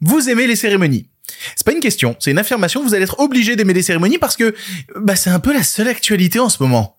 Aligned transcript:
Vous 0.00 0.28
aimez 0.28 0.46
les 0.46 0.56
cérémonies 0.56 1.06
c'est 1.54 1.64
pas 1.64 1.72
une 1.72 1.80
question, 1.80 2.16
c'est 2.18 2.32
une 2.32 2.38
affirmation. 2.38 2.82
Vous 2.82 2.94
allez 2.94 3.04
être 3.04 3.20
obligé 3.20 3.56
d'aimer 3.56 3.72
les 3.72 3.82
cérémonies 3.82 4.18
parce 4.18 4.36
que 4.36 4.54
bah 4.96 5.16
c'est 5.16 5.30
un 5.30 5.40
peu 5.40 5.52
la 5.52 5.62
seule 5.62 5.88
actualité 5.88 6.38
en 6.38 6.48
ce 6.48 6.62
moment. 6.62 6.96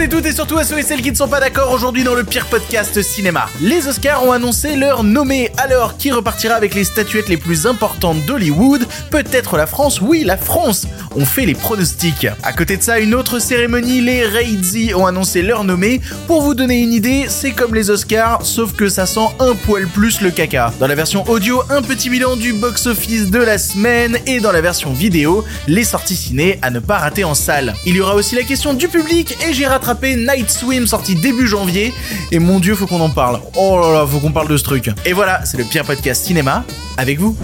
Et 0.00 0.08
toutes 0.08 0.26
et 0.26 0.32
surtout 0.32 0.58
à 0.58 0.64
ceux 0.64 0.78
et 0.78 0.82
celles 0.82 1.02
qui 1.02 1.10
ne 1.10 1.16
sont 1.16 1.26
pas 1.26 1.40
d'accord 1.40 1.72
aujourd'hui 1.72 2.04
dans 2.04 2.14
le 2.14 2.22
pire 2.22 2.46
podcast 2.46 3.02
cinéma. 3.02 3.46
Les 3.60 3.88
Oscars 3.88 4.24
ont 4.24 4.30
annoncé 4.30 4.76
leur 4.76 5.02
nommé, 5.02 5.50
alors 5.56 5.96
qui 5.96 6.12
repartira 6.12 6.54
avec 6.54 6.74
les 6.74 6.84
statuettes 6.84 7.28
les 7.28 7.36
plus 7.36 7.66
importantes 7.66 8.24
d'Hollywood? 8.24 8.86
Peut-être 9.10 9.56
la 9.56 9.66
France, 9.66 10.00
oui 10.00 10.22
la 10.24 10.36
France 10.36 10.86
On 11.16 11.24
fait 11.24 11.46
les 11.46 11.54
pronostics. 11.54 12.28
À 12.44 12.52
côté 12.52 12.76
de 12.76 12.82
ça, 12.82 13.00
une 13.00 13.14
autre 13.14 13.40
cérémonie, 13.40 14.00
les 14.00 14.24
Razzies 14.24 14.94
ont 14.94 15.06
annoncé 15.06 15.42
leur 15.42 15.64
nommé. 15.64 16.00
Pour 16.28 16.42
vous 16.42 16.54
donner 16.54 16.78
une 16.78 16.92
idée, 16.92 17.26
c'est 17.28 17.52
comme 17.52 17.74
les 17.74 17.90
Oscars, 17.90 18.44
sauf 18.44 18.74
que 18.74 18.88
ça 18.88 19.04
sent 19.04 19.28
un 19.40 19.54
poil 19.54 19.88
plus 19.88 20.20
le 20.20 20.30
caca. 20.30 20.72
Dans 20.78 20.86
la 20.86 20.94
version 20.94 21.28
audio, 21.28 21.62
un 21.70 21.82
petit 21.82 22.08
bilan 22.08 22.36
du 22.36 22.52
box-office 22.52 23.30
de 23.30 23.40
la 23.40 23.58
semaine 23.58 24.18
et 24.26 24.38
dans 24.38 24.52
la 24.52 24.60
version 24.60 24.92
vidéo, 24.92 25.44
les 25.66 25.84
sorties 25.84 26.16
ciné 26.16 26.58
à 26.62 26.70
ne 26.70 26.78
pas 26.78 26.98
rater 26.98 27.24
en 27.24 27.34
salle. 27.34 27.74
Il 27.84 27.96
y 27.96 28.00
aura 28.00 28.14
aussi 28.14 28.36
la 28.36 28.42
question 28.42 28.74
du 28.74 28.86
public 28.86 29.36
et 29.48 29.52
j'ai 29.52 29.66
rattrapé 29.66 29.87
Night 30.02 30.50
Swim 30.50 30.86
sorti 30.86 31.14
début 31.14 31.46
janvier 31.46 31.94
et 32.30 32.38
mon 32.38 32.58
dieu 32.60 32.74
faut 32.74 32.86
qu'on 32.86 33.00
en 33.00 33.10
parle. 33.10 33.40
Oh 33.56 33.80
là 33.80 33.92
là, 33.92 34.06
faut 34.06 34.18
qu'on 34.18 34.32
parle 34.32 34.48
de 34.48 34.56
ce 34.56 34.64
truc. 34.64 34.90
Et 35.04 35.12
voilà, 35.12 35.44
c'est 35.44 35.56
le 35.56 35.64
pire 35.64 35.84
podcast 35.84 36.24
cinéma 36.24 36.64
avec 36.96 37.18
vous. 37.18 37.36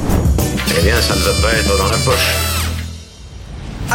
Eh 0.79 0.83
bien, 0.83 1.01
ça 1.01 1.15
ne 1.15 1.21
va 1.21 1.33
pas 1.43 1.55
être 1.55 1.79
dans 1.79 1.89
la 1.89 1.97
poche. 1.99 2.54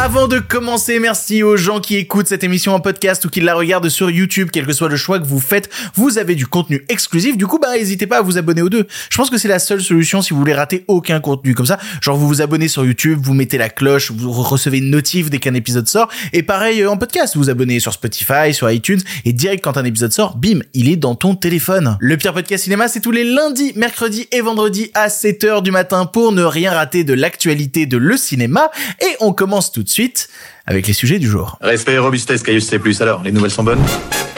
Avant 0.02 0.28
de 0.28 0.38
commencer, 0.38 0.98
merci 0.98 1.42
aux 1.42 1.58
gens 1.58 1.78
qui 1.78 1.96
écoutent 1.96 2.26
cette 2.26 2.42
émission 2.42 2.72
en 2.72 2.80
podcast 2.80 3.22
ou 3.26 3.28
qui 3.28 3.42
la 3.42 3.54
regardent 3.54 3.90
sur 3.90 4.10
YouTube, 4.10 4.48
quel 4.50 4.64
que 4.64 4.72
soit 4.72 4.88
le 4.88 4.96
choix 4.96 5.18
que 5.18 5.26
vous 5.26 5.40
faites, 5.40 5.68
vous 5.94 6.16
avez 6.16 6.34
du 6.34 6.46
contenu 6.46 6.86
exclusif. 6.88 7.36
Du 7.36 7.46
coup, 7.46 7.58
bah, 7.58 7.76
n'hésitez 7.76 8.06
pas 8.06 8.16
à 8.16 8.22
vous 8.22 8.38
abonner 8.38 8.62
aux 8.62 8.70
deux. 8.70 8.86
Je 9.10 9.16
pense 9.18 9.28
que 9.28 9.36
c'est 9.36 9.46
la 9.46 9.58
seule 9.58 9.82
solution 9.82 10.22
si 10.22 10.32
vous 10.32 10.38
voulez 10.38 10.54
rater 10.54 10.86
aucun 10.88 11.20
contenu 11.20 11.54
comme 11.54 11.66
ça. 11.66 11.78
Genre, 12.00 12.16
vous 12.16 12.26
vous 12.26 12.40
abonnez 12.40 12.66
sur 12.68 12.82
YouTube, 12.82 13.18
vous 13.22 13.34
mettez 13.34 13.58
la 13.58 13.68
cloche, 13.68 14.10
vous 14.10 14.32
recevez 14.32 14.78
une 14.78 14.88
notif 14.88 15.28
dès 15.28 15.38
qu'un 15.38 15.52
épisode 15.52 15.86
sort. 15.86 16.08
Et 16.32 16.42
pareil 16.42 16.80
euh, 16.80 16.90
en 16.90 16.96
podcast, 16.96 17.36
vous 17.36 17.42
vous 17.42 17.50
abonnez 17.50 17.78
sur 17.78 17.92
Spotify, 17.92 18.54
sur 18.54 18.70
iTunes, 18.70 19.00
et 19.26 19.34
direct 19.34 19.62
quand 19.62 19.76
un 19.76 19.84
épisode 19.84 20.12
sort, 20.12 20.38
bim, 20.38 20.60
il 20.72 20.88
est 20.88 20.96
dans 20.96 21.14
ton 21.14 21.34
téléphone. 21.34 21.98
Le 22.00 22.16
pire 22.16 22.32
podcast 22.32 22.64
cinéma, 22.64 22.88
c'est 22.88 23.00
tous 23.00 23.12
les 23.12 23.24
lundis, 23.24 23.74
mercredis 23.76 24.28
et 24.32 24.40
vendredis 24.40 24.90
à 24.94 25.08
7h 25.08 25.62
du 25.62 25.72
matin 25.72 26.06
pour 26.06 26.32
ne 26.32 26.42
rien 26.42 26.72
rater 26.72 27.04
de 27.04 27.12
l'actualité 27.12 27.84
de 27.84 27.98
le 27.98 28.16
cinéma. 28.16 28.70
Et 29.02 29.16
on 29.20 29.34
commence 29.34 29.70
tout 29.70 29.89
tout 29.89 29.89
de 29.90 29.92
suite 29.92 30.28
avec 30.66 30.86
les 30.86 30.92
sujets 30.92 31.18
du 31.18 31.28
jour. 31.28 31.58
Respect 31.60 31.94
et 31.94 31.98
robustesse, 31.98 32.42
Caius 32.42 32.66
C+. 32.66 32.80
Alors, 33.00 33.22
les 33.22 33.32
nouvelles 33.32 33.50
sont 33.50 33.64
bonnes? 33.64 33.82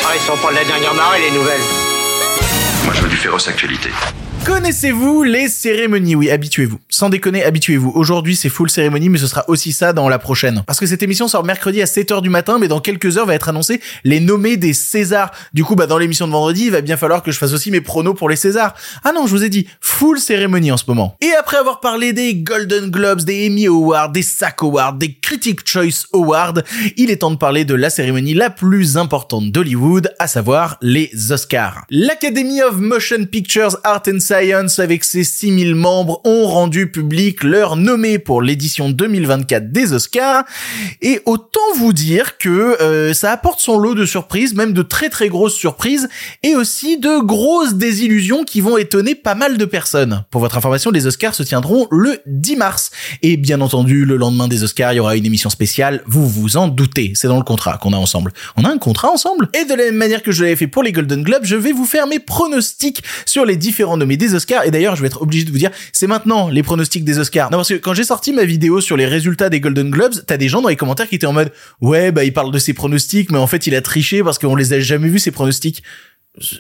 Ah, 0.01 0.13
ils 0.15 0.21
sont 0.21 0.37
pas 0.39 0.51
de 0.51 0.57
la 0.57 0.65
dernière 0.65 0.95
marée, 0.95 1.21
les 1.21 1.31
nouvelles. 1.31 1.61
Moi, 2.85 2.95
je 2.95 3.03
veux 3.03 3.09
du 3.09 3.17
féroce 3.17 3.49
actualité. 3.49 3.91
Connaissez-vous 4.45 5.23
les 5.23 5.47
cérémonies? 5.47 6.17
Oui, 6.17 6.29
habituez-vous. 6.29 6.81
Sans 6.89 7.09
déconner, 7.09 7.45
habituez-vous. 7.45 7.93
Aujourd'hui, 7.95 8.35
c'est 8.35 8.49
full 8.49 8.69
cérémonie, 8.69 9.09
mais 9.09 9.19
ce 9.19 9.29
sera 9.29 9.49
aussi 9.49 9.71
ça 9.71 9.93
dans 9.93 10.09
la 10.09 10.19
prochaine. 10.19 10.65
Parce 10.67 10.81
que 10.81 10.87
cette 10.87 11.05
émission 11.05 11.29
sort 11.29 11.45
mercredi 11.45 11.81
à 11.81 11.85
7h 11.85 12.23
du 12.23 12.29
matin, 12.29 12.59
mais 12.59 12.67
dans 12.67 12.81
quelques 12.81 13.19
heures 13.19 13.27
va 13.27 13.37
être 13.37 13.49
annoncé 13.49 13.81
les 14.03 14.19
nommés 14.19 14.57
des 14.57 14.73
Césars. 14.73 15.31
Du 15.55 15.63
coup, 15.63 15.77
bah, 15.77 15.87
dans 15.87 15.97
l'émission 15.97 16.27
de 16.27 16.33
vendredi, 16.33 16.65
il 16.65 16.71
va 16.73 16.81
bien 16.81 16.97
falloir 16.97 17.23
que 17.23 17.31
je 17.31 17.39
fasse 17.39 17.53
aussi 17.53 17.71
mes 17.71 17.81
pronos 17.81 18.15
pour 18.15 18.29
les 18.29 18.35
Césars. 18.35 18.75
Ah 19.05 19.13
non, 19.15 19.29
je 19.29 19.31
vous 19.31 19.45
ai 19.45 19.49
dit, 19.49 19.69
full 19.81 20.19
cérémonie 20.19 20.73
en 20.73 20.77
ce 20.77 20.85
moment. 20.89 21.17
Et 21.21 21.31
après 21.39 21.59
avoir 21.59 21.79
parlé 21.79 22.13
des 22.13 22.35
Golden 22.35 22.91
Globes, 22.91 23.23
des 23.23 23.47
Emmy 23.47 23.69
Awards, 23.69 24.11
des 24.11 24.23
SAC 24.23 24.63
Awards, 24.63 24.95
des 24.95 25.15
Critic 25.15 25.61
Choice 25.65 26.07
Awards, 26.13 26.63
il 26.97 27.13
est 27.13 27.19
temps 27.19 27.31
de 27.31 27.37
parler 27.37 27.65
de 27.65 27.75
la 27.75 27.91
cérémonie 27.91 28.35
la 28.35 28.51
plus 28.51 28.97
importante 28.97 29.53
d'Hollywood, 29.53 30.13
à 30.19 30.27
savoir 30.27 30.79
les 30.83 31.31
Oscars. 31.31 31.85
L'Academy 31.91 32.61
of 32.63 32.79
Motion 32.79 33.25
Pictures 33.27 33.77
Art 33.85 34.03
and 34.09 34.19
Science, 34.33 34.79
avec 34.79 35.05
ses 35.05 35.25
6000 35.25 35.75
membres, 35.75 36.23
ont 36.25 36.47
rendu 36.47 36.91
public 36.91 37.43
leur 37.43 37.77
nommé 37.77 38.19
pour 38.19 38.41
l'édition 38.41 38.89
2024 38.89 39.71
des 39.71 39.93
Oscars. 39.93 40.45
Et 41.03 41.21
autant 41.27 41.61
vous 41.77 41.93
dire 41.93 42.39
que 42.39 42.49
euh, 42.81 43.13
ça 43.13 43.31
apporte 43.31 43.61
son 43.61 43.77
lot 43.77 43.95
de 43.95 44.07
surprises, 44.07 44.55
même 44.55 44.73
de 44.73 44.81
très 44.81 45.11
très 45.11 45.29
grosses 45.29 45.55
surprises, 45.55 46.09
et 46.43 46.57
aussi 46.57 46.97
de 46.99 47.23
grosses 47.23 47.75
désillusions 47.75 48.45
qui 48.45 48.63
vont 48.63 48.79
étonner 48.79 49.15
pas 49.15 49.35
mal 49.35 49.59
de 49.59 49.65
personnes. 49.67 50.25
Pour 50.31 50.41
votre 50.41 50.57
information, 50.57 50.91
les 50.91 51.07
Oscars 51.07 51.35
se 51.35 51.43
tiendront 51.43 51.87
le 51.91 52.21
10 52.27 52.57
mars. 52.57 52.91
Et 53.21 53.37
bien 53.37 53.61
entendu, 53.61 54.07
le 54.07 54.17
lendemain 54.17 54.49
des 54.49 54.63
Oscars, 54.63 54.95
il 54.95 54.97
y 54.97 55.01
aura 55.01 55.17
une 55.17 55.27
émission 55.27 55.51
spéciale, 55.51 56.03
vous 56.07 56.27
vous 56.27 56.57
en 56.57 56.69
doutez, 56.69 57.13
c'est 57.15 57.29
dans 57.29 57.37
le 57.37 57.45
contrat 57.45 57.77
qu'on 57.77 57.93
a 57.93 57.99
ensemble. 57.99 58.33
On 58.57 58.65
a 58.65 58.71
un 58.71 58.79
contrat 58.79 59.11
ensemble 59.11 59.51
Et 59.53 59.67
de 59.67 59.75
la 59.75 59.85
même 59.85 59.97
manière 59.97 60.23
que 60.23 60.33
je 60.33 60.43
l'avais 60.43 60.57
fait 60.57 60.69
pour 60.69 60.83
les 60.83 60.93
Golden 60.93 61.23
Globes, 61.23 61.45
je 61.45 61.57
vais 61.57 61.73
vous 61.73 61.87
faire 61.87 62.07
mes 62.07 62.19
pronostics 62.19 63.03
sur 63.27 63.45
les 63.45 63.57
différents 63.57 63.99
nommés 63.99 64.17
des 64.27 64.35
Oscars. 64.35 64.65
Et 64.65 64.71
d'ailleurs, 64.71 64.97
je 64.97 65.03
vais 65.03 65.09
être 65.09 65.23
obligé 65.23 65.45
de 65.45 65.51
vous 65.51 65.59
dire, 65.59 65.71
c'est 65.93 66.07
maintenant 66.07 66.49
les 66.49 66.63
pronostics 66.63 67.05
des 67.05 67.19
Oscars. 67.19 67.51
Non, 67.51 67.59
parce 67.59 67.69
que 67.69 67.75
quand 67.75 67.95
j'ai 67.95 68.05
sorti 68.05 68.33
ma 68.33 68.45
vidéo 68.45 68.81
sur 68.81 68.97
les 68.97 69.07
résultats 69.07 69.49
des 69.49 69.61
Golden 69.61 69.91
Globes, 69.91 70.15
t'as 70.27 70.37
des 70.37 70.49
gens 70.49 70.63
dans 70.63 70.69
les 70.69 70.77
commentaires 70.77 71.09
qui 71.09 71.17
étaient 71.17 71.27
en 71.27 71.33
mode, 71.33 71.53
ouais, 71.81 72.13
bah, 72.13 72.25
il 72.25 72.33
parle 72.33 72.53
de 72.53 72.59
ses 72.59 72.73
pronostics, 72.73 73.31
mais 73.31 73.39
en 73.39 73.47
fait, 73.47 73.67
il 73.67 73.75
a 73.75 73.83
triché 73.83 74.23
parce 74.23 74.39
qu'on 74.39 74.57
les 74.57 74.73
a 74.73 74.81
jamais 74.81 75.09
vus, 75.09 75.19
ses 75.19 75.31
pronostics 75.31 75.83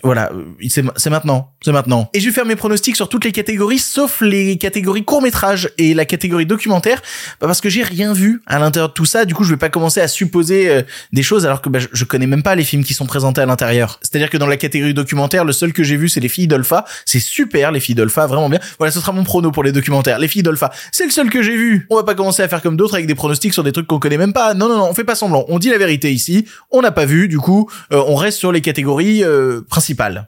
voilà, 0.02 0.30
c'est 0.68 0.82
maintenant, 1.08 1.54
c'est 1.64 1.72
maintenant. 1.72 2.10
Et 2.12 2.20
je 2.20 2.26
vais 2.26 2.32
faire 2.32 2.44
mes 2.44 2.56
pronostics 2.56 2.94
sur 2.94 3.08
toutes 3.08 3.24
les 3.24 3.32
catégories, 3.32 3.78
sauf 3.78 4.20
les 4.20 4.58
catégories 4.58 5.02
court 5.02 5.22
métrage 5.22 5.70
et 5.78 5.94
la 5.94 6.04
catégorie 6.04 6.44
documentaire, 6.44 7.00
bah, 7.40 7.46
parce 7.46 7.62
que 7.62 7.70
j'ai 7.70 7.82
rien 7.82 8.12
vu 8.12 8.42
à 8.46 8.58
l'intérieur 8.58 8.90
de 8.90 8.92
tout 8.92 9.06
ça. 9.06 9.24
Du 9.24 9.34
coup, 9.34 9.44
je 9.44 9.50
vais 9.50 9.58
pas 9.58 9.70
commencer 9.70 10.02
à 10.02 10.08
supposer 10.08 10.68
euh, 10.68 10.82
des 11.14 11.22
choses 11.22 11.46
alors 11.46 11.62
que 11.62 11.70
bah, 11.70 11.78
je, 11.90 12.04
connais 12.04 12.26
même 12.26 12.42
pas 12.42 12.54
les 12.54 12.64
films 12.64 12.84
qui 12.84 12.92
sont 12.92 13.06
présentés 13.06 13.40
à 13.40 13.46
l'intérieur. 13.46 13.98
C'est-à-dire 14.02 14.28
que 14.28 14.36
dans 14.36 14.46
la 14.46 14.58
catégorie 14.58 14.92
documentaire, 14.92 15.46
le 15.46 15.54
seul 15.54 15.72
que 15.72 15.82
j'ai 15.82 15.96
vu, 15.96 16.10
c'est 16.10 16.20
les 16.20 16.28
filles 16.28 16.48
d'Olpha. 16.48 16.84
C'est 17.06 17.20
super, 17.20 17.72
les 17.72 17.80
filles 17.80 17.94
d'Olpha, 17.94 18.26
vraiment 18.26 18.50
bien. 18.50 18.60
Voilà, 18.76 18.92
ce 18.92 19.00
sera 19.00 19.12
mon 19.12 19.24
prono 19.24 19.52
pour 19.52 19.64
les 19.64 19.72
documentaires. 19.72 20.18
Les 20.18 20.28
filles 20.28 20.42
d'Olpha, 20.42 20.70
c'est 20.92 21.06
le 21.06 21.10
seul 21.10 21.30
que 21.30 21.42
j'ai 21.42 21.56
vu. 21.56 21.86
On 21.88 21.96
va 21.96 22.04
pas 22.04 22.14
commencer 22.14 22.42
à 22.42 22.48
faire 22.48 22.60
comme 22.60 22.76
d'autres 22.76 22.94
avec 22.94 23.06
des 23.06 23.14
pronostics 23.14 23.54
sur 23.54 23.62
des 23.62 23.72
trucs 23.72 23.86
qu'on 23.86 23.98
connaît 23.98 24.18
même 24.18 24.34
pas. 24.34 24.52
Non, 24.52 24.68
non, 24.68 24.76
non, 24.76 24.88
on 24.90 24.94
fait 24.94 25.04
pas 25.04 25.14
semblant. 25.14 25.46
On 25.48 25.58
dit 25.58 25.70
la 25.70 25.78
vérité 25.78 26.12
ici. 26.12 26.46
On 26.70 26.82
n'a 26.82 26.92
pas 26.92 27.06
vu, 27.06 27.26
du 27.28 27.38
coup, 27.38 27.70
euh, 27.90 28.04
on 28.06 28.16
reste 28.16 28.36
sur 28.36 28.52
les 28.52 28.60
catégories. 28.60 29.24
Euh, 29.24 29.61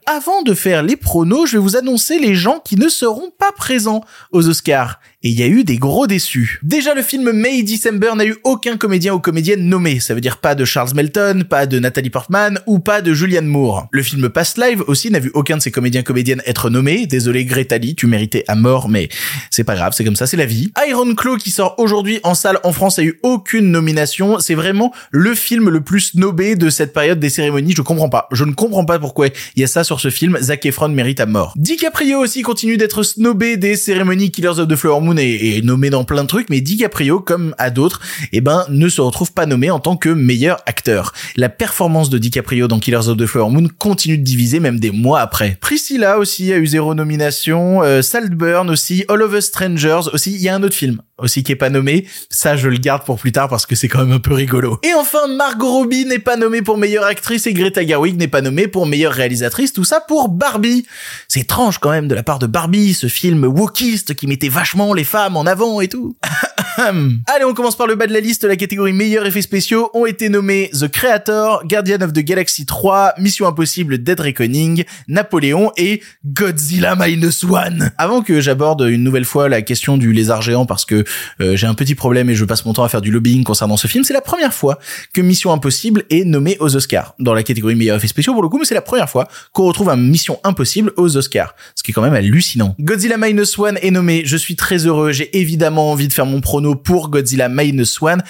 Avant 0.05 0.41
de 0.41 0.53
faire 0.53 0.83
les 0.83 0.95
pronos, 0.95 1.45
je 1.45 1.57
vais 1.57 1.63
vous 1.63 1.75
annoncer 1.75 2.19
les 2.19 2.35
gens 2.35 2.59
qui 2.59 2.75
ne 2.75 2.89
seront 2.89 3.31
pas 3.37 3.51
présents 3.51 4.01
aux 4.31 4.47
Oscars 4.47 4.99
et 5.25 5.29
il 5.29 5.39
y 5.39 5.41
a 5.41 5.47
eu 5.47 5.63
des 5.63 5.77
gros 5.77 6.05
déçus. 6.05 6.59
Déjà, 6.61 6.93
le 6.93 7.01
film 7.01 7.31
May 7.31 7.63
December 7.63 8.11
n'a 8.15 8.27
eu 8.27 8.35
aucun 8.43 8.77
comédien 8.77 9.11
ou 9.15 9.19
comédienne 9.19 9.67
nommé. 9.67 9.99
Ça 9.99 10.13
veut 10.13 10.21
dire 10.21 10.37
pas 10.37 10.53
de 10.53 10.65
Charles 10.65 10.93
Melton, 10.93 11.45
pas 11.49 11.65
de 11.65 11.79
Nathalie 11.79 12.11
Portman 12.11 12.59
ou 12.67 12.77
pas 12.77 13.01
de 13.01 13.11
Julianne 13.11 13.47
Moore. 13.47 13.87
Le 13.89 14.03
film 14.03 14.29
Past 14.29 14.59
Live 14.59 14.83
aussi 14.85 15.09
n'a 15.09 15.17
vu 15.17 15.31
aucun 15.33 15.57
de 15.57 15.63
ses 15.63 15.71
comédiens 15.71 16.03
comédiennes 16.03 16.43
être 16.45 16.69
nommé. 16.69 17.07
Désolé 17.07 17.43
Greta 17.43 17.79
Lee, 17.79 17.95
tu 17.95 18.05
méritais 18.05 18.43
à 18.47 18.53
mort, 18.53 18.87
mais 18.87 19.09
c'est 19.49 19.63
pas 19.63 19.73
grave, 19.73 19.93
c'est 19.97 20.03
comme 20.05 20.15
ça, 20.15 20.27
c'est 20.27 20.37
la 20.37 20.45
vie. 20.45 20.71
Iron 20.87 21.15
Claw 21.15 21.37
qui 21.37 21.49
sort 21.49 21.73
aujourd'hui 21.79 22.19
en 22.21 22.35
salle 22.35 22.59
en 22.63 22.71
France 22.71 22.99
a 22.99 23.03
eu 23.03 23.19
aucune 23.23 23.71
nomination. 23.71 24.37
C'est 24.39 24.53
vraiment 24.53 24.93
le 25.09 25.33
film 25.33 25.69
le 25.69 25.81
plus 25.81 26.01
snobé 26.01 26.55
de 26.55 26.69
cette 26.69 26.93
période 26.93 27.19
des 27.19 27.31
cérémonies. 27.31 27.73
Je 27.75 27.81
comprends 27.81 28.09
pas. 28.09 28.27
Je 28.31 28.43
ne 28.43 28.51
comprends 28.51 28.85
pas 28.85 28.99
pourquoi 28.99 29.29
il 29.55 29.61
y 29.61 29.63
a 29.63 29.67
ça 29.67 29.83
sur 29.83 29.99
ce 29.99 30.11
film. 30.11 30.37
Zac 30.39 30.67
Efron 30.67 30.89
mérite 30.89 31.19
à 31.19 31.25
mort. 31.25 31.55
DiCaprio 31.55 32.19
aussi 32.19 32.43
continue 32.43 32.77
d'être 32.77 33.01
snobé 33.01 33.57
des 33.57 33.75
cérémonies 33.75 34.29
Killers 34.29 34.59
of 34.59 34.67
the 34.67 34.75
Flower 34.75 35.01
Moon 35.01 35.14
est, 35.17 35.63
nommé 35.63 35.89
dans 35.89 36.03
plein 36.03 36.23
de 36.23 36.27
trucs, 36.27 36.49
mais 36.49 36.61
DiCaprio, 36.61 37.19
comme 37.19 37.55
à 37.57 37.69
d'autres, 37.69 38.01
eh 38.31 38.41
ben, 38.41 38.65
ne 38.69 38.89
se 38.89 39.01
retrouve 39.01 39.33
pas 39.33 39.45
nommé 39.45 39.71
en 39.71 39.79
tant 39.79 39.97
que 39.97 40.09
meilleur 40.09 40.57
acteur. 40.65 41.13
La 41.35 41.49
performance 41.49 42.09
de 42.09 42.17
DiCaprio 42.17 42.67
dans 42.67 42.79
Killers 42.79 43.07
of 43.07 43.17
the 43.17 43.25
Flower 43.25 43.51
Moon 43.51 43.67
continue 43.77 44.17
de 44.17 44.23
diviser 44.23 44.59
même 44.59 44.79
des 44.79 44.91
mois 44.91 45.21
après. 45.21 45.57
Priscilla 45.61 46.19
aussi 46.19 46.51
a 46.53 46.57
eu 46.57 46.67
zéro 46.67 46.93
nomination, 46.93 47.83
euh, 47.83 48.01
Saltburn 48.01 48.69
aussi, 48.69 49.05
All 49.09 49.21
of 49.21 49.33
Us 49.33 49.45
Strangers 49.45 50.09
aussi, 50.13 50.33
il 50.33 50.41
y 50.41 50.49
a 50.49 50.55
un 50.55 50.63
autre 50.63 50.75
film 50.75 51.01
aussi 51.17 51.43
qui 51.43 51.51
est 51.51 51.55
pas 51.55 51.69
nommé. 51.69 52.07
Ça, 52.29 52.57
je 52.57 52.67
le 52.67 52.77
garde 52.77 53.03
pour 53.05 53.17
plus 53.17 53.31
tard 53.31 53.47
parce 53.49 53.65
que 53.65 53.75
c'est 53.75 53.87
quand 53.87 53.99
même 53.99 54.11
un 54.11 54.19
peu 54.19 54.33
rigolo. 54.33 54.79
Et 54.83 54.93
enfin, 54.93 55.27
Margot 55.27 55.71
Robbie 55.71 56.05
n'est 56.05 56.19
pas 56.19 56.35
nommée 56.35 56.61
pour 56.61 56.77
meilleure 56.77 57.05
actrice 57.05 57.47
et 57.47 57.53
Greta 57.53 57.85
Gerwig 57.85 58.17
n'est 58.17 58.27
pas 58.27 58.41
nommée 58.41 58.67
pour 58.67 58.85
meilleure 58.85 59.13
réalisatrice. 59.13 59.73
Tout 59.73 59.83
ça 59.83 60.01
pour 60.01 60.29
Barbie. 60.29 60.85
C'est 61.27 61.41
étrange 61.41 61.79
quand 61.79 61.91
même 61.91 62.07
de 62.07 62.15
la 62.15 62.23
part 62.23 62.39
de 62.39 62.47
Barbie, 62.47 62.93
ce 62.93 63.07
film 63.07 63.45
wokiste 63.45 64.15
qui 64.15 64.27
mettait 64.27 64.49
vachement 64.49 64.93
les 64.93 65.03
femmes 65.03 65.37
en 65.37 65.45
avant 65.45 65.81
et 65.81 65.87
tout. 65.87 66.15
Allez, 66.77 67.45
on 67.45 67.53
commence 67.53 67.77
par 67.77 67.87
le 67.87 67.95
bas 67.95 68.07
de 68.07 68.13
la 68.13 68.19
liste. 68.19 68.43
La 68.43 68.55
catégorie 68.55 68.91
meilleurs 68.91 69.25
effets 69.25 69.41
spéciaux 69.41 69.89
ont 69.93 70.05
été 70.05 70.29
nommés 70.29 70.69
The 70.73 70.89
Creator, 70.89 71.65
Guardian 71.65 72.01
of 72.01 72.11
the 72.11 72.19
Galaxy 72.19 72.65
3, 72.65 73.13
Mission 73.19 73.47
Impossible 73.47 73.97
Dead 73.99 74.19
Reckoning, 74.19 74.83
Napoléon 75.07 75.71
et 75.77 76.01
Godzilla 76.25 76.95
Minus 76.95 77.43
One. 77.45 77.91
Avant 77.97 78.21
que 78.21 78.41
j'aborde 78.41 78.81
une 78.81 79.03
nouvelle 79.03 79.25
fois 79.25 79.47
la 79.47 79.61
question 79.61 79.97
du 79.97 80.11
lézard 80.11 80.41
géant 80.41 80.65
parce 80.65 80.83
que 80.85 81.05
euh, 81.39 81.55
j'ai 81.55 81.67
un 81.67 81.75
petit 81.75 81.95
problème 81.95 82.29
et 82.29 82.35
je 82.35 82.43
passe 82.43 82.65
mon 82.65 82.73
temps 82.73 82.83
à 82.83 82.89
faire 82.89 83.01
du 83.01 83.11
lobbying 83.11 83.43
concernant 83.43 83.77
ce 83.77 83.87
film. 83.87 84.03
C'est 84.03 84.13
la 84.13 84.21
première 84.21 84.53
fois 84.53 84.77
que 85.13 85.21
Mission 85.21 85.53
Impossible 85.53 86.03
est 86.09 86.25
nommée 86.25 86.57
aux 86.59 86.75
Oscars 86.75 87.15
dans 87.19 87.33
la 87.33 87.43
catégorie 87.43 87.75
meilleurs 87.75 87.97
effets 87.97 88.07
spéciaux 88.07 88.33
pour 88.33 88.43
le 88.43 88.49
coup, 88.49 88.57
mais 88.57 88.65
c'est 88.65 88.75
la 88.75 88.81
première 88.81 89.09
fois 89.09 89.27
qu'on 89.53 89.65
retrouve 89.65 89.89
un 89.89 89.95
Mission 89.95 90.39
Impossible 90.43 90.91
aux 90.97 91.15
Oscars, 91.15 91.55
ce 91.75 91.83
qui 91.83 91.91
est 91.91 91.93
quand 91.93 92.01
même 92.01 92.13
hallucinant. 92.13 92.75
Godzilla 92.79 93.17
Minus 93.17 93.57
One 93.57 93.77
est 93.81 93.91
nommé. 93.91 94.23
Je 94.25 94.35
suis 94.35 94.55
très 94.55 94.85
heureux. 94.85 95.13
J'ai 95.13 95.37
évidemment 95.39 95.91
envie 95.91 96.07
de 96.07 96.13
faire 96.13 96.25
mon 96.25 96.41
prono 96.41 96.64
pour 96.73 97.09
Godzilla 97.09 97.49
Minus 97.49 98.01
One. 98.01 98.23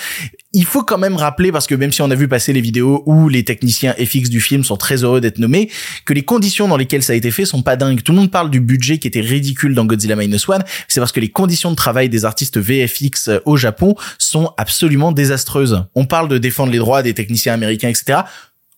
Il 0.52 0.66
faut 0.66 0.84
quand 0.84 0.98
même 0.98 1.16
rappeler, 1.16 1.52
parce 1.52 1.68
que 1.68 1.76
même 1.76 1.92
si 1.92 2.02
on 2.02 2.12
a 2.12 2.16
vu 2.16 2.28
passer 2.28 2.54
les 2.54 2.62
vidéos 2.62 3.04
où 3.06 3.30
les 3.30 3.44
techniciens 3.44 3.94
FX 3.94 4.30
du 4.30 4.42
film 4.42 4.64
sont 4.64 4.78
très 4.78 5.04
heureux 5.04 5.22
d'être 5.22 5.38
nommés, 5.38 5.70
que 6.06 6.14
les 6.14 6.24
conditions 6.24 6.68
dans 6.68 6.78
lesquelles 6.78 7.04
ça 7.04 7.14
a 7.14 7.16
été 7.16 7.32
fait 7.32 7.46
sont 7.46 7.62
pas 7.62 7.76
dingues. 7.76 8.02
Tout 8.04 8.12
le 8.12 8.20
monde 8.20 8.32
parle 8.32 8.50
du 8.50 8.60
budget 8.60 8.98
qui 8.98 9.08
était 9.08 9.22
ridicule 9.22 9.76
dans 9.76 9.86
Godzilla 9.86 10.16
Minus 10.16 10.48
One. 10.50 10.64
C'est 10.88 11.00
parce 11.00 11.12
que 11.12 11.20
les 11.20 11.30
conditions 11.30 11.72
de 11.72 11.76
travail 11.76 12.10
des 12.10 12.26
artistes 12.26 12.58
VFX 12.58 13.28
euh, 13.28 13.40
au 13.46 13.58
Japon 13.58 13.96
sont 14.18 14.54
absolument 14.58 15.12
désastreuses. 15.12 15.86
On 15.96 16.06
parle 16.06 16.28
de 16.28 16.38
défendre 16.38 16.72
les 16.72 16.80
droits 16.80 17.04
des 17.04 17.14
techniciens 17.14 17.54
américains, 17.54 17.90
etc. 17.90 18.24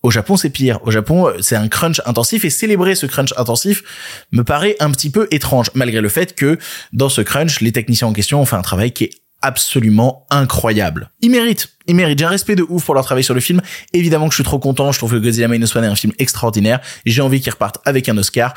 Au 0.02 0.10
Japon, 0.12 0.36
c'est 0.36 0.50
pire. 0.50 0.78
Au 0.84 0.92
Japon, 0.92 1.32
c'est 1.40 1.56
un 1.56 1.66
crunch 1.66 2.00
intensif 2.06 2.44
et 2.44 2.50
célébrer 2.50 2.94
ce 2.94 3.06
crunch 3.06 3.34
intensif 3.36 3.82
me 4.30 4.44
paraît 4.44 4.76
un 4.78 4.92
petit 4.92 5.10
peu 5.10 5.26
étrange, 5.32 5.70
malgré 5.74 6.00
le 6.00 6.08
fait 6.08 6.36
que 6.36 6.58
dans 6.92 7.08
ce 7.08 7.20
crunch, 7.20 7.60
les 7.60 7.72
techniciens 7.72 8.06
en 8.06 8.12
question 8.12 8.40
ont 8.40 8.44
fait 8.44 8.56
un 8.56 8.62
travail 8.62 8.92
qui 8.92 9.04
est 9.04 9.10
absolument 9.42 10.26
incroyable. 10.30 11.10
Ils 11.20 11.30
méritent, 11.30 11.68
ils 11.86 11.94
méritent. 11.94 12.18
J'ai 12.18 12.24
un 12.24 12.30
respect 12.30 12.56
de 12.56 12.64
ouf 12.68 12.84
pour 12.84 12.94
leur 12.94 13.04
travail 13.04 13.24
sur 13.24 13.34
le 13.34 13.40
film. 13.40 13.60
Évidemment 13.92 14.26
que 14.26 14.32
je 14.32 14.36
suis 14.36 14.44
trop 14.44 14.58
content. 14.58 14.92
Je 14.92 14.98
trouve 14.98 15.12
que 15.12 15.16
Godzilla 15.16 15.48
Minus 15.48 15.74
One 15.76 15.84
est 15.84 15.88
un 15.88 15.94
film 15.94 16.12
extraordinaire. 16.18 16.80
J'ai 17.06 17.22
envie 17.22 17.40
qu'ils 17.40 17.52
repartent 17.52 17.78
avec 17.84 18.08
un 18.08 18.16
Oscar 18.18 18.54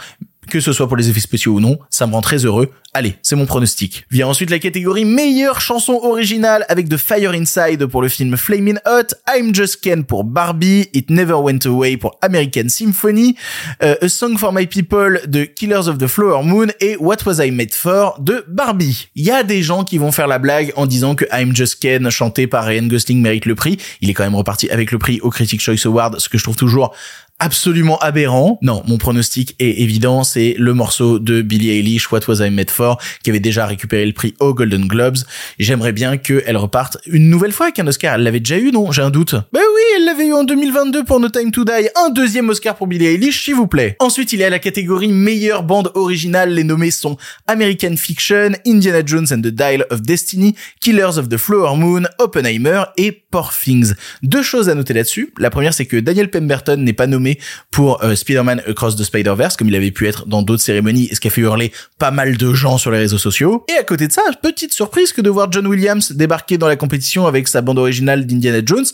que 0.50 0.60
ce 0.60 0.74
soit 0.74 0.88
pour 0.88 0.98
les 0.98 1.10
effets 1.10 1.20
spéciaux 1.20 1.54
ou 1.54 1.60
non, 1.60 1.80
ça 1.90 2.08
me 2.08 2.14
rend 2.14 2.22
très 2.22 2.46
heureux. 2.46 2.72
Allez, 2.94 3.16
c'est 3.22 3.38
mon 3.38 3.46
pronostic. 3.46 4.06
Vient 4.12 4.28
ensuite 4.28 4.50
la 4.50 4.60
catégorie 4.60 5.06
meilleure 5.06 5.62
chanson 5.62 5.94
originale 6.04 6.66
avec 6.68 6.90
The 6.90 6.98
Fire 6.98 7.32
Inside 7.32 7.86
pour 7.86 8.02
le 8.02 8.10
film 8.10 8.36
Flaming 8.36 8.80
Hot, 8.86 9.16
I'm 9.34 9.56
Just 9.56 9.80
Ken 9.82 10.04
pour 10.04 10.26
Barbie, 10.26 10.90
It 10.94 11.10
Never 11.10 11.36
Went 11.36 11.60
Away 11.66 11.96
pour 11.96 12.18
American 12.22 12.68
Symphony, 12.68 13.36
euh, 13.82 13.96
A 14.02 14.10
Song 14.10 14.38
for 14.38 14.52
My 14.52 14.68
People 14.68 15.22
de 15.26 15.46
Killers 15.46 15.88
of 15.88 16.00
the 16.00 16.08
Flower 16.08 16.44
Moon 16.44 16.68
et 16.82 16.98
What 16.98 17.18
Was 17.26 17.46
I 17.46 17.52
Made 17.52 17.74
For 17.74 18.20
de 18.20 18.44
Barbie. 18.50 19.08
Il 19.16 19.24
y 19.24 19.32
a 19.32 19.44
des 19.44 19.62
gens 19.62 19.86
qui 19.86 19.98
vont 19.98 20.12
faire 20.12 20.28
la 20.28 20.40
blague 20.40 20.74
en 20.76 20.86
disant 20.86 21.16
que 21.16 21.26
I'm 21.32 21.56
Just 21.56 21.80
Ken 21.80 22.10
chanté 22.10 22.48
par 22.48 22.66
Ryan 22.66 22.88
Gosling 22.88 23.22
mérite 23.22 23.46
le 23.46 23.56
prix. 23.56 23.78
Il 24.02 24.10
est 24.10 24.14
quand 24.14 24.24
même 24.24 24.36
reparti 24.36 24.70
avec 24.70 24.92
le 24.92 24.98
prix 24.98 25.22
au 25.22 25.30
Critics 25.30 25.62
Choice 25.62 25.86
Award, 25.86 26.20
ce 26.20 26.28
que 26.28 26.38
je 26.38 26.44
trouve 26.44 26.58
toujours 26.58 26.94
absolument 27.42 27.98
aberrant. 28.00 28.60
Non, 28.62 28.84
mon 28.88 28.98
pronostic 28.98 29.56
est 29.60 29.82
évident, 29.82 30.24
c'est 30.24 30.56
le 30.58 30.74
morceau 30.74 31.20
de 31.20 31.42
Billie 31.42 31.72
Eilish, 31.72 32.12
What 32.12 32.22
Was 32.28 32.46
I 32.46 32.52
Made 32.52 32.70
For, 32.70 33.02
qui 33.24 33.32
avait 33.32 33.40
déjà 33.40 33.66
récupéré 33.66 34.06
le 34.06 34.14
prix 34.14 34.36
aux 34.40 34.54
Golden 34.54 34.88
Globes. 34.88 35.18
J'aimerais 35.58 35.92
bien 35.92 36.18
qu'elle 36.18 36.56
reparte 36.56 36.98
une 37.08 37.30
nouvelle 37.30 37.52
fois 37.52 37.66
avec 37.66 37.80
un 37.80 37.88
Oscar. 37.88 38.16
Elle 38.16 38.24
l'avait 38.24 38.40
déjà 38.40 38.58
eu, 38.58 38.72
non? 38.72 38.92
J'ai 38.92 39.02
un 39.02 39.10
doute. 39.10 39.34
Ben 39.52 39.60
oui, 39.60 39.82
elle 39.98 40.06
l'avait 40.06 40.28
eu 40.28 40.34
en 40.34 40.44
2022 40.44 41.04
pour 41.04 41.20
No 41.20 41.30
Time 41.30 41.52
to 41.52 41.66
Die. 41.66 41.90
Un 41.96 42.12
deuxième 42.12 42.48
Oscar 42.50 42.76
pour 42.76 42.86
Billie 42.86 43.08
Eilish, 43.08 43.44
s'il 43.44 43.56
vous 43.56 43.68
plaît. 43.68 43.96
Ensuite, 44.00 44.32
il 44.34 44.40
y 44.40 44.44
a 44.44 44.50
la 44.50 44.60
catégorie 44.60 45.12
meilleure 45.12 45.64
bande 45.64 45.92
originale. 45.96 46.54
Les 46.54 46.64
nommés 46.64 46.92
sont 46.92 47.18
American 47.48 47.98
Fiction, 47.98 48.52
Indiana 48.68 49.02
Jones 49.04 49.28
and 49.32 49.42
the 49.42 49.48
Dial 49.48 49.88
of 49.90 50.04
Destiny, 50.04 50.56
Killers 50.80 51.18
of 51.18 51.28
the 51.28 51.38
Flower 51.38 51.76
Moon, 51.76 52.04
Oppenheimer 52.20 52.84
et 52.98 53.12
Poor 53.12 53.52
Things. 53.52 53.94
Deux 54.22 54.44
choses 54.44 54.70
à 54.70 54.76
noter 54.76 54.94
là-dessus. 54.94 55.34
La 55.40 55.50
première, 55.50 55.74
c'est 55.74 55.88
que 55.88 55.98
Daniel 55.98 56.30
Pemberton 56.30 56.78
n'est 56.78 56.94
pas 56.94 57.08
nommé 57.08 57.31
pour 57.72 58.04
euh, 58.04 58.16
Spider-Man 58.16 58.62
Across 58.68 58.96
the 58.98 59.04
Spider-Verse, 59.04 59.58
comme 59.58 59.70
il 59.70 59.76
avait 59.76 59.92
pu 59.92 60.08
être 60.08 60.28
dans 60.28 60.42
d'autres 60.42 60.64
cérémonies, 60.64 61.08
et 61.12 61.16
ce 61.16 61.20
qui 61.20 61.28
a 61.28 61.32
fait 61.32 61.42
hurler 61.42 61.72
pas 62.00 62.12
mal 62.12 62.38
de 62.38 62.54
gens 62.54 62.78
sur 62.78 62.92
les 62.92 62.98
réseaux 62.98 63.18
sociaux. 63.18 63.66
Et 63.70 63.78
à 63.78 63.84
côté 63.84 64.08
de 64.08 64.12
ça, 64.12 64.22
petite 64.42 64.74
surprise 64.74 65.14
que 65.14 65.22
de 65.22 65.30
voir 65.30 65.52
John 65.52 65.68
Williams 65.68 66.12
débarquer 66.12 66.58
dans 66.58 66.68
la 66.68 66.76
compétition 66.76 67.28
avec 67.28 67.48
sa 67.48 67.62
bande 67.62 67.80
originale 67.80 68.26
d'Indiana 68.26 68.62
Jones, 68.66 68.86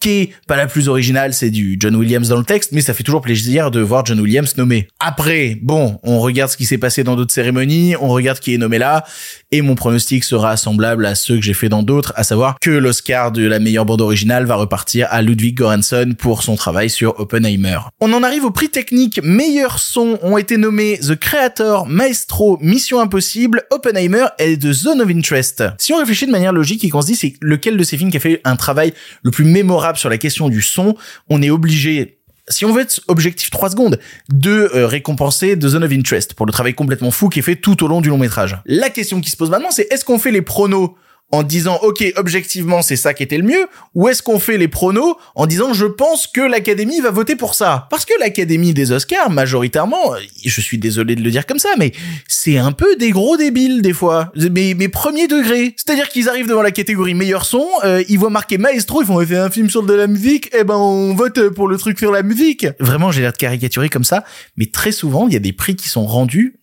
qui 0.00 0.10
est 0.10 0.30
pas 0.46 0.56
la 0.56 0.66
plus 0.66 0.88
originale, 0.88 1.34
c'est 1.34 1.50
du 1.50 1.76
John 1.78 1.96
Williams 1.96 2.28
dans 2.28 2.38
le 2.38 2.44
texte, 2.44 2.72
mais 2.72 2.80
ça 2.80 2.94
fait 2.94 3.02
toujours 3.02 3.20
plaisir 3.20 3.70
de 3.70 3.80
voir 3.80 4.04
John 4.04 4.20
Williams 4.20 4.56
nommé. 4.56 4.88
Après, 4.98 5.58
bon, 5.62 5.98
on 6.02 6.20
regarde 6.20 6.50
ce 6.50 6.56
qui 6.56 6.64
s'est 6.64 6.78
passé 6.78 7.04
dans 7.04 7.16
d'autres 7.16 7.32
cérémonies, 7.32 7.94
on 8.00 8.08
regarde 8.08 8.38
qui 8.38 8.54
est 8.54 8.58
nommé 8.58 8.78
là, 8.78 9.04
et 9.50 9.62
mon 9.62 9.74
pronostic 9.74 10.24
sera 10.24 10.56
semblable 10.56 11.06
à 11.06 11.14
ceux 11.14 11.36
que 11.36 11.42
j'ai 11.42 11.54
fait 11.54 11.68
dans 11.68 11.82
d'autres, 11.82 12.12
à 12.16 12.24
savoir 12.24 12.56
que 12.60 12.70
l'Oscar 12.70 13.32
de 13.32 13.46
la 13.46 13.58
meilleure 13.58 13.84
bande 13.84 14.00
originale 14.00 14.46
va 14.46 14.56
repartir 14.56 15.06
à 15.10 15.22
Ludwig 15.22 15.56
Göransson 15.56 16.14
pour 16.18 16.42
son 16.42 16.56
travail 16.56 16.90
sur 16.90 17.18
Oppenheimer. 17.20 17.78
On 18.00 18.12
en 18.12 18.22
arrive 18.22 18.44
au 18.44 18.50
prix 18.50 18.68
technique. 18.68 19.20
Meilleurs 19.22 19.78
son 19.78 20.18
ont 20.22 20.36
été 20.38 20.56
nommés 20.56 20.98
The 20.98 21.14
Creator, 21.14 21.86
Maestro, 21.86 22.58
Mission 22.60 23.00
Impossible, 23.00 23.62
Oppenheimer 23.70 24.26
et 24.38 24.58
The 24.58 24.72
Zone 24.72 25.00
of 25.00 25.08
Interest. 25.08 25.64
Si 25.78 25.92
on 25.92 25.98
réfléchit 25.98 26.26
de 26.26 26.32
manière 26.32 26.52
logique 26.52 26.84
et 26.84 26.88
qu'on 26.88 27.02
se 27.02 27.06
dit 27.06 27.16
c'est 27.16 27.34
lequel 27.40 27.76
de 27.76 27.82
ces 27.82 27.96
films 27.96 28.10
qui 28.10 28.16
a 28.16 28.20
fait 28.20 28.40
un 28.44 28.56
travail 28.56 28.94
le 29.22 29.30
plus 29.30 29.44
mémorable 29.44 29.98
sur 29.98 30.08
la 30.08 30.18
question 30.18 30.48
du 30.48 30.62
son, 30.62 30.96
on 31.28 31.42
est 31.42 31.50
obligé 31.50 32.20
si 32.48 32.64
on 32.64 32.72
veut 32.72 32.82
être 32.82 33.00
objectif 33.08 33.50
3 33.50 33.70
secondes, 33.70 33.98
de 34.28 34.70
euh, 34.74 34.86
récompenser 34.86 35.58
The 35.58 35.68
Zone 35.68 35.84
of 35.84 35.92
Interest 35.92 36.34
pour 36.34 36.46
le 36.46 36.52
travail 36.52 36.74
complètement 36.74 37.10
fou 37.10 37.28
qui 37.28 37.38
est 37.38 37.42
fait 37.42 37.56
tout 37.56 37.82
au 37.82 37.88
long 37.88 38.00
du 38.00 38.10
long 38.10 38.18
métrage. 38.18 38.58
La 38.66 38.90
question 38.90 39.20
qui 39.20 39.30
se 39.30 39.36
pose 39.36 39.50
maintenant, 39.50 39.70
c'est 39.70 39.90
est-ce 39.90 40.04
qu'on 40.04 40.18
fait 40.18 40.30
les 40.30 40.42
pronos 40.42 40.94
en 41.30 41.42
disant 41.42 41.78
ok 41.82 42.12
objectivement 42.16 42.82
c'est 42.82 42.96
ça 42.96 43.12
qui 43.12 43.22
était 43.22 43.38
le 43.38 43.44
mieux 43.44 43.66
ou 43.94 44.08
est-ce 44.08 44.22
qu'on 44.22 44.38
fait 44.38 44.56
les 44.56 44.68
pronos 44.68 45.16
en 45.34 45.46
disant 45.46 45.72
je 45.72 45.86
pense 45.86 46.26
que 46.26 46.40
l'académie 46.40 47.00
va 47.00 47.10
voter 47.10 47.34
pour 47.34 47.54
ça? 47.54 47.88
Parce 47.90 48.04
que 48.04 48.12
l'académie 48.20 48.72
des 48.72 48.92
Oscars 48.92 49.30
majoritairement 49.30 50.14
je 50.44 50.60
suis 50.60 50.78
désolé 50.78 51.16
de 51.16 51.22
le 51.22 51.30
dire 51.30 51.46
comme 51.46 51.58
ça 51.58 51.70
mais 51.78 51.92
c'est 52.28 52.58
un 52.58 52.72
peu 52.72 52.96
des 52.96 53.10
gros 53.10 53.36
débiles 53.36 53.82
des 53.82 53.92
fois. 53.92 54.32
Mes, 54.36 54.74
mes 54.74 54.88
premiers 54.88 55.26
degrés. 55.26 55.74
C'est-à-dire 55.76 56.08
qu'ils 56.08 56.28
arrivent 56.28 56.46
devant 56.46 56.62
la 56.62 56.70
catégorie 56.70 57.14
meilleur 57.14 57.44
son 57.44 57.66
euh, 57.84 58.04
ils 58.08 58.18
voient 58.18 58.30
marqué 58.30 58.58
maestro 58.58 59.02
ils 59.02 59.06
font 59.06 59.18
on 59.18 59.26
fait 59.26 59.36
un 59.36 59.50
film 59.50 59.70
sur 59.70 59.82
de 59.82 59.94
la 59.94 60.06
musique. 60.06 60.50
Eh 60.56 60.64
ben 60.64 60.76
on 60.76 61.14
vote 61.14 61.48
pour 61.48 61.68
le 61.68 61.76
truc 61.76 61.98
sur 61.98 62.12
la 62.12 62.22
musique. 62.22 62.66
Vraiment 62.78 63.10
j'ai 63.10 63.22
l'air 63.22 63.32
de 63.32 63.38
caricaturer 63.38 63.88
comme 63.88 64.04
ça 64.04 64.24
mais 64.56 64.66
très 64.66 64.92
souvent 64.92 65.26
il 65.26 65.32
y 65.32 65.36
a 65.36 65.40
des 65.40 65.52
prix 65.52 65.74
qui 65.74 65.88
sont 65.88 66.06
rendus 66.06 66.60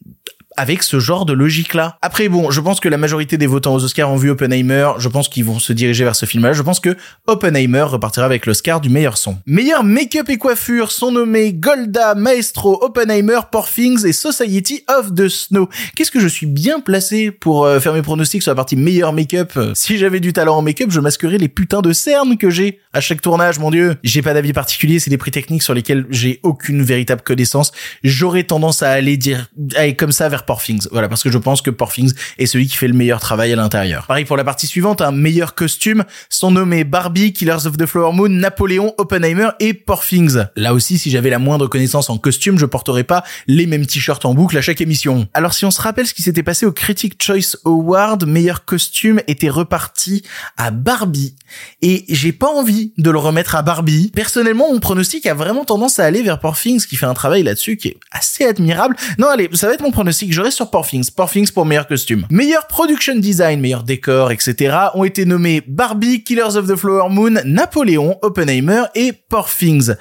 avec 0.58 0.84
ce 0.84 1.00
genre 1.00 1.26
de 1.26 1.34
logique-là. 1.34 1.98
Après, 2.02 2.30
bon, 2.30 2.52
je 2.52 2.62
pense 2.62 2.80
que 2.80 2.90
la 2.90 2.98
majorité 2.98 3.38
des 3.38 3.48
votants 3.48 3.74
aux 3.74 3.84
Oscars 3.84 4.10
ont 4.10 4.18
vu 4.18 4.30
Oppenheimer. 4.30 4.92
Je 5.00 5.08
pense 5.08 5.30
qu'ils 5.30 5.46
vont 5.46 5.60
se 5.60 5.74
diriger 5.74 6.04
vers 6.04 6.16
ce 6.16 6.26
film-là. 6.26 6.54
Je 6.54 6.62
pense 6.62 6.80
que 6.80 6.96
Oppenheimer 7.28 7.84
repartira 7.84 8.26
avec 8.26 8.46
l'Oscar 8.46 8.82
du 8.82 8.90
meilleur 8.90 9.18
son. 9.18 9.38
Meilleur 9.46 9.84
make-up 9.84 10.30
et 10.30 10.38
coiffure 10.38 10.92
sont 10.92 11.12
nommés 11.12 11.54
Golda, 11.54 12.16
Maestro, 12.16 12.84
Oppenheimer, 12.84 13.40
Poor 13.52 13.68
Things 13.68 14.06
et 14.06 14.14
Society 14.14 14.84
of 14.88 15.14
the 15.16 15.28
Snow. 15.28 15.70
Qu'est-ce 15.96 16.12
que 16.12 16.20
je 16.20 16.28
suis 16.28 16.48
bien 16.48 16.80
placé 16.80 17.32
pour 17.32 17.66
euh, 17.66 17.80
faire 17.80 17.94
mes 17.94 18.02
pronostics 18.02 18.42
sur 18.42 18.52
la 18.52 18.56
partie 18.56 18.76
meilleur 18.76 19.14
make-up? 19.14 19.58
Si 19.74 19.98
j'avais 19.98 20.20
du 20.20 20.34
talent 20.34 20.58
en 20.58 20.62
make-up, 20.62 20.90
je 20.92 21.00
masquerais 21.00 21.38
les 21.38 21.48
putains 21.48 21.82
de 21.82 21.94
cernes 21.94 22.38
que 22.38 22.50
j'ai 22.50 22.80
à 22.94 23.02
chaque 23.02 23.22
tournage, 23.22 23.60
mon 23.60 23.72
dieu. 23.72 23.96
J'ai 24.04 24.22
pas 24.22 24.34
d'avis 24.34 24.54
particulier, 24.54 25.00
c'est 25.00 25.10
des 25.10 25.18
prix 25.18 25.32
techniques 25.32 25.64
sur 25.64 25.74
lesquels 25.74 26.06
j'ai 26.10 26.40
aucune 26.44 26.82
véritable 26.82 27.22
connaissance. 27.22 27.72
J'aurais 28.04 28.44
tendance 28.44 28.84
à 28.84 28.92
aller 28.92 29.18
dire, 29.18 29.50
aller 29.76 29.96
comme 29.96 30.12
ça 30.12 30.28
vers 30.30 30.41
Porfings. 30.46 30.88
Voilà, 30.92 31.10
parce 31.10 31.24
que 31.24 31.32
je 31.32 31.38
pense 31.38 31.62
que 31.62 31.70
Porfings 31.70 32.14
est 32.38 32.46
celui 32.46 32.68
qui 32.68 32.78
fait 32.78 32.88
le 32.88 32.94
meilleur 32.94 33.20
travail 33.20 33.54
à 33.54 33.56
l'intérieur. 33.56 34.06
Pareil 34.08 34.26
pour 34.26 34.38
la 34.38 34.44
partie 34.44 34.68
suivante, 34.68 35.02
un 35.02 35.12
meilleur 35.12 35.56
costume 35.56 36.04
sont 36.30 36.52
nommés 36.52 36.84
Barbie, 36.84 37.34
Killers 37.34 37.66
of 37.66 37.78
the 37.78 37.86
Flower 37.86 38.14
Moon, 38.14 38.30
Napoléon, 38.30 38.94
Oppenheimer 38.98 39.50
et 39.60 39.74
Porfings. 39.74 40.38
Là 40.56 40.74
aussi, 40.74 40.98
si 40.98 41.10
j'avais 41.12 41.30
la 41.30 41.40
moindre 41.40 41.68
connaissance 41.68 42.10
en 42.10 42.18
costume, 42.18 42.58
je 42.58 42.66
porterais 42.66 43.04
pas 43.04 43.24
les 43.48 43.66
mêmes 43.66 43.86
t-shirts 43.86 44.26
en 44.26 44.34
boucle 44.34 44.58
à 44.58 44.62
chaque 44.62 44.82
émission. 44.82 45.28
Alors 45.34 45.54
si 45.54 45.66
on 45.66 45.72
se 45.72 45.82
rappelle 45.82 46.08
ce 46.08 46.14
qui 46.14 46.22
s'était 46.22 46.44
passé 46.44 46.66
au 46.66 46.72
Critic 46.72 47.22
Choice 47.22 47.58
Award, 47.66 48.26
meilleur 48.26 48.66
costume 48.66 49.22
était 49.28 49.50
reparti 49.50 50.24
à 50.58 50.72
Barbie. 50.72 51.36
Et 51.82 52.06
j'ai 52.10 52.32
pas 52.32 52.48
envie 52.48 52.94
de 52.98 53.12
le 53.12 53.18
remettre 53.18 53.56
à 53.56 53.62
Barbie. 53.62 54.12
Personnellement, 54.14 54.72
mon 54.72 54.80
pronostic 54.80 55.26
a 55.26 55.34
vraiment 55.34 55.66
tendance 55.66 56.00
à 56.00 56.06
aller 56.06 56.22
vers 56.22 56.40
Porfings 56.40 56.86
qui 56.86 56.96
fait 56.96 57.06
un 57.06 57.14
travail 57.14 57.44
là-dessus 57.44 57.78
qui 57.78 57.90
est 57.90 57.98
assez 58.12 58.46
admirable. 58.46 58.96
Non, 59.18 59.28
allez, 59.28 59.50
ça 59.54 59.68
va 59.68 59.74
être 59.74 59.82
mon 59.82 59.92
pronostic 59.92 60.31
je 60.32 60.42
reste 60.42 60.58
sur 60.58 60.70
Porfings. 60.70 61.12
Porfings 61.12 61.52
pour 61.52 61.66
meilleur 61.66 61.88
costume. 61.88 62.26
Meilleur 62.30 62.68
production 62.68 63.16
design, 63.16 63.60
meilleur 63.60 63.84
décor, 63.84 64.32
etc. 64.32 64.76
ont 64.94 65.04
été 65.04 65.26
nommés 65.26 65.62
Barbie, 65.68 66.24
Killers 66.24 66.56
of 66.56 66.68
the 66.68 66.76
Flower 66.76 67.10
Moon, 67.10 67.42
Napoléon, 67.46 68.18
Oppenheimer 68.22 68.84
et 68.96 69.14
Porfings. 69.14 69.92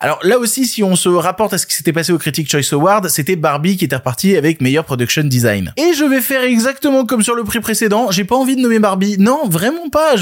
Alors 0.00 0.18
là 0.22 0.38
aussi, 0.38 0.66
si 0.66 0.82
on 0.82 0.96
se 0.96 1.08
rapporte 1.08 1.52
à 1.54 1.58
ce 1.58 1.66
qui 1.66 1.74
s'était 1.74 1.92
passé 1.92 2.12
au 2.12 2.18
Critic 2.18 2.50
Choice 2.50 2.72
Award, 2.72 3.08
c'était 3.08 3.36
Barbie 3.36 3.76
qui 3.76 3.84
était 3.84 3.96
reparti 3.96 4.36
avec 4.36 4.60
meilleur 4.60 4.84
production 4.84 5.24
design. 5.24 5.72
Et 5.76 5.92
je 5.94 6.04
vais 6.04 6.20
faire 6.20 6.42
exactement 6.42 7.04
comme 7.04 7.22
sur 7.22 7.34
le 7.34 7.44
prix 7.44 7.60
précédent. 7.60 8.10
J'ai 8.10 8.24
pas 8.24 8.36
envie 8.36 8.56
de 8.56 8.60
nommer 8.60 8.78
Barbie. 8.78 9.16
Non, 9.18 9.48
vraiment 9.48 9.88
pas. 9.90 10.14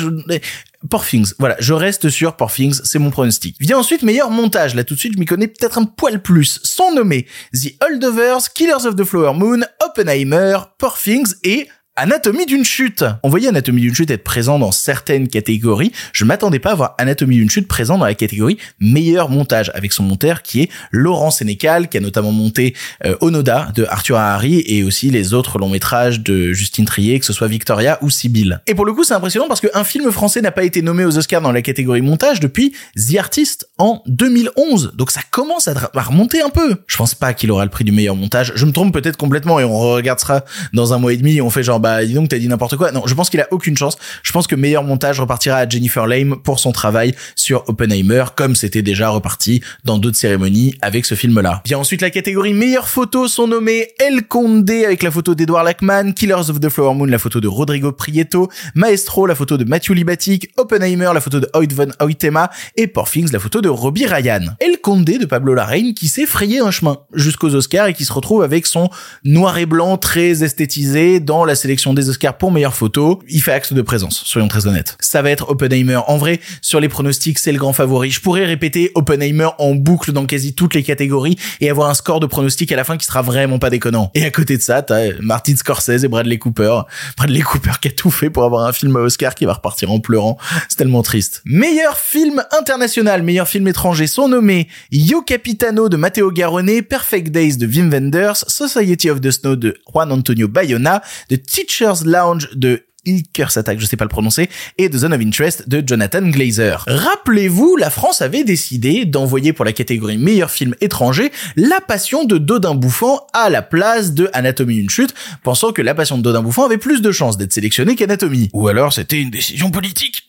Porfings. 0.87 1.33
Voilà, 1.39 1.57
je 1.59 1.73
reste 1.73 2.09
sur 2.09 2.37
Porfings, 2.37 2.81
c'est 2.85 2.99
mon 2.99 3.11
pronostic. 3.11 3.57
Vient 3.61 3.79
ensuite 3.79 4.03
meilleur 4.03 4.31
montage. 4.31 4.75
Là 4.75 4.85
tout 4.85 4.95
de 4.95 4.99
suite, 4.99 5.15
je 5.15 5.19
m'y 5.19 5.27
connais 5.27 5.49
peut-être 5.49 5.79
un 5.79 5.85
poil 5.85 6.23
plus. 6.23 6.61
Sont 6.63 6.95
nommés 6.95 7.27
The 7.53 7.73
Holdovers, 7.83 8.53
Killers 8.55 8.87
of 8.87 8.97
the 8.97 9.05
Flower 9.05 9.35
Moon, 9.35 9.61
Oppenheimer, 9.85 10.59
Porfings 10.79 11.35
et 11.45 11.69
Anatomie 11.99 12.45
d'une 12.45 12.63
chute. 12.63 13.07
On 13.23 13.31
voyait 13.31 13.49
Anatomie 13.49 13.81
d'une 13.81 13.95
chute 13.95 14.11
être 14.11 14.23
présent 14.23 14.59
dans 14.59 14.71
certaines 14.71 15.29
catégories. 15.29 15.93
Je 16.13 16.27
m'attendais 16.27 16.59
pas 16.59 16.73
à 16.73 16.75
voir 16.75 16.95
Anatomie 16.99 17.37
d'une 17.37 17.49
chute 17.49 17.67
présent 17.67 17.97
dans 17.97 18.05
la 18.05 18.15
catégorie 18.15 18.59
meilleur 18.81 19.31
montage 19.31 19.73
avec 19.75 19.95
son 19.95 20.03
monteur 20.03 20.43
qui 20.43 20.61
est 20.61 20.69
Laurent 20.91 21.31
Sénécal 21.31 21.89
qui 21.89 21.97
a 21.97 22.01
notamment 22.01 22.33
monté 22.33 22.75
euh, 23.07 23.17
Onoda 23.23 23.73
de 23.75 23.87
Arthur 23.89 24.19
Harry 24.19 24.63
et 24.67 24.85
aussi 24.85 25.09
les 25.09 25.33
autres 25.33 25.59
longs 25.59 25.71
métrages 25.71 26.21
de 26.21 26.53
Justine 26.53 26.85
Trier 26.85 27.19
que 27.19 27.25
ce 27.25 27.33
soit 27.33 27.49
Victoria 27.49 27.99
ou 28.03 28.11
Sibyl. 28.11 28.61
Et 28.67 28.75
pour 28.75 28.85
le 28.85 28.93
coup, 28.93 29.03
c'est 29.03 29.15
impressionnant 29.15 29.49
parce 29.49 29.63
qu'un 29.63 29.85
film 29.85 30.13
français 30.13 30.43
n'a 30.43 30.53
pas 30.53 30.65
été 30.65 30.83
nommé 30.83 31.07
aux 31.07 31.17
Oscars 31.17 31.41
dans 31.41 31.53
la 31.53 31.63
catégorie 31.63 32.03
montage 32.03 32.41
depuis 32.41 32.75
The 32.95 33.17
Artist 33.17 33.71
en 33.79 34.03
2011. 34.07 34.93
Donc 34.97 35.11
ça 35.11 35.23
commence 35.31 35.67
à, 35.67 35.73
remonter 35.95 36.43
un 36.43 36.51
peu. 36.51 36.77
Je 36.89 36.97
pense 36.99 37.15
pas 37.15 37.33
qu'il 37.33 37.51
aura 37.51 37.65
le 37.65 37.71
prix 37.71 37.85
du 37.85 37.93
meilleur 37.93 38.17
montage. 38.17 38.53
Je 38.55 38.67
me 38.67 38.73
trompe 38.73 38.93
peut-être 38.93 39.17
complètement 39.17 39.59
et 39.61 39.65
on 39.65 39.79
regardera 39.79 40.45
dans 40.75 40.93
un 40.93 40.99
mois 40.99 41.15
et 41.15 41.17
demi 41.17 41.37
et 41.37 41.41
on 41.41 41.49
fait 41.49 41.63
genre 41.63 41.81
bah 41.87 42.05
dis 42.05 42.15
donc 42.15 42.29
t'as 42.29 42.39
dit 42.39 42.49
n'importe 42.49 42.77
quoi. 42.77 42.91
Non, 42.91 43.07
je 43.07 43.15
pense 43.15 43.31
qu'il 43.31 43.41
a 43.41 43.47
aucune 43.53 43.77
chance. 43.77 43.97
Je 44.25 44.33
pense 44.33 44.49
que 44.49 44.57
meilleur 44.57 44.83
montage 44.83 45.21
repartira 45.21 45.59
à 45.59 45.69
Jennifer 45.69 46.07
Lame 46.09 46.37
pour 46.43 46.59
son 46.59 46.73
travail 46.73 47.15
sur 47.37 47.63
Oppenheimer, 47.69 48.25
comme 48.35 48.57
c'était 48.57 48.83
déjà 48.83 49.09
reparti 49.11 49.63
dans 49.85 49.99
d'autres 49.99 50.17
cérémonies 50.17 50.75
avec 50.83 51.07
ce 51.07 51.15
film-là. 51.15 51.63
Bien 51.65 51.79
ensuite 51.79 52.03
la 52.03 52.11
catégorie 52.11 52.55
meilleure 52.55 52.89
photo 52.89 53.29
sont 53.29 53.47
nommés 53.47 53.91
El 54.01 54.27
Conde 54.27 54.69
avec 54.69 55.05
la 55.05 55.13
photo 55.13 55.37
d'Edward 55.37 55.65
Lackman, 55.65 56.13
Killers 56.13 56.51
of 56.51 56.59
the 56.59 56.69
Flower 56.69 56.95
Moon 56.95 57.07
la 57.07 57.19
photo 57.19 57.41
de 57.41 57.47
Rodrigo 57.47 57.93
Prieto, 57.93 58.49
Maestro 58.75 59.27
la 59.27 59.37
photo 59.37 59.57
de 59.57 59.65
Matthew 59.65 59.93
Libatic, 59.93 60.51
Oppenheimer 60.57 61.11
la 61.15 61.21
photo 61.21 61.39
de 61.39 61.49
Hoyt 61.55 61.73
von 61.73 61.93
Hoytema 62.01 62.51
et 62.77 62.89
Porfings 62.89 63.31
la 63.33 63.39
photo 63.39 63.61
de 63.61 63.69
Robbie 63.69 64.07
Ryan. 64.07 64.57
El 64.59 64.81
Conde 64.81 65.05
de 65.05 65.27
Pablo 65.27 65.55
Larraine 65.55 65.95
qui 65.95 66.09
s'est 66.09 66.27
frayé 66.27 66.59
un 66.59 66.73
chemin 66.73 66.99
jusqu'aux 67.15 67.55
Oscars 67.55 67.87
et 67.87 67.95
qui 67.95 68.05
se 68.05 68.13
retrouve 68.13 68.43
avec 68.43 68.67
son 68.67 68.91
noir 69.23 69.57
et 69.59 69.67
blanc 69.67 69.99
très 69.99 70.43
esthétisé 70.43 71.21
dans 71.21 71.45
la 71.45 71.55
sélection 71.55 71.76
des 71.95 72.09
Oscars 72.09 72.39
pour 72.39 72.51
meilleure 72.51 72.75
photo. 72.75 73.23
Il 73.29 73.43
fait 73.43 73.53
acte 73.53 73.73
de 73.73 73.83
présence, 73.83 74.23
soyons 74.25 74.49
très 74.49 74.67
honnêtes. 74.67 74.97
Ça 75.01 75.23
va 75.23 75.31
être 75.31 75.51
Oppenheimer. 75.51 76.01
En 76.07 76.17
vrai, 76.17 76.41
sur 76.63 76.81
les 76.81 76.89
pronostics, 76.89 77.39
c'est 77.39 77.53
le 77.53 77.59
grand 77.59 77.73
favori. 77.73 78.11
Je 78.11 78.21
pourrais 78.21 78.45
répéter 78.45 78.91
Oppenheimer 78.95 79.49
en 79.59 79.75
boucle 79.75 80.13
dans 80.13 80.27
quasi 80.27 80.55
toutes 80.55 80.75
les 80.75 80.83
catégories 80.83 81.37
et 81.61 81.71
avoir 81.71 81.89
un 81.89 81.95
score 81.95 82.21
de 82.21 82.27
pronostic 82.27 82.73
à 82.73 82.77
la 82.77 82.85
fin 82.85 82.97
qui 82.97 83.07
sera 83.07 83.23
vraiment 83.23 83.59
pas 83.59 83.71
déconnant. 83.71 84.11
Et 84.15 84.25
à 84.25 84.31
côté 84.31 84.57
de 84.57 84.63
ça, 84.63 84.83
t'as 84.83 85.13
Martin 85.21 85.55
Scorsese 85.57 86.05
et 86.05 86.09
Bradley 86.09 86.39
Cooper. 86.39 86.81
Bradley 87.17 87.41
Cooper 87.41 87.73
qui 87.81 87.89
a 87.89 87.91
tout 87.91 88.11
fait 88.11 88.31
pour 88.31 88.45
avoir 88.45 88.67
un 88.67 88.73
film 88.73 88.97
à 88.97 89.01
Oscar 89.01 89.35
qui 89.35 89.45
va 89.45 89.55
repartir 89.55 89.91
en 89.91 90.01
pleurant. 90.01 90.39
C'est 90.69 90.77
tellement 90.77 91.03
triste. 91.03 91.43
Meilleur 91.45 91.99
film 91.99 92.43
international, 92.59 93.23
meilleur 93.23 93.49
film 93.49 93.69
étranger 93.69 94.07
sont 94.07 94.29
nommés 94.29 94.69
Yo 94.91 95.23
Capitano 95.23 95.89
de 95.89 95.97
Matteo 95.97 96.31
Garone, 96.31 96.83
Perfect 96.83 97.31
Days 97.31 97.57
de 97.57 97.67
Wim 97.67 97.91
Wenders, 97.91 98.45
Society 98.47 99.11
of 99.11 99.21
the 99.21 99.31
Snow 99.31 99.57
de 99.57 99.77
Juan 99.93 100.13
Antonio 100.13 100.49
Bayona, 100.49 101.03
The 101.29 101.43
Teacher's 101.67 102.05
Lounge 102.05 102.49
de 102.55 102.86
Ilkers 103.07 103.57
Attack, 103.57 103.81
je 103.81 103.87
sais 103.87 103.97
pas 103.97 104.05
le 104.05 104.11
prononcer, 104.11 104.49
et 104.79 104.91
The 104.91 104.97
Zone 104.97 105.15
of 105.15 105.21
Interest 105.21 105.69
de 105.69 105.83
Jonathan 105.87 106.23
Glazer. 106.23 106.85
Rappelez-vous, 106.87 107.77
la 107.77 107.91
France 107.91 108.23
avait 108.23 108.45
décidé 108.45 109.05
d'envoyer 109.05 109.53
pour 109.53 109.65
la 109.65 109.73
catégorie 109.73 110.19
meilleur 110.19 110.51
film 110.51 110.75
étranger 110.81 111.33
La 111.57 111.81
Passion 111.81 112.25
de 112.25 112.39
Dodin 112.39 112.75
Bouffant 112.75 113.27
à 113.33 113.51
la 113.51 113.63
place 113.63 114.13
de 114.13 114.29
Anatomie 114.33 114.77
d'une 114.77 114.91
chute, 114.91 115.15
pensant 115.43 115.73
que 115.73 115.83
La 115.83 115.95
Passion 115.95 116.19
de 116.19 116.23
Dodin 116.23 116.43
Bouffant 116.43 116.67
avait 116.67 116.79
plus 116.79 117.01
de 117.01 117.13
chances 117.13 117.37
d'être 117.37 117.53
sélectionné 117.53 117.97
qu'Anatomie. 117.97 118.51
Ou 118.53 118.69
alors 118.69 118.93
c'était 118.93 119.21
une 119.21 119.31
décision 119.31 119.71
politique. 119.71 120.25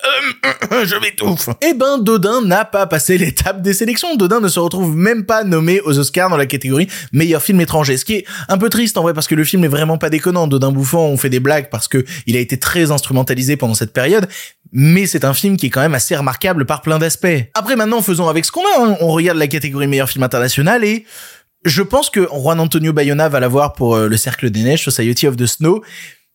Euh, 0.71 0.85
je 0.85 0.95
m'étouffe. 0.99 1.49
Eh 1.61 1.73
ben, 1.73 1.97
Dodin 1.97 2.41
n'a 2.41 2.65
pas 2.65 2.85
passé 2.87 3.17
l'étape 3.17 3.61
des 3.61 3.73
sélections. 3.73 4.15
Dodin 4.15 4.39
ne 4.39 4.47
se 4.47 4.59
retrouve 4.59 4.95
même 4.95 5.25
pas 5.25 5.43
nommé 5.43 5.81
aux 5.81 5.97
Oscars 5.97 6.29
dans 6.29 6.37
la 6.37 6.45
catégorie 6.45 6.87
meilleur 7.11 7.41
film 7.41 7.59
étranger. 7.61 7.97
Ce 7.97 8.05
qui 8.05 8.13
est 8.13 8.25
un 8.49 8.57
peu 8.57 8.69
triste 8.69 8.97
en 8.97 9.01
vrai 9.01 9.13
parce 9.13 9.27
que 9.27 9.35
le 9.35 9.43
film 9.43 9.63
est 9.63 9.69
vraiment 9.69 9.97
pas 9.97 10.09
déconnant. 10.09 10.47
Dodin 10.47 10.71
Bouffant, 10.71 11.07
on 11.07 11.17
fait 11.17 11.29
des 11.29 11.39
blagues 11.39 11.69
parce 11.69 11.87
que 11.87 12.05
il 12.25 12.35
a 12.37 12.39
été 12.39 12.57
très 12.57 12.66
instrumentalisé 12.75 13.57
pendant 13.57 13.73
cette 13.73 13.93
période, 13.93 14.27
mais 14.71 15.05
c'est 15.05 15.25
un 15.25 15.33
film 15.33 15.57
qui 15.57 15.67
est 15.67 15.69
quand 15.69 15.81
même 15.81 15.95
assez 15.95 16.15
remarquable 16.15 16.65
par 16.65 16.81
plein 16.81 16.99
d'aspects. 16.99 17.27
Après 17.53 17.75
maintenant, 17.75 18.01
faisons 18.01 18.27
avec 18.27 18.45
ce 18.45 18.51
qu'on 18.51 18.61
a, 18.61 18.81
hein. 18.81 18.97
on 19.01 19.07
regarde 19.07 19.37
la 19.37 19.47
catégorie 19.47 19.87
meilleur 19.87 20.09
film 20.09 20.23
international 20.23 20.83
et 20.83 21.05
je 21.65 21.81
pense 21.81 22.09
que 22.09 22.27
Juan 22.31 22.59
Antonio 22.59 22.93
Bayona 22.93 23.29
va 23.29 23.39
l'avoir 23.39 23.73
pour 23.73 23.95
euh, 23.95 24.07
Le 24.07 24.17
Cercle 24.17 24.49
des 24.49 24.63
Neiges, 24.63 24.83
Society 24.83 25.27
of 25.27 25.37
the 25.37 25.45
Snow, 25.45 25.83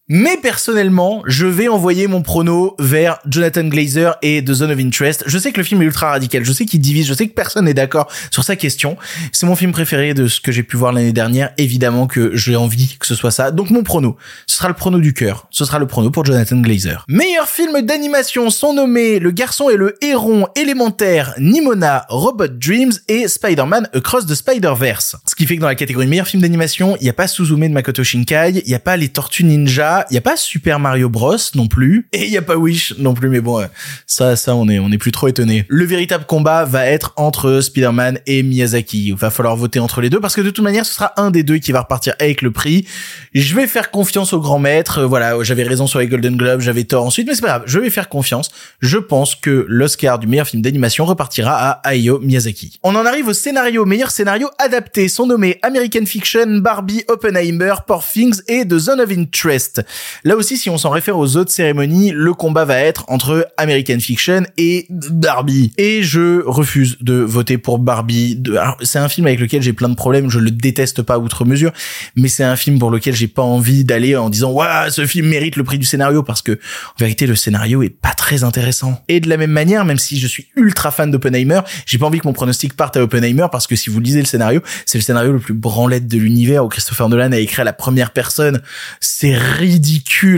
mais 0.08 0.36
personnellement, 0.36 1.22
je 1.26 1.46
vais 1.46 1.68
envoyer 1.68 2.08
mon 2.08 2.22
prono 2.22 2.74
vers 2.80 3.18
Jonathan 3.26 3.64
Glazer 3.64 4.16
et 4.20 4.44
The 4.44 4.52
Zone 4.52 4.72
of 4.72 4.78
Interest. 4.78 5.22
Je 5.26 5.38
sais 5.38 5.52
que 5.52 5.58
le 5.58 5.64
film 5.64 5.80
est 5.80 5.84
ultra 5.84 6.10
radical, 6.10 6.44
je 6.44 6.52
sais 6.52 6.66
qu'il 6.66 6.80
divise, 6.80 7.06
je 7.06 7.14
sais 7.14 7.28
que 7.28 7.34
personne 7.34 7.66
n'est 7.66 7.74
d'accord 7.74 8.10
sur 8.32 8.42
sa 8.42 8.56
question. 8.56 8.96
C'est 9.30 9.46
mon 9.46 9.54
film 9.54 9.70
préféré 9.70 10.12
de 10.12 10.26
ce 10.26 10.40
que 10.40 10.50
j'ai 10.50 10.64
pu 10.64 10.76
voir 10.76 10.92
l'année 10.92 11.12
dernière. 11.12 11.52
Évidemment 11.56 12.08
que 12.08 12.34
j'ai 12.34 12.56
envie 12.56 12.96
que 12.98 13.06
ce 13.06 13.14
soit 13.14 13.30
ça. 13.30 13.52
Donc 13.52 13.70
mon 13.70 13.84
prono, 13.84 14.16
ce 14.46 14.56
sera 14.56 14.68
le 14.68 14.74
prono 14.74 14.98
du 14.98 15.14
cœur. 15.14 15.46
Ce 15.50 15.64
sera 15.64 15.78
le 15.78 15.86
prono 15.86 16.10
pour 16.10 16.24
Jonathan 16.24 16.56
Glazer. 16.56 17.04
Meilleur 17.06 17.48
film 17.48 17.80
d'animation 17.82 18.50
sont 18.50 18.74
nommés 18.74 19.20
Le 19.20 19.30
Garçon 19.30 19.70
et 19.70 19.76
le 19.76 19.94
Héron, 20.02 20.48
Élémentaire, 20.56 21.32
Nimona, 21.38 22.06
Robot 22.08 22.48
Dreams 22.48 22.92
et 23.06 23.28
Spider-Man 23.28 23.88
Across 23.94 24.26
the 24.26 24.34
Spider-Verse. 24.34 25.16
Ce 25.26 25.34
qui 25.36 25.46
fait 25.46 25.56
que 25.56 25.60
dans 25.60 25.68
la 25.68 25.76
catégorie 25.76 26.08
meilleur 26.08 26.26
film 26.26 26.42
d'animation, 26.42 26.96
il 27.00 27.04
n'y 27.04 27.10
a 27.10 27.14
pas 27.14 27.28
Suzume 27.28 27.68
de 27.68 27.68
Makoto 27.68 28.02
Shinkai, 28.02 28.62
il 28.64 28.68
n'y 28.68 28.74
a 28.74 28.80
pas 28.80 28.96
Les 28.96 29.08
Tortues 29.08 29.44
Ninja, 29.44 29.91
il 30.10 30.14
y 30.14 30.18
a 30.18 30.20
pas 30.20 30.36
Super 30.36 30.78
Mario 30.78 31.08
Bros 31.08 31.36
non 31.54 31.66
plus 31.66 32.08
et 32.12 32.24
il 32.26 32.30
y 32.30 32.36
a 32.36 32.42
pas 32.42 32.56
Wish 32.56 32.94
non 32.98 33.14
plus 33.14 33.28
mais 33.28 33.40
bon 33.40 33.60
euh, 33.60 33.66
ça 34.06 34.36
ça 34.36 34.54
on 34.54 34.68
est 34.68 34.78
on 34.78 34.90
est 34.90 34.98
plus 34.98 35.12
trop 35.12 35.28
étonné. 35.28 35.64
Le 35.68 35.84
véritable 35.84 36.24
combat 36.24 36.64
va 36.64 36.86
être 36.86 37.12
entre 37.16 37.60
Spider-Man 37.60 38.18
et 38.26 38.42
Miyazaki. 38.42 39.08
Il 39.08 39.14
va 39.14 39.30
falloir 39.30 39.56
voter 39.56 39.80
entre 39.80 40.00
les 40.00 40.10
deux 40.10 40.20
parce 40.20 40.34
que 40.34 40.40
de 40.40 40.50
toute 40.50 40.64
manière 40.64 40.86
ce 40.86 40.94
sera 40.94 41.12
un 41.16 41.30
des 41.30 41.42
deux 41.42 41.58
qui 41.58 41.72
va 41.72 41.80
repartir 41.80 42.14
avec 42.18 42.42
le 42.42 42.50
prix. 42.50 42.86
Je 43.34 43.54
vais 43.54 43.66
faire 43.66 43.90
confiance 43.90 44.32
au 44.32 44.40
grand 44.40 44.58
maître. 44.58 45.02
Voilà, 45.04 45.42
j'avais 45.42 45.62
raison 45.62 45.86
sur 45.86 45.98
les 45.98 46.06
Golden 46.06 46.36
Globes, 46.36 46.60
j'avais 46.60 46.84
tort 46.84 47.04
ensuite 47.04 47.26
mais 47.26 47.34
c'est 47.34 47.42
pas 47.42 47.48
grave, 47.48 47.62
je 47.66 47.78
vais 47.78 47.90
faire 47.90 48.08
confiance. 48.08 48.50
Je 48.80 48.98
pense 48.98 49.34
que 49.34 49.66
l'Oscar 49.68 50.18
du 50.18 50.26
meilleur 50.26 50.46
film 50.46 50.62
d'animation 50.62 51.04
repartira 51.04 51.54
à 51.54 51.88
Hayao 51.88 52.18
Miyazaki. 52.18 52.78
On 52.82 52.94
en 52.94 53.06
arrive 53.06 53.28
au 53.28 53.32
scénario, 53.32 53.84
meilleur 53.84 54.10
scénario 54.10 54.48
adapté 54.58 55.08
sont 55.08 55.26
nommés 55.26 55.58
American 55.62 56.06
Fiction, 56.06 56.58
Barbie, 56.58 57.04
Oppenheimer, 57.08 57.74
Poor 57.86 58.04
Things 58.04 58.40
et 58.48 58.66
The 58.66 58.78
Zone 58.78 59.00
of 59.00 59.10
Interest. 59.10 59.81
Là 60.24 60.36
aussi, 60.36 60.56
si 60.56 60.70
on 60.70 60.78
s'en 60.78 60.90
réfère 60.90 61.18
aux 61.18 61.36
autres 61.36 61.50
cérémonies, 61.50 62.12
le 62.14 62.34
combat 62.34 62.64
va 62.64 62.78
être 62.78 63.04
entre 63.08 63.48
American 63.56 63.98
Fiction 64.00 64.42
et 64.56 64.86
Barbie. 64.90 65.72
Et 65.78 66.02
je 66.02 66.42
refuse 66.44 66.98
de 67.00 67.14
voter 67.14 67.58
pour 67.58 67.78
Barbie. 67.78 68.42
C'est 68.82 68.98
un 68.98 69.08
film 69.08 69.26
avec 69.26 69.40
lequel 69.40 69.62
j'ai 69.62 69.72
plein 69.72 69.88
de 69.88 69.94
problèmes, 69.94 70.30
je 70.30 70.38
le 70.38 70.50
déteste 70.50 71.02
pas 71.02 71.18
outre 71.18 71.44
mesure, 71.44 71.72
mais 72.16 72.28
c'est 72.28 72.44
un 72.44 72.56
film 72.56 72.78
pour 72.78 72.90
lequel 72.90 73.14
j'ai 73.14 73.28
pas 73.28 73.42
envie 73.42 73.84
d'aller 73.84 74.16
en 74.16 74.30
disant 74.30 74.50
waouh, 74.50 74.90
ce 74.90 75.06
film 75.06 75.28
mérite 75.28 75.56
le 75.56 75.64
prix 75.64 75.78
du 75.78 75.86
scénario 75.86 76.22
parce 76.22 76.42
que 76.42 76.52
en 76.52 76.98
vérité 76.98 77.26
le 77.26 77.36
scénario 77.36 77.82
est 77.82 77.90
pas 77.90 78.12
très 78.14 78.44
intéressant. 78.44 79.02
Et 79.08 79.20
de 79.20 79.28
la 79.28 79.36
même 79.36 79.50
manière, 79.50 79.84
même 79.84 79.98
si 79.98 80.18
je 80.18 80.26
suis 80.26 80.46
ultra 80.56 80.90
fan 80.90 81.10
d'Oppenheimer, 81.10 81.60
j'ai 81.86 81.98
pas 81.98 82.06
envie 82.06 82.18
que 82.18 82.26
mon 82.26 82.32
pronostic 82.32 82.74
parte 82.74 82.96
à 82.96 83.02
Oppenheimer 83.02 83.46
parce 83.50 83.66
que 83.66 83.76
si 83.76 83.90
vous 83.90 84.00
lisez 84.00 84.20
le 84.20 84.26
scénario, 84.26 84.60
c'est 84.86 84.98
le 84.98 85.02
scénario 85.02 85.32
le 85.32 85.38
plus 85.38 85.54
branlette 85.54 86.06
de 86.06 86.18
l'univers 86.18 86.64
où 86.64 86.68
Christopher 86.68 87.08
Nolan 87.08 87.32
a 87.32 87.38
écrit 87.38 87.62
à 87.62 87.64
la 87.64 87.72
première 87.72 88.12
personne. 88.12 88.60
C'est 89.00 89.36
ridicule 89.36 89.71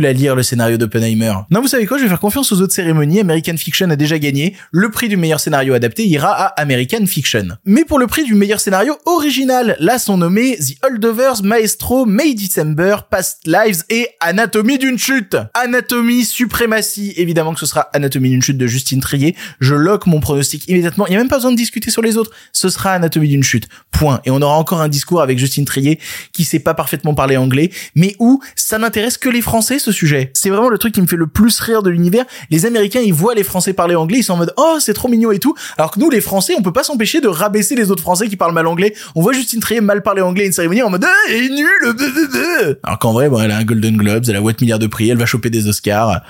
à 0.04 0.12
lire 0.12 0.34
le 0.34 0.42
scénario 0.42 0.76
d'Oppenheimer. 0.76 1.32
Non, 1.50 1.60
vous 1.60 1.68
savez 1.68 1.86
quoi, 1.86 1.98
je 1.98 2.04
vais 2.04 2.08
faire 2.08 2.20
confiance 2.20 2.52
aux 2.52 2.60
autres 2.60 2.72
cérémonies. 2.72 3.20
American 3.20 3.56
Fiction 3.56 3.90
a 3.90 3.96
déjà 3.96 4.18
gagné. 4.18 4.56
Le 4.70 4.90
prix 4.90 5.08
du 5.08 5.16
meilleur 5.16 5.40
scénario 5.40 5.74
adapté 5.74 6.06
ira 6.06 6.32
à 6.32 6.46
American 6.60 7.04
Fiction. 7.06 7.48
Mais 7.66 7.84
pour 7.84 7.98
le 7.98 8.06
prix 8.06 8.24
du 8.24 8.34
meilleur 8.34 8.60
scénario 8.60 8.96
original, 9.04 9.76
là 9.80 9.98
sont 9.98 10.16
nommés 10.16 10.56
The 10.56 10.84
Holdovers, 10.84 11.42
Maestro, 11.42 12.06
May 12.06 12.34
December, 12.34 12.96
Past 13.10 13.40
Lives 13.46 13.84
et 13.90 14.08
Anatomie 14.20 14.78
d'une 14.78 14.98
chute. 14.98 15.36
Anatomie, 15.54 16.24
suprématie. 16.24 17.12
Évidemment 17.16 17.52
que 17.52 17.60
ce 17.60 17.66
sera 17.66 17.82
Anatomie 17.92 18.30
d'une 18.30 18.42
chute 18.42 18.58
de 18.58 18.66
Justine 18.66 19.00
Trier. 19.00 19.36
Je 19.60 19.74
lock 19.74 20.06
mon 20.06 20.20
pronostic 20.20 20.66
immédiatement. 20.68 21.06
Il 21.08 21.10
n'y 21.10 21.16
a 21.16 21.18
même 21.18 21.28
pas 21.28 21.36
besoin 21.36 21.52
de 21.52 21.56
discuter 21.56 21.90
sur 21.90 22.02
les 22.02 22.16
autres. 22.16 22.30
Ce 22.52 22.68
sera 22.68 22.92
Anatomie 22.92 23.28
d'une 23.28 23.42
chute. 23.44 23.68
Point. 23.90 24.20
Et 24.24 24.30
on 24.30 24.40
aura 24.40 24.56
encore 24.56 24.80
un 24.80 24.88
discours 24.88 25.20
avec 25.20 25.38
Justine 25.38 25.64
Trier 25.64 25.98
qui 26.32 26.44
sait 26.44 26.58
pas 26.58 26.74
parfaitement 26.74 27.14
parler 27.14 27.36
anglais, 27.36 27.70
mais 27.94 28.16
où 28.18 28.40
ça 28.56 28.78
n'intéresse 28.78 29.18
que 29.24 29.30
les 29.30 29.40
Français 29.40 29.78
ce 29.78 29.90
sujet. 29.90 30.30
C'est 30.34 30.50
vraiment 30.50 30.68
le 30.68 30.76
truc 30.76 30.92
qui 30.92 31.00
me 31.00 31.06
fait 31.06 31.16
le 31.16 31.26
plus 31.26 31.58
rire 31.58 31.82
de 31.82 31.88
l'univers. 31.88 32.26
Les 32.50 32.66
Américains, 32.66 33.00
ils 33.00 33.14
voient 33.14 33.34
les 33.34 33.42
Français 33.42 33.72
parler 33.72 33.94
anglais, 33.94 34.18
ils 34.18 34.22
sont 34.22 34.34
en 34.34 34.36
mode 34.36 34.52
oh 34.58 34.76
c'est 34.80 34.92
trop 34.92 35.08
mignon 35.08 35.32
et 35.32 35.38
tout. 35.38 35.54
Alors 35.78 35.92
que 35.92 35.98
nous, 35.98 36.10
les 36.10 36.20
Français, 36.20 36.52
on 36.58 36.62
peut 36.62 36.74
pas 36.74 36.82
s'empêcher 36.82 37.22
de 37.22 37.28
rabaisser 37.28 37.74
les 37.74 37.90
autres 37.90 38.02
Français 38.02 38.28
qui 38.28 38.36
parlent 38.36 38.52
mal 38.52 38.66
anglais. 38.66 38.94
On 39.14 39.22
voit 39.22 39.32
Justine 39.32 39.60
Trier 39.60 39.80
mal 39.80 40.02
parler 40.02 40.20
anglais 40.20 40.42
à 40.42 40.46
une 40.46 40.52
cérémonie 40.52 40.82
en 40.82 40.90
mode 40.90 41.06
ah, 41.06 41.30
elle 41.30 41.44
est 41.44 41.48
nulle. 41.48 42.78
Alors 42.82 42.98
qu'en 42.98 43.14
vrai, 43.14 43.30
bon, 43.30 43.40
elle 43.40 43.50
a 43.50 43.56
un 43.56 43.64
Golden 43.64 43.96
Globes, 43.96 44.24
elle 44.28 44.36
a 44.36 44.42
8 44.42 44.60
milliards 44.60 44.78
de 44.78 44.88
prix, 44.88 45.08
elle 45.08 45.16
va 45.16 45.24
choper 45.24 45.48
des 45.48 45.68
Oscars. 45.68 46.20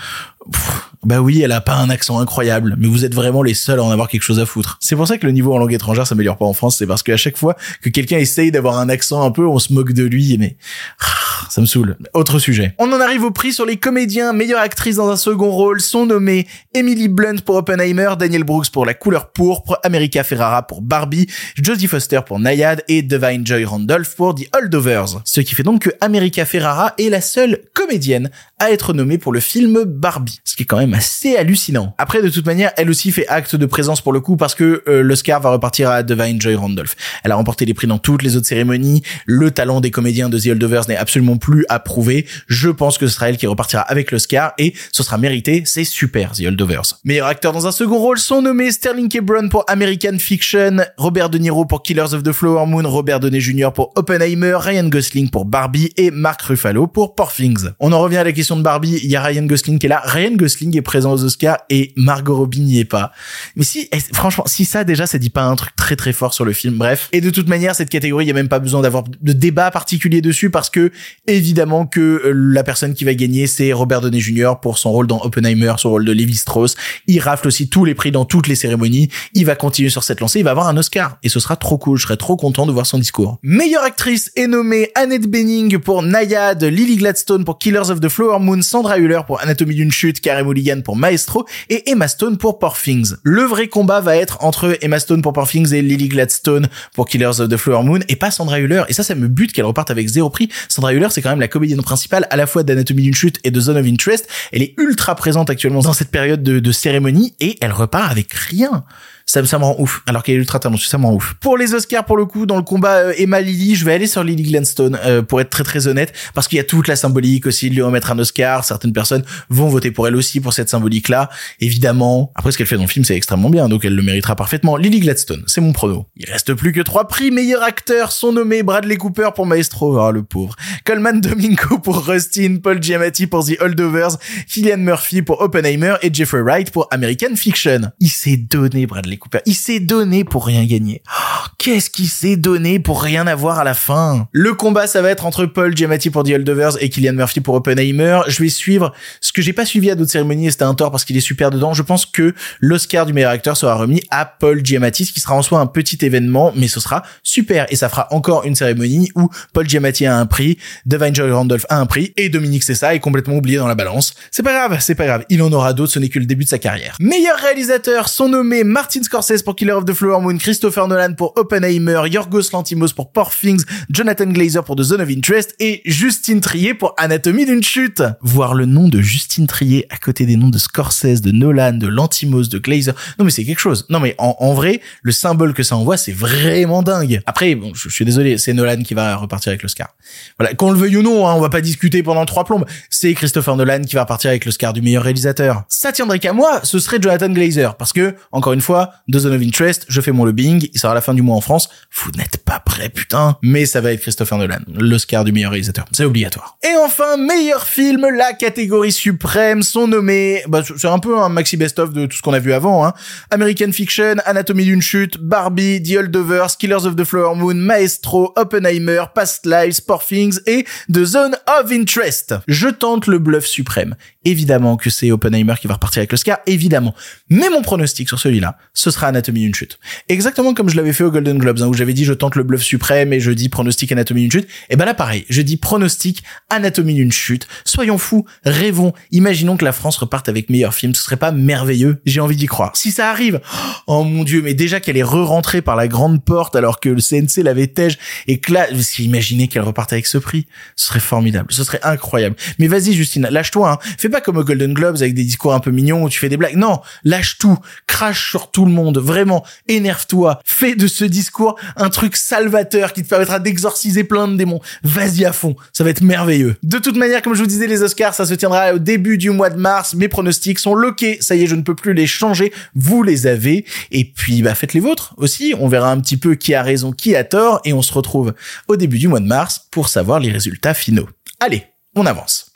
Bah 1.04 1.20
oui, 1.20 1.42
elle 1.42 1.52
a 1.52 1.60
pas 1.60 1.76
un 1.76 1.90
accent 1.90 2.18
incroyable, 2.20 2.76
mais 2.78 2.88
vous 2.88 3.04
êtes 3.04 3.14
vraiment 3.14 3.42
les 3.42 3.54
seuls 3.54 3.78
à 3.78 3.82
en 3.82 3.90
avoir 3.90 4.08
quelque 4.08 4.22
chose 4.22 4.40
à 4.40 4.46
foutre. 4.46 4.78
C'est 4.80 4.96
pour 4.96 5.06
ça 5.06 5.18
que 5.18 5.26
le 5.26 5.32
niveau 5.32 5.54
en 5.54 5.58
langue 5.58 5.72
étrangère 5.72 6.06
s'améliore 6.06 6.36
pas 6.36 6.46
en 6.46 6.52
France, 6.52 6.76
c'est 6.78 6.86
parce 6.86 7.02
qu'à 7.02 7.16
chaque 7.16 7.36
fois 7.36 7.56
que 7.82 7.88
quelqu'un 7.88 8.18
essaye 8.18 8.50
d'avoir 8.50 8.78
un 8.78 8.88
accent 8.88 9.22
un 9.22 9.30
peu, 9.30 9.46
on 9.46 9.58
se 9.58 9.72
moque 9.72 9.92
de 9.92 10.04
lui, 10.04 10.36
mais 10.38 10.56
ah, 11.00 11.46
ça 11.50 11.60
me 11.60 11.66
saoule. 11.66 11.96
Autre 12.14 12.38
sujet. 12.38 12.74
On 12.78 12.92
en 12.92 13.00
arrive 13.00 13.24
au 13.24 13.30
prix 13.30 13.52
sur 13.52 13.66
les 13.66 13.76
comédiens. 13.76 14.32
Meilleure 14.32 14.60
actrice 14.60 14.96
dans 14.96 15.10
un 15.10 15.16
second 15.16 15.50
rôle 15.50 15.80
sont 15.80 16.06
nommés 16.06 16.46
Emily 16.74 17.08
Blunt 17.08 17.38
pour 17.44 17.56
Oppenheimer, 17.56 18.14
Daniel 18.18 18.44
Brooks 18.44 18.70
pour 18.70 18.86
La 18.86 18.94
couleur 18.94 19.30
pourpre, 19.30 19.78
America 19.82 20.24
Ferrara 20.24 20.66
pour 20.66 20.82
Barbie, 20.82 21.26
Jodie 21.60 21.86
Foster 21.86 22.20
pour 22.26 22.38
Nayad 22.38 22.82
et 22.88 23.02
Divine 23.02 23.46
Joy 23.46 23.64
Randolph 23.64 24.14
pour 24.16 24.34
The 24.34 24.44
Holdovers. 24.56 25.20
Ce 25.24 25.40
qui 25.40 25.54
fait 25.54 25.62
donc 25.62 25.82
que 25.82 25.90
America 26.00 26.44
Ferrara 26.44 26.94
est 26.98 27.08
la 27.08 27.20
seule 27.20 27.60
comédienne 27.74 28.30
à 28.58 28.70
être 28.70 28.92
nommée 28.92 29.18
pour 29.18 29.32
le 29.32 29.40
film 29.40 29.84
Barbie. 29.84 30.40
Ce 30.44 30.56
qui 30.56 30.62
est 30.62 30.66
quand 30.66 30.78
même 30.78 30.93
assez 30.94 31.36
hallucinant. 31.36 31.94
Après, 31.98 32.22
de 32.22 32.28
toute 32.28 32.46
manière, 32.46 32.72
elle 32.76 32.90
aussi 32.90 33.12
fait 33.12 33.26
acte 33.28 33.56
de 33.56 33.66
présence 33.66 34.00
pour 34.00 34.12
le 34.12 34.20
coup 34.20 34.36
parce 34.36 34.54
que 34.54 34.82
euh, 34.88 35.02
l'Oscar 35.02 35.40
va 35.40 35.50
repartir 35.50 35.90
à 35.90 36.02
Divine 36.02 36.40
Joy 36.40 36.54
Randolph. 36.54 36.96
Elle 37.22 37.32
a 37.32 37.36
remporté 37.36 37.64
les 37.64 37.74
prix 37.74 37.86
dans 37.86 37.98
toutes 37.98 38.22
les 38.22 38.36
autres 38.36 38.46
cérémonies. 38.46 39.02
Le 39.26 39.50
talent 39.50 39.80
des 39.80 39.90
comédiens 39.90 40.28
de 40.28 40.38
The 40.38 40.48
Holdovers 40.48 40.82
n'est 40.88 40.96
absolument 40.96 41.14
absolument 41.14 41.36
plus 41.36 41.64
à 41.68 41.78
prouver. 41.78 42.26
Je 42.48 42.70
pense 42.70 42.98
que 42.98 43.06
ce 43.06 43.14
sera 43.14 43.28
elle 43.28 43.36
qui 43.36 43.46
repartira 43.46 43.82
avec 43.82 44.10
l'Oscar 44.10 44.52
et 44.58 44.74
ce 44.90 45.04
sera 45.04 45.16
mérité. 45.16 45.62
C'est 45.64 45.84
super, 45.84 46.32
The 46.32 46.46
Holdovers. 46.46 46.94
Meilleur 47.04 47.28
acteur 47.28 47.52
dans 47.52 47.68
un 47.68 47.72
second 47.72 47.98
rôle 47.98 48.18
sont 48.18 48.42
nommés 48.42 48.72
Sterling 48.72 49.08
K. 49.08 49.20
Brown 49.20 49.48
pour 49.48 49.64
American 49.68 50.18
Fiction, 50.18 50.78
Robert 50.96 51.30
De 51.30 51.38
Niro 51.38 51.66
pour 51.66 51.84
Killers 51.84 52.14
of 52.14 52.24
the 52.24 52.32
Flower 52.32 52.66
Moon, 52.66 52.82
Robert 52.88 53.20
Downey 53.20 53.40
Jr. 53.40 53.68
pour 53.72 53.92
Oppenheimer, 53.94 54.56
Ryan 54.58 54.88
Gosling 54.88 55.30
pour 55.30 55.44
Barbie 55.44 55.92
et 55.96 56.10
Mark 56.10 56.42
Ruffalo 56.42 56.88
pour 56.88 57.14
Poor 57.14 57.32
Things. 57.32 57.68
On 57.78 57.92
en 57.92 58.00
revient 58.00 58.16
à 58.16 58.24
la 58.24 58.32
question 58.32 58.56
de 58.56 58.62
Barbie. 58.62 58.98
Il 59.04 59.10
y 59.10 59.14
a 59.14 59.22
Ryan 59.22 59.44
Gosling 59.44 59.78
qui 59.78 59.86
est 59.86 59.90
là. 59.90 60.02
Ryan 60.04 60.32
Gosling 60.34 60.76
est 60.76 60.82
présent 60.84 61.12
aux 61.12 61.24
Oscars 61.24 61.58
et 61.70 61.92
Margot 61.96 62.36
Robbie 62.36 62.60
n'y 62.60 62.78
est 62.78 62.84
pas. 62.84 63.10
Mais 63.56 63.64
si, 63.64 63.88
franchement, 64.12 64.44
si 64.46 64.64
ça 64.64 64.84
déjà, 64.84 65.06
ça 65.06 65.18
dit 65.18 65.30
pas 65.30 65.42
un 65.42 65.56
truc 65.56 65.74
très 65.76 65.96
très 65.96 66.12
fort 66.12 66.32
sur 66.32 66.44
le 66.44 66.52
film. 66.52 66.76
Bref. 66.76 67.08
Et 67.12 67.20
de 67.20 67.30
toute 67.30 67.48
manière, 67.48 67.74
cette 67.74 67.90
catégorie, 67.90 68.24
il 68.24 68.28
y 68.28 68.30
a 68.30 68.34
même 68.34 68.48
pas 68.48 68.60
besoin 68.60 68.82
d'avoir 68.82 69.04
de 69.04 69.32
débat 69.32 69.70
particulier 69.70 70.20
dessus 70.20 70.50
parce 70.50 70.70
que 70.70 70.92
évidemment 71.26 71.86
que 71.86 72.00
euh, 72.00 72.32
la 72.32 72.62
personne 72.62 72.94
qui 72.94 73.04
va 73.04 73.14
gagner, 73.14 73.46
c'est 73.46 73.72
Robert 73.72 74.00
Downey 74.00 74.20
Jr. 74.20 74.54
pour 74.62 74.78
son 74.78 74.92
rôle 74.92 75.06
dans 75.06 75.20
Oppenheimer, 75.22 75.74
son 75.78 75.90
rôle 75.90 76.04
de 76.04 76.12
Levi 76.12 76.36
Strauss. 76.36 76.76
Il 77.06 77.20
rafle 77.20 77.48
aussi 77.48 77.68
tous 77.68 77.84
les 77.84 77.94
prix 77.94 78.12
dans 78.12 78.24
toutes 78.24 78.46
les 78.46 78.54
cérémonies. 78.54 79.08
Il 79.34 79.46
va 79.46 79.56
continuer 79.56 79.90
sur 79.90 80.04
cette 80.04 80.20
lancée. 80.20 80.40
Il 80.40 80.44
va 80.44 80.52
avoir 80.52 80.68
un 80.68 80.76
Oscar 80.76 81.18
et 81.22 81.28
ce 81.28 81.40
sera 81.40 81.56
trop 81.56 81.78
cool. 81.78 81.98
Je 81.98 82.04
serais 82.04 82.16
trop 82.16 82.36
content 82.36 82.66
de 82.66 82.72
voir 82.72 82.86
son 82.86 82.98
discours. 82.98 83.38
Meilleure 83.42 83.82
actrice 83.82 84.30
est 84.36 84.46
nommée 84.46 84.90
Annette 84.94 85.26
Bening 85.26 85.78
pour 85.78 86.02
Nayad, 86.02 86.62
Lily 86.62 86.96
Gladstone 86.96 87.44
pour 87.44 87.58
Killers 87.58 87.90
of 87.90 88.00
the 88.00 88.08
Flower 88.08 88.38
Moon, 88.40 88.62
Sandra 88.62 88.98
Hüller 88.98 89.20
pour 89.26 89.40
Anatomie 89.40 89.74
d'une 89.74 89.90
chute, 89.90 90.20
Carey 90.20 90.44
Mulligan 90.44 90.73
pour 90.82 90.96
Maestro 90.96 91.46
et 91.68 91.90
Emma 91.90 92.08
Stone 92.08 92.38
pour 92.38 92.58
Poor 92.58 92.76
Things. 92.76 93.14
Le 93.22 93.42
vrai 93.42 93.68
combat 93.68 94.00
va 94.00 94.16
être 94.16 94.42
entre 94.42 94.76
Emma 94.80 94.98
Stone 94.98 95.22
pour 95.22 95.32
Poor 95.32 95.48
Things 95.48 95.72
et 95.72 95.82
Lily 95.82 96.08
Gladstone 96.08 96.68
pour 96.94 97.06
Killers 97.06 97.40
of 97.40 97.48
the 97.48 97.56
Flower 97.56 97.84
Moon 97.84 98.00
et 98.08 98.16
pas 98.16 98.30
Sandra 98.30 98.60
Hüller. 98.60 98.84
Et 98.88 98.92
ça, 98.92 99.02
ça 99.02 99.14
me 99.14 99.28
bute 99.28 99.52
qu'elle 99.52 99.64
reparte 99.64 99.90
avec 99.90 100.08
zéro 100.08 100.30
prix. 100.30 100.48
Sandra 100.68 100.92
Hüller, 100.92 101.08
c'est 101.10 101.22
quand 101.22 101.30
même 101.30 101.40
la 101.40 101.48
comédienne 101.48 101.82
principale 101.82 102.26
à 102.30 102.36
la 102.36 102.46
fois 102.46 102.62
d'Anatomie 102.62 103.02
d'une 103.02 103.14
chute 103.14 103.38
et 103.44 103.50
de 103.50 103.60
Zone 103.60 103.76
of 103.76 103.86
Interest. 103.86 104.28
Elle 104.52 104.62
est 104.62 104.74
ultra 104.78 105.14
présente 105.14 105.50
actuellement 105.50 105.80
dans 105.80 105.92
cette 105.92 106.10
période 106.10 106.42
de, 106.42 106.58
de 106.58 106.72
cérémonie 106.72 107.34
et 107.40 107.56
elle 107.60 107.72
repart 107.72 108.10
avec 108.10 108.32
rien 108.32 108.84
ça, 109.26 109.44
ça 109.44 109.58
me 109.58 109.64
rend 109.64 109.76
ouf. 109.78 110.02
Alors 110.06 110.22
qu'elle 110.22 110.36
est 110.36 110.38
ultra 110.38 110.58
talentueuse, 110.58 110.88
ça 110.88 110.98
me 110.98 111.06
rend 111.06 111.14
ouf. 111.14 111.34
Pour 111.40 111.56
les 111.56 111.74
Oscars, 111.74 112.04
pour 112.04 112.16
le 112.16 112.26
coup, 112.26 112.46
dans 112.46 112.56
le 112.56 112.62
combat 112.62 112.96
euh, 112.96 113.14
Emma 113.16 113.40
Lily, 113.40 113.74
je 113.74 113.84
vais 113.84 113.94
aller 113.94 114.06
sur 114.06 114.22
Lily 114.22 114.42
Gladstone 114.42 114.98
euh, 115.04 115.22
pour 115.22 115.40
être 115.40 115.50
très 115.50 115.64
très 115.64 115.86
honnête, 115.86 116.12
parce 116.34 116.46
qu'il 116.46 116.56
y 116.56 116.60
a 116.60 116.64
toute 116.64 116.88
la 116.88 116.96
symbolique 116.96 117.46
aussi 117.46 117.70
de 117.70 117.74
lui 117.74 117.82
remettre 117.82 118.10
un 118.10 118.18
Oscar. 118.18 118.64
Certaines 118.64 118.92
personnes 118.92 119.24
vont 119.48 119.68
voter 119.68 119.90
pour 119.90 120.06
elle 120.06 120.16
aussi 120.16 120.40
pour 120.40 120.52
cette 120.52 120.68
symbolique-là. 120.68 121.30
Évidemment, 121.60 122.32
après 122.34 122.52
ce 122.52 122.58
qu'elle 122.58 122.66
fait 122.66 122.76
dans 122.76 122.82
le 122.82 122.88
film, 122.88 123.04
c'est 123.04 123.16
extrêmement 123.16 123.50
bien, 123.50 123.68
donc 123.68 123.84
elle 123.84 123.94
le 123.94 124.02
méritera 124.02 124.36
parfaitement. 124.36 124.76
Lily 124.76 125.00
Gladstone, 125.00 125.42
c'est 125.46 125.60
mon 125.60 125.72
prono. 125.72 126.06
Il 126.16 126.30
reste 126.30 126.52
plus 126.54 126.72
que 126.72 126.80
trois 126.80 127.08
prix. 127.08 127.30
Meilleur 127.30 127.62
acteur 127.62 128.12
sont 128.12 128.32
nommés 128.32 128.62
Bradley 128.62 128.96
Cooper 128.96 129.30
pour 129.34 129.46
Maestro, 129.46 129.98
oh 129.98 130.12
le 130.12 130.22
pauvre. 130.22 130.54
Coleman 130.84 131.20
Domingo 131.20 131.78
pour 131.78 132.06
Rustin, 132.06 132.58
Paul 132.62 132.82
Giamatti 132.82 133.26
pour 133.26 133.44
The 133.46 133.60
Holdovers, 133.60 134.16
Killian 134.48 134.78
Murphy 134.78 135.22
pour 135.22 135.40
Oppenheimer 135.40 135.94
et 136.02 136.12
Jeffrey 136.12 136.42
Wright 136.42 136.70
pour 136.70 136.88
American 136.90 137.34
Fiction. 137.36 137.80
Il 138.00 138.10
s'est 138.10 138.36
donné 138.36 138.86
Bradley 138.86 139.13
Cooper. 139.16 139.40
Il 139.46 139.54
s'est 139.54 139.80
donné 139.80 140.24
pour 140.24 140.46
rien 140.46 140.64
gagner. 140.64 141.02
Oh, 141.08 141.44
Qu'est-ce 141.58 141.88
qu'il 141.88 142.08
s'est 142.08 142.36
donné 142.36 142.78
pour 142.78 143.02
rien 143.02 143.26
avoir 143.26 143.58
à 143.58 143.64
la 143.64 143.74
fin? 143.74 144.28
Le 144.32 144.52
combat, 144.54 144.86
ça 144.86 145.00
va 145.00 145.10
être 145.10 145.24
entre 145.24 145.46
Paul 145.46 145.74
Giamatti 145.74 146.10
pour 146.10 146.24
The 146.24 146.30
Holdovers 146.30 146.76
et 146.80 146.90
Killian 146.90 147.14
Murphy 147.14 147.40
pour 147.40 147.54
Oppenheimer. 147.54 148.20
Je 148.28 148.42
vais 148.42 148.48
suivre 148.50 148.92
ce 149.20 149.32
que 149.32 149.40
j'ai 149.40 149.52
pas 149.52 149.64
suivi 149.64 149.90
à 149.90 149.94
d'autres 149.94 150.10
cérémonies 150.10 150.48
et 150.48 150.50
c'était 150.50 150.64
un 150.64 150.74
tort 150.74 150.90
parce 150.90 151.04
qu'il 151.04 151.16
est 151.16 151.20
super 151.20 151.50
dedans. 151.50 151.72
Je 151.72 151.82
pense 151.82 152.04
que 152.04 152.34
l'Oscar 152.60 153.06
du 153.06 153.12
meilleur 153.12 153.30
acteur 153.30 153.56
sera 153.56 153.76
remis 153.76 154.02
à 154.10 154.26
Paul 154.26 154.62
Giamatti, 154.64 155.06
ce 155.06 155.12
qui 155.12 155.20
sera 155.20 155.34
en 155.34 155.42
soi 155.42 155.60
un 155.60 155.66
petit 155.66 156.04
événement, 156.04 156.52
mais 156.54 156.68
ce 156.68 156.80
sera 156.80 157.02
super 157.22 157.66
et 157.70 157.76
ça 157.76 157.88
fera 157.88 158.08
encore 158.10 158.44
une 158.44 158.54
cérémonie 158.54 159.10
où 159.14 159.28
Paul 159.52 159.68
Giamatti 159.68 160.06
a 160.06 160.18
un 160.18 160.26
prix, 160.26 160.58
Devine 160.84 161.14
Joy 161.14 161.30
Randolph 161.30 161.64
a 161.70 161.78
un 161.78 161.86
prix 161.86 162.12
et 162.16 162.28
Dominique 162.28 162.62
Cessa 162.62 162.94
est 162.94 163.00
complètement 163.00 163.36
oublié 163.36 163.56
dans 163.56 163.68
la 163.68 163.74
balance. 163.74 164.14
C'est 164.30 164.42
pas 164.42 164.52
grave, 164.52 164.78
c'est 164.80 164.94
pas 164.94 165.06
grave. 165.06 165.24
Il 165.30 165.40
en 165.42 165.52
aura 165.52 165.72
d'autres, 165.72 165.92
ce 165.92 165.98
n'est 165.98 166.10
que 166.10 166.18
le 166.18 166.26
début 166.26 166.44
de 166.44 166.50
sa 166.50 166.58
carrière. 166.58 166.96
Meilleurs 167.00 167.38
réalisateurs 167.38 168.08
sont 168.08 168.28
nommés 168.28 168.64
Martin 168.64 169.00
Scorsese 169.04 169.42
pour 169.42 169.54
Killer 169.54 169.72
of 169.72 169.84
the 169.84 169.92
Flower 169.92 170.20
Moon, 170.20 170.38
Christopher 170.38 170.88
Nolan 170.88 171.12
pour 171.14 171.34
Oppenheimer, 171.36 172.02
Yorgos 172.10 172.50
Lantimos 172.52 172.88
pour 172.96 173.12
Poor 173.12 173.30
Things, 173.30 173.64
Jonathan 173.90 174.26
Glazer 174.26 174.64
pour 174.64 174.76
The 174.76 174.82
Zone 174.82 175.02
of 175.02 175.08
Interest 175.10 175.54
et 175.60 175.82
Justine 175.84 176.40
Trier 176.40 176.74
pour 176.74 176.94
Anatomie 176.96 177.44
d'une 177.44 177.62
chute. 177.62 178.02
Voir 178.22 178.54
le 178.54 178.64
nom 178.64 178.88
de 178.88 179.00
Justine 179.02 179.46
Trier 179.46 179.86
à 179.90 179.98
côté 179.98 180.24
des 180.24 180.36
noms 180.36 180.48
de 180.48 180.58
Scorsese, 180.58 181.20
de 181.20 181.30
Nolan, 181.30 181.74
de 181.74 181.86
Lantimos, 181.86 182.48
de 182.48 182.58
Glazer. 182.58 182.94
Non 183.18 183.26
mais 183.26 183.30
c'est 183.30 183.44
quelque 183.44 183.60
chose. 183.60 183.86
Non 183.90 184.00
mais 184.00 184.14
en, 184.18 184.54
vrai, 184.54 184.80
le 185.02 185.12
symbole 185.12 185.52
que 185.52 185.62
ça 185.62 185.76
envoie, 185.76 185.96
c'est 185.96 186.12
vraiment 186.12 186.82
dingue. 186.82 187.20
Après, 187.26 187.54
bon, 187.54 187.72
je, 187.74 187.88
je 187.88 187.94
suis 187.94 188.04
désolé, 188.04 188.38
c'est 188.38 188.54
Nolan 188.54 188.82
qui 188.82 188.94
va 188.94 189.16
repartir 189.16 189.50
avec 189.50 189.62
l'Oscar. 189.62 189.94
Voilà, 190.38 190.54
qu'on 190.54 190.70
le 190.72 190.78
veuille 190.78 190.96
ou 190.96 191.02
non, 191.02 191.28
hein, 191.28 191.34
on 191.34 191.40
va 191.40 191.50
pas 191.50 191.60
discuter 191.60 192.02
pendant 192.02 192.24
trois 192.24 192.44
plombes. 192.44 192.64
C'est 192.88 193.12
Christopher 193.14 193.56
Nolan 193.56 193.82
qui 193.82 193.94
va 193.94 194.02
repartir 194.02 194.30
avec 194.30 194.46
l'Oscar 194.46 194.72
du 194.72 194.80
meilleur 194.80 195.02
réalisateur. 195.02 195.64
Ça 195.68 195.92
tiendrait 195.92 196.18
qu'à 196.18 196.32
moi, 196.32 196.60
ce 196.62 196.78
serait 196.78 196.98
Jonathan 197.00 197.28
Glazer 197.28 197.76
parce 197.76 197.92
que 197.92 198.14
encore 198.32 198.54
une 198.54 198.60
fois, 198.60 198.93
The 199.12 199.18
Zone 199.18 199.34
of 199.34 199.42
Interest, 199.42 199.86
je 199.88 200.00
fais 200.00 200.12
mon 200.12 200.24
lobbying, 200.24 200.68
il 200.72 200.78
sera 200.78 200.92
à 200.92 200.94
la 200.94 201.00
fin 201.00 201.14
du 201.14 201.22
mois 201.22 201.36
en 201.36 201.40
France. 201.40 201.68
Vous 201.94 202.10
n'êtes 202.12 202.38
pas 202.44 202.60
prêts, 202.60 202.88
putain. 202.88 203.36
Mais 203.42 203.66
ça 203.66 203.80
va 203.80 203.92
être 203.92 204.00
Christopher 204.00 204.38
Nolan, 204.38 204.60
l'Oscar 204.74 205.24
du 205.24 205.32
meilleur 205.32 205.50
réalisateur. 205.50 205.84
C'est 205.92 206.04
obligatoire. 206.04 206.58
Et 206.62 206.74
enfin, 206.84 207.16
meilleur 207.16 207.66
film, 207.66 208.06
la 208.16 208.32
catégorie 208.32 208.92
suprême 208.92 209.62
sont 209.62 209.88
nommés, 209.88 210.42
bah, 210.48 210.62
c'est 210.64 210.88
un 210.88 210.98
peu 210.98 211.18
un 211.18 211.28
maxi 211.28 211.56
best-of 211.56 211.92
de 211.92 212.06
tout 212.06 212.16
ce 212.16 212.22
qu'on 212.22 212.32
a 212.32 212.38
vu 212.38 212.52
avant, 212.52 212.86
hein. 212.86 212.94
American 213.30 213.72
Fiction, 213.72 214.16
Anatomie 214.24 214.64
d'une 214.64 214.82
chute, 214.82 215.18
Barbie, 215.18 215.82
The 215.82 215.96
Holdovers, 215.98 216.56
Killers 216.58 216.86
of 216.86 216.96
the 216.96 217.04
Flower 217.04 217.36
Moon, 217.36 217.54
Maestro, 217.54 218.32
Oppenheimer, 218.36 219.04
Past 219.14 219.46
Lives, 219.46 219.82
Poor 219.86 220.02
Things 220.04 220.38
et 220.46 220.64
The 220.92 221.04
Zone 221.04 221.36
of 221.46 221.70
Interest. 221.70 222.34
Je 222.48 222.68
tente 222.68 223.06
le 223.06 223.18
bluff 223.18 223.46
suprême. 223.46 223.94
Évidemment 224.24 224.76
que 224.76 224.90
c'est 224.90 225.10
Oppenheimer 225.10 225.54
qui 225.60 225.66
va 225.66 225.74
repartir 225.74 226.00
avec 226.00 226.12
l'Oscar, 226.12 226.38
évidemment. 226.46 226.94
Mais 227.28 227.50
mon 227.50 227.62
pronostic 227.62 228.08
sur 228.08 228.18
celui-là, 228.18 228.56
ce 228.84 228.90
sera 228.90 229.06
Anatomie 229.06 229.40
d'une 229.40 229.54
chute. 229.54 229.78
Exactement 230.08 230.52
comme 230.52 230.68
je 230.68 230.76
l'avais 230.76 230.92
fait 230.92 231.04
au 231.04 231.10
Golden 231.10 231.38
Globes, 231.38 231.60
hein, 231.62 231.66
où 231.66 231.74
j'avais 231.74 231.94
dit 231.94 232.04
je 232.04 232.12
tente 232.12 232.36
le 232.36 232.42
bluff 232.42 232.62
suprême 232.62 233.12
et 233.12 233.20
je 233.20 233.30
dis 233.30 233.48
pronostic 233.48 233.90
Anatomie 233.92 234.22
d'une 234.22 234.32
chute. 234.32 234.48
Et 234.68 234.76
ben 234.76 234.84
là 234.84 234.92
pareil, 234.94 235.24
je 235.30 235.40
dis 235.40 235.56
pronostic 235.56 236.22
Anatomie 236.50 236.94
d'une 236.94 237.12
chute. 237.12 237.48
Soyons 237.64 237.96
fous, 237.96 238.26
rêvons, 238.44 238.92
imaginons 239.10 239.56
que 239.56 239.64
la 239.64 239.72
France 239.72 239.96
reparte 239.96 240.28
avec 240.28 240.50
meilleur 240.50 240.74
film, 240.74 240.94
ce 240.94 241.02
serait 241.02 241.16
pas 241.16 241.32
merveilleux? 241.32 242.00
J'ai 242.04 242.20
envie 242.20 242.36
d'y 242.36 242.46
croire. 242.46 242.76
Si 242.76 242.90
ça 242.90 243.10
arrive, 243.10 243.40
oh 243.86 244.04
mon 244.04 244.22
dieu, 244.22 244.42
mais 244.42 244.52
déjà 244.52 244.80
qu'elle 244.80 244.98
est 244.98 245.02
re-rentrée 245.02 245.62
par 245.62 245.76
la 245.76 245.88
grande 245.88 246.22
porte 246.22 246.56
alors 246.56 246.78
que 246.78 246.90
le 246.90 247.00
CNC 247.00 247.42
l'avait 247.42 247.68
tège 247.68 247.98
et 248.26 248.38
que 248.38 248.52
là, 248.52 248.66
imaginez 248.98 249.48
qu'elle 249.48 249.62
reparte 249.62 249.94
avec 249.94 250.06
ce 250.06 250.18
prix, 250.18 250.46
ce 250.76 250.88
serait 250.88 251.00
formidable, 251.00 251.46
ce 251.50 251.64
serait 251.64 251.80
incroyable. 251.82 252.36
Mais 252.58 252.66
vas-y 252.66 252.92
Justine, 252.92 253.26
lâche-toi, 253.30 253.72
hein. 253.72 253.78
fais 253.98 254.10
pas 254.10 254.20
comme 254.20 254.36
au 254.36 254.44
Golden 254.44 254.74
Globes 254.74 254.96
avec 254.96 255.14
des 255.14 255.24
discours 255.24 255.54
un 255.54 255.60
peu 255.60 255.70
mignons 255.70 256.04
où 256.04 256.08
tu 256.08 256.18
fais 256.18 256.28
des 256.28 256.36
blagues. 256.36 256.56
Non, 256.56 256.80
lâche 257.04 257.38
tout, 257.38 257.58
crache 257.86 258.30
sur 258.30 258.50
tout 258.50 258.66
le 258.66 258.72
monde, 258.74 258.98
vraiment, 258.98 259.44
énerve-toi, 259.68 260.40
fais 260.44 260.74
de 260.74 260.86
ce 260.86 261.04
discours 261.04 261.58
un 261.76 261.88
truc 261.88 262.16
salvateur 262.16 262.92
qui 262.92 263.02
te 263.02 263.08
permettra 263.08 263.38
d'exorciser 263.38 264.04
plein 264.04 264.28
de 264.28 264.36
démons. 264.36 264.60
Vas-y 264.82 265.24
à 265.24 265.32
fond, 265.32 265.56
ça 265.72 265.84
va 265.84 265.90
être 265.90 266.02
merveilleux. 266.02 266.56
De 266.62 266.78
toute 266.78 266.96
manière, 266.96 267.22
comme 267.22 267.34
je 267.34 267.40
vous 267.40 267.46
disais, 267.46 267.66
les 267.66 267.82
Oscars, 267.82 268.14
ça 268.14 268.26
se 268.26 268.34
tiendra 268.34 268.74
au 268.74 268.78
début 268.78 269.18
du 269.18 269.30
mois 269.30 269.50
de 269.50 269.58
mars. 269.58 269.94
Mes 269.94 270.08
pronostics 270.08 270.58
sont 270.58 270.74
loqués, 270.74 271.18
ça 271.20 271.34
y 271.34 271.42
est, 271.42 271.46
je 271.46 271.54
ne 271.54 271.62
peux 271.62 271.74
plus 271.74 271.94
les 271.94 272.06
changer. 272.06 272.52
Vous 272.74 273.02
les 273.02 273.26
avez. 273.26 273.64
Et 273.90 274.04
puis, 274.04 274.42
bah, 274.42 274.54
faites 274.54 274.74
les 274.74 274.80
vôtres 274.80 275.14
aussi. 275.16 275.54
On 275.58 275.68
verra 275.68 275.90
un 275.90 276.00
petit 276.00 276.16
peu 276.16 276.34
qui 276.34 276.54
a 276.54 276.62
raison, 276.62 276.92
qui 276.92 277.16
a 277.16 277.24
tort, 277.24 277.60
et 277.64 277.72
on 277.72 277.82
se 277.82 277.92
retrouve 277.92 278.34
au 278.68 278.76
début 278.76 278.98
du 278.98 279.08
mois 279.08 279.20
de 279.20 279.26
mars 279.26 279.66
pour 279.70 279.88
savoir 279.88 280.20
les 280.20 280.30
résultats 280.30 280.74
finaux. 280.74 281.08
Allez, 281.40 281.64
on 281.94 282.06
avance. 282.06 282.53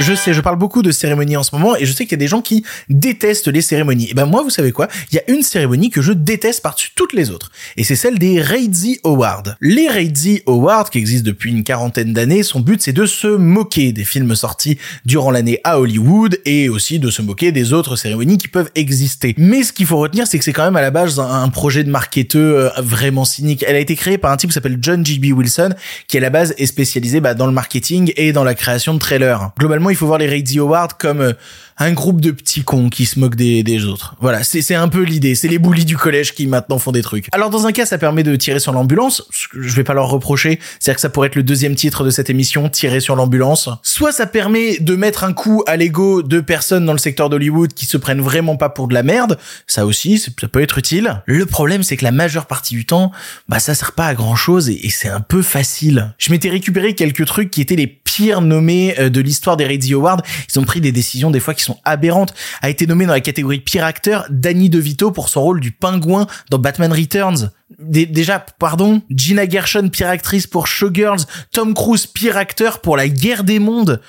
Je 0.00 0.14
sais, 0.14 0.32
je 0.32 0.40
parle 0.40 0.58
beaucoup 0.58 0.82
de 0.82 0.92
cérémonies 0.92 1.36
en 1.36 1.42
ce 1.42 1.52
moment 1.56 1.74
et 1.74 1.84
je 1.84 1.92
sais 1.92 2.04
qu'il 2.04 2.12
y 2.12 2.14
a 2.14 2.18
des 2.18 2.28
gens 2.28 2.40
qui 2.40 2.64
détestent 2.88 3.48
les 3.48 3.60
cérémonies. 3.60 4.08
Et 4.10 4.14
ben 4.14 4.26
moi, 4.26 4.42
vous 4.42 4.50
savez 4.50 4.70
quoi? 4.70 4.86
Il 5.10 5.16
y 5.16 5.18
a 5.18 5.28
une 5.28 5.42
cérémonie 5.42 5.90
que 5.90 6.02
je 6.02 6.12
déteste 6.12 6.62
par-dessus 6.62 6.90
toutes 6.94 7.12
les 7.12 7.30
autres. 7.30 7.50
Et 7.76 7.82
c'est 7.82 7.96
celle 7.96 8.16
des 8.16 8.40
Razzie 8.40 9.00
Awards. 9.02 9.56
Les 9.60 9.88
Razzie 9.88 10.42
Awards, 10.46 10.90
qui 10.90 10.98
existent 10.98 11.26
depuis 11.26 11.50
une 11.50 11.64
quarantaine 11.64 12.12
d'années, 12.12 12.44
son 12.44 12.60
but 12.60 12.80
c'est 12.80 12.92
de 12.92 13.06
se 13.06 13.26
moquer 13.26 13.92
des 13.92 14.04
films 14.04 14.36
sortis 14.36 14.78
durant 15.04 15.32
l'année 15.32 15.60
à 15.64 15.80
Hollywood 15.80 16.38
et 16.44 16.68
aussi 16.68 17.00
de 17.00 17.10
se 17.10 17.20
moquer 17.20 17.50
des 17.50 17.72
autres 17.72 17.96
cérémonies 17.96 18.38
qui 18.38 18.48
peuvent 18.48 18.70
exister. 18.76 19.34
Mais 19.36 19.64
ce 19.64 19.72
qu'il 19.72 19.86
faut 19.86 19.98
retenir, 19.98 20.28
c'est 20.28 20.38
que 20.38 20.44
c'est 20.44 20.52
quand 20.52 20.64
même 20.64 20.76
à 20.76 20.82
la 20.82 20.92
base 20.92 21.18
un 21.18 21.48
projet 21.48 21.82
de 21.82 21.90
marketeur 21.90 22.72
vraiment 22.80 23.24
cynique. 23.24 23.64
Elle 23.66 23.74
a 23.74 23.80
été 23.80 23.96
créée 23.96 24.18
par 24.18 24.30
un 24.30 24.36
type 24.36 24.50
qui 24.50 24.54
s'appelle 24.54 24.78
John 24.80 25.04
G.B. 25.04 25.36
Wilson, 25.36 25.74
qui 26.06 26.18
à 26.18 26.20
la 26.20 26.30
base 26.30 26.54
est 26.56 26.66
spécialisé 26.66 27.20
bah, 27.20 27.34
dans 27.34 27.46
le 27.46 27.52
marketing 27.52 28.12
et 28.16 28.32
dans 28.32 28.44
la 28.44 28.54
création 28.54 28.94
de 28.94 29.00
trailers. 29.00 29.50
Globalement, 29.58 29.87
il 29.90 29.96
faut 29.96 30.06
voir 30.06 30.18
les 30.18 30.28
Radio 30.28 30.64
Awards 30.64 30.96
comme 30.98 31.20
euh, 31.20 31.32
un 31.78 31.92
groupe 31.92 32.20
de 32.20 32.30
petits 32.30 32.64
cons 32.64 32.88
qui 32.88 33.06
se 33.06 33.18
moquent 33.18 33.36
des, 33.36 33.84
autres. 33.84 34.16
Voilà, 34.20 34.42
c'est 34.42 34.74
un 34.74 34.88
peu 34.88 35.02
l'idée. 35.02 35.34
C'est 35.34 35.48
les 35.48 35.58
boulis 35.58 35.84
du 35.84 35.96
collège 35.96 36.34
qui 36.34 36.46
maintenant 36.46 36.78
font 36.78 36.90
des 36.90 37.02
trucs. 37.02 37.28
Alors 37.32 37.50
dans 37.50 37.66
un 37.66 37.72
cas, 37.72 37.86
ça 37.86 37.98
permet 37.98 38.24
de 38.24 38.34
tirer 38.36 38.58
sur 38.58 38.72
l'ambulance. 38.72 39.22
Je 39.52 39.74
vais 39.76 39.84
pas 39.84 39.94
leur 39.94 40.08
reprocher. 40.08 40.58
C'est-à-dire 40.80 40.96
que 40.96 41.00
ça 41.00 41.08
pourrait 41.08 41.28
être 41.28 41.36
le 41.36 41.44
deuxième 41.44 41.76
titre 41.76 42.04
de 42.04 42.10
cette 42.10 42.30
émission, 42.30 42.68
tirer 42.68 43.00
sur 43.00 43.14
l'ambulance. 43.14 43.68
Soit 43.82 44.12
ça 44.12 44.26
permet 44.26 44.78
de 44.80 44.96
mettre 44.96 45.22
un 45.22 45.32
coup 45.32 45.62
à 45.66 45.76
l'ego 45.76 46.22
de 46.22 46.40
personnes 46.40 46.84
dans 46.84 46.92
le 46.92 46.98
secteur 46.98 47.30
d'Hollywood 47.30 47.72
qui 47.72 47.86
se 47.86 47.96
prennent 47.96 48.20
vraiment 48.20 48.56
pas 48.56 48.68
pour 48.68 48.88
de 48.88 48.94
la 48.94 49.04
merde. 49.04 49.38
Ça 49.66 49.86
aussi, 49.86 50.18
ça 50.18 50.30
peut 50.48 50.62
être 50.62 50.78
utile. 50.78 51.22
Le 51.26 51.46
problème, 51.46 51.82
c'est 51.84 51.96
que 51.96 52.04
la 52.04 52.12
majeure 52.12 52.46
partie 52.46 52.74
du 52.74 52.86
temps, 52.86 53.12
bah 53.48 53.60
ça 53.60 53.74
sert 53.74 53.92
pas 53.92 54.06
à 54.06 54.14
grand 54.14 54.36
chose 54.36 54.68
et, 54.68 54.86
et 54.86 54.90
c'est 54.90 55.08
un 55.08 55.20
peu 55.20 55.42
facile. 55.42 56.12
Je 56.18 56.30
m'étais 56.30 56.50
récupéré 56.50 56.94
quelques 56.94 57.26
trucs 57.26 57.50
qui 57.50 57.60
étaient 57.60 57.76
les 57.76 57.86
pires 57.86 58.40
nommés 58.40 58.98
euh, 58.98 59.10
de 59.10 59.20
l'histoire 59.20 59.56
des 59.56 59.64
Ils 59.86 60.58
ont 60.58 60.64
pris 60.64 60.80
des 60.80 60.92
décisions 60.92 61.30
des 61.30 61.40
fois 61.40 61.54
qui 61.54 61.62
sont 61.64 61.78
aberrantes. 61.84 62.34
A 62.62 62.68
été 62.70 62.86
nommé 62.86 63.06
dans 63.06 63.12
la 63.12 63.20
catégorie 63.20 63.60
pire 63.60 63.84
acteur 63.84 64.26
Danny 64.30 64.68
DeVito 64.70 65.10
pour 65.10 65.28
son 65.28 65.42
rôle 65.42 65.60
du 65.60 65.72
pingouin 65.72 66.26
dans 66.50 66.58
Batman 66.58 66.92
Returns. 66.92 67.50
Dé- 67.78 68.06
déjà, 68.06 68.38
pardon, 68.58 69.02
Gina 69.10 69.48
Gershon 69.48 69.88
pire 69.90 70.08
actrice 70.08 70.46
pour 70.46 70.66
Showgirls, 70.66 71.24
Tom 71.52 71.74
Cruise 71.74 72.06
pire 72.06 72.36
acteur 72.36 72.80
pour 72.80 72.96
La 72.96 73.08
Guerre 73.08 73.44
des 73.44 73.58
Mondes. 73.58 74.00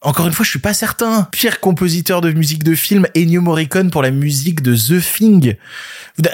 Encore 0.00 0.28
une 0.28 0.32
fois, 0.32 0.44
je 0.44 0.50
suis 0.50 0.60
pas 0.60 0.74
certain. 0.74 1.26
Pire 1.32 1.58
compositeur 1.58 2.20
de 2.20 2.30
musique 2.30 2.62
de 2.62 2.76
film, 2.76 3.08
Ennio 3.16 3.40
Morricone 3.40 3.90
pour 3.90 4.00
la 4.00 4.12
musique 4.12 4.62
de 4.62 4.76
The 4.76 5.02
Thing. 5.02 5.56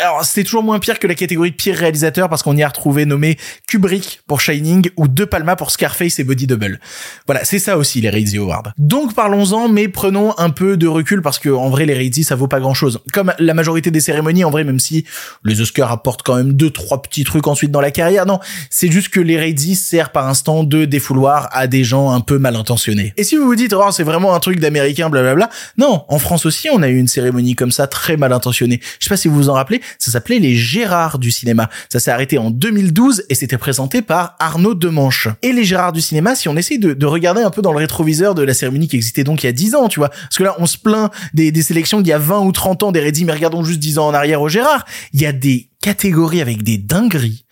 Alors, 0.03 0.22
c'était 0.22 0.44
toujours 0.44 0.62
moins 0.62 0.79
pire 0.79 0.98
que 0.98 1.07
la 1.07 1.14
catégorie 1.14 1.50
de 1.50 1.57
pire 1.57 1.74
réalisateur 1.74 2.29
parce 2.29 2.42
qu'on 2.42 2.55
y 2.57 2.62
a 2.62 2.68
retrouvé 2.68 3.07
nommé 3.07 3.38
Kubrick 3.66 4.20
pour 4.27 4.42
Shining 4.42 4.90
ou 4.98 5.09
De 5.09 5.24
Palma 5.24 5.57
pour 5.57 5.70
Scarface 5.70 6.18
et 6.18 6.24
Body 6.24 6.46
Double. 6.46 6.79
Voilà, 7.27 7.46
c'est 7.46 7.59
ça 7.59 7.79
aussi 7.79 8.03
les 8.03 8.11
Radio 8.11 8.44
Awards. 8.44 8.72
Donc 8.77 9.14
parlons-en, 9.14 9.70
mais 9.70 9.88
prenons 9.88 10.35
un 10.38 10.50
peu 10.50 10.77
de 10.77 10.87
recul 10.87 11.22
parce 11.22 11.38
que 11.38 11.48
en 11.48 11.70
vrai 11.70 11.87
les 11.87 11.94
Razzies 11.94 12.24
ça 12.24 12.35
vaut 12.35 12.48
pas 12.48 12.61
grand 12.61 12.74
chose. 12.74 13.00
Comme 13.14 13.33
la 13.38 13.55
majorité 13.55 13.90
des 13.90 14.00
cérémonies, 14.00 14.44
en 14.44 14.50
vrai 14.50 14.64
même 14.64 14.79
si 14.81 15.07
les 15.42 15.62
Oscars 15.62 15.90
apportent 15.90 16.22
quand 16.22 16.37
même 16.37 16.53
deux 16.53 16.70
trois 16.70 17.00
petits 17.00 17.24
trucs 17.24 17.46
ensuite 17.46 17.70
dans 17.70 17.81
la 17.81 17.90
carrière, 17.90 18.27
non, 18.27 18.40
c'est 18.68 18.90
juste 18.90 19.09
que 19.09 19.20
les 19.20 19.38
Razzies 19.38 19.77
servent 19.77 20.12
par 20.12 20.29
instant 20.29 20.64
de 20.64 20.85
défouloir 20.85 21.48
à 21.53 21.66
des 21.66 21.85
gens 21.85 22.11
un 22.11 22.20
peu 22.20 22.38
mal 22.38 22.57
intentionnés. 22.57 23.14
Et 23.16 23.24
si 23.24 23.37
vous 23.55 23.62
dites 23.62 23.73
oh 23.73 23.90
c'est 23.90 24.03
vraiment 24.03 24.35
un 24.35 24.40
truc 24.40 24.59
d'américain 24.59 25.09
blablabla, 25.09 25.49
non, 25.79 26.05
en 26.09 26.19
France 26.19 26.47
aussi 26.47 26.69
on 26.71 26.83
a 26.83 26.88
eu 26.88 26.99
une 26.99 27.09
cérémonie 27.09 27.55
comme 27.55 27.71
ça 27.71 27.87
très 27.87 28.17
mal 28.17 28.33
intentionnée. 28.33 28.81
Je 28.99 29.05
sais 29.05 29.09
pas 29.09 29.17
si 29.17 29.29
vous 29.29 29.37
vous 29.37 29.49
en 29.49 29.55
rappelez, 29.55 29.81
ça 29.99 30.11
s'appelait 30.11 30.38
les 30.38 30.55
Gérards 30.55 31.19
du 31.19 31.31
cinéma. 31.31 31.71
Ça 31.88 32.01
s'est 32.01 32.11
arrêté 32.11 32.38
en 32.38 32.51
2012 32.51 33.25
et 33.29 33.35
c'était 33.35 33.59
présenté 33.59 34.03
par 34.03 34.37
Arnaud 34.38 34.75
Demanche. 34.75 35.29
Et 35.43 35.53
les 35.53 35.64
Gérards 35.64 35.93
du 35.93 36.01
cinéma, 36.01 36.35
si 36.35 36.49
on 36.49 36.57
essaye 36.57 36.79
de, 36.79 36.93
de 36.95 37.07
regarder 37.07 37.43
un 37.43 37.51
peu 37.51 37.62
dans 37.62 37.73
le 37.73 37.79
rétroviseur 37.79 38.35
de 38.35 38.43
la 38.43 38.55
cérémonie 38.55 38.88
qui 38.88 38.97
existait 38.97 39.25
donc 39.25 39.43
il 39.43 39.47
y 39.47 39.49
a 39.49 39.53
10 39.53 39.75
ans, 39.75 39.88
tu 39.88 40.01
vois, 40.01 40.09
parce 40.09 40.37
que 40.37 40.43
là 40.43 40.57
on 40.59 40.67
se 40.67 40.79
plaint 40.79 41.11
des, 41.33 41.53
des 41.53 41.62
sélections 41.62 42.01
d'il 42.01 42.11
y 42.11 42.12
a 42.12 42.19
20 42.19 42.40
ou 42.40 42.53
30 42.53 42.83
ans 42.83 42.93
des 42.93 43.01
Reddy, 43.01 43.25
mais 43.25 43.33
regardons 43.33 43.64
juste 43.64 43.81
10 43.81 43.99
ans 43.99 44.09
en 44.09 44.14
arrière 44.14 44.43
au 44.43 44.49
Gérard. 44.49 44.85
Il 45.12 45.21
y 45.21 45.27
a 45.27 45.33
des 45.33 45.69
catégories 45.81 46.40
avec 46.40 46.62
des 46.62 46.79
dingueries. 46.79 47.45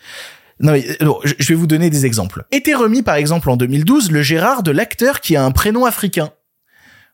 Non, 0.63 0.73
mais, 0.73 0.87
je 1.25 1.33
je 1.39 1.49
vais 1.49 1.55
vous 1.55 1.67
donner 1.67 1.91
des 1.91 2.07
exemples. 2.07 2.45
Était 2.53 2.75
remis 2.75 3.03
par 3.03 3.17
exemple 3.17 3.51
en 3.51 3.57
2012 3.57 4.11
le 4.11 4.23
Gérard 4.23 4.63
de 4.63 4.71
l'acteur 4.71 5.21
qui 5.21 5.37
a 5.37 5.45
un 5.45 5.51
prénom 5.51 5.85
africain. 5.85 6.31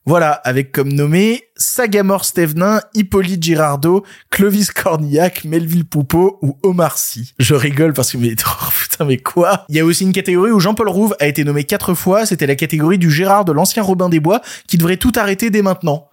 Voilà, 0.08 0.32
avec 0.32 0.72
comme 0.72 0.90
nommé 0.90 1.42
Sagamore 1.56 2.24
Stevenin, 2.24 2.80
Hippolyte 2.94 3.42
Girardot, 3.42 4.06
Clovis 4.30 4.70
Cornillac, 4.70 5.44
Melville 5.44 5.84
Poupeau 5.84 6.38
ou 6.40 6.56
Omar 6.62 6.96
Sy. 6.96 7.34
Je 7.38 7.54
rigole 7.54 7.92
parce 7.92 8.12
que 8.12 8.16
mais 8.16 8.34
oh, 8.46 8.68
putain 8.80 9.04
mais 9.04 9.18
quoi? 9.18 9.66
Il 9.68 9.76
y 9.76 9.80
a 9.80 9.84
aussi 9.84 10.04
une 10.04 10.12
catégorie 10.12 10.50
où 10.50 10.60
Jean-Paul 10.60 10.88
Rouve 10.88 11.14
a 11.20 11.26
été 11.26 11.44
nommé 11.44 11.64
quatre 11.64 11.92
fois, 11.92 12.24
c'était 12.24 12.46
la 12.46 12.54
catégorie 12.54 12.96
du 12.96 13.10
Gérard 13.10 13.44
de 13.44 13.52
l'ancien 13.52 13.82
Robin 13.82 14.08
des 14.08 14.20
Bois 14.20 14.40
qui 14.66 14.78
devrait 14.78 14.96
tout 14.96 15.12
arrêter 15.14 15.50
dès 15.50 15.62
maintenant. 15.62 16.07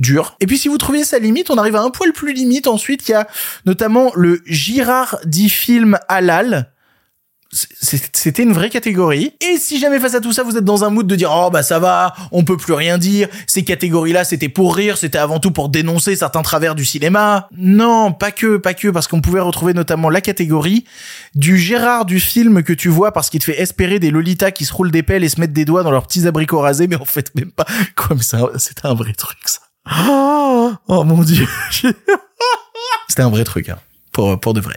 Dur. 0.00 0.34
Et 0.40 0.46
puis 0.46 0.56
si 0.56 0.68
vous 0.68 0.78
trouvez 0.78 1.04
sa 1.04 1.18
limite, 1.18 1.50
on 1.50 1.58
arrive 1.58 1.76
à 1.76 1.82
un 1.82 1.90
poil 1.90 2.14
plus 2.14 2.32
limite. 2.32 2.66
Ensuite, 2.66 3.06
il 3.06 3.12
y 3.12 3.14
a 3.14 3.28
notamment 3.66 4.10
le 4.14 4.40
Girard 4.46 5.18
dit 5.26 5.50
film 5.50 5.98
halal. 6.08 6.72
C'était 7.52 8.44
une 8.44 8.54
vraie 8.54 8.70
catégorie. 8.70 9.34
Et 9.40 9.58
si 9.58 9.78
jamais 9.78 9.98
face 9.98 10.14
à 10.14 10.20
tout 10.20 10.32
ça, 10.32 10.42
vous 10.42 10.56
êtes 10.56 10.64
dans 10.64 10.84
un 10.84 10.90
mood 10.90 11.06
de 11.06 11.16
dire 11.16 11.30
oh 11.34 11.50
bah 11.50 11.62
ça 11.62 11.78
va, 11.78 12.14
on 12.32 12.44
peut 12.44 12.56
plus 12.56 12.72
rien 12.72 12.96
dire. 12.96 13.28
Ces 13.46 13.62
catégories-là, 13.62 14.24
c'était 14.24 14.48
pour 14.48 14.74
rire, 14.74 14.96
c'était 14.96 15.18
avant 15.18 15.38
tout 15.38 15.50
pour 15.50 15.68
dénoncer 15.68 16.16
certains 16.16 16.40
travers 16.42 16.74
du 16.74 16.86
cinéma. 16.86 17.48
Non, 17.54 18.12
pas 18.12 18.30
que, 18.30 18.56
pas 18.56 18.72
que, 18.72 18.88
parce 18.88 19.06
qu'on 19.06 19.20
pouvait 19.20 19.40
retrouver 19.40 19.74
notamment 19.74 20.08
la 20.08 20.22
catégorie 20.22 20.84
du 21.34 21.58
Gérard 21.58 22.06
du 22.06 22.20
film 22.20 22.62
que 22.62 22.72
tu 22.72 22.88
vois 22.88 23.12
parce 23.12 23.28
qu'il 23.28 23.40
te 23.40 23.44
fait 23.44 23.60
espérer 23.60 23.98
des 23.98 24.10
lolitas 24.10 24.52
qui 24.52 24.64
se 24.64 24.72
roulent 24.72 24.92
des 24.92 25.02
pelles 25.02 25.24
et 25.24 25.28
se 25.28 25.40
mettent 25.40 25.52
des 25.52 25.66
doigts 25.66 25.82
dans 25.82 25.90
leurs 25.90 26.06
petits 26.06 26.26
abricots 26.26 26.60
rasés, 26.60 26.86
mais 26.86 26.96
en 26.96 27.04
fait 27.04 27.34
même 27.34 27.52
pas. 27.52 27.66
Quoi, 27.96 28.16
mais 28.16 28.22
c'est 28.56 28.84
un 28.84 28.94
vrai 28.94 29.12
truc 29.12 29.40
ça. 29.44 29.60
Oh, 29.86 30.72
oh 30.88 31.04
mon 31.04 31.22
dieu. 31.22 31.46
C'était 33.08 33.22
un 33.22 33.30
vrai 33.30 33.44
truc, 33.44 33.68
hein, 33.68 33.78
pour 34.12 34.38
pour 34.40 34.54
de 34.54 34.60
vrai. 34.60 34.76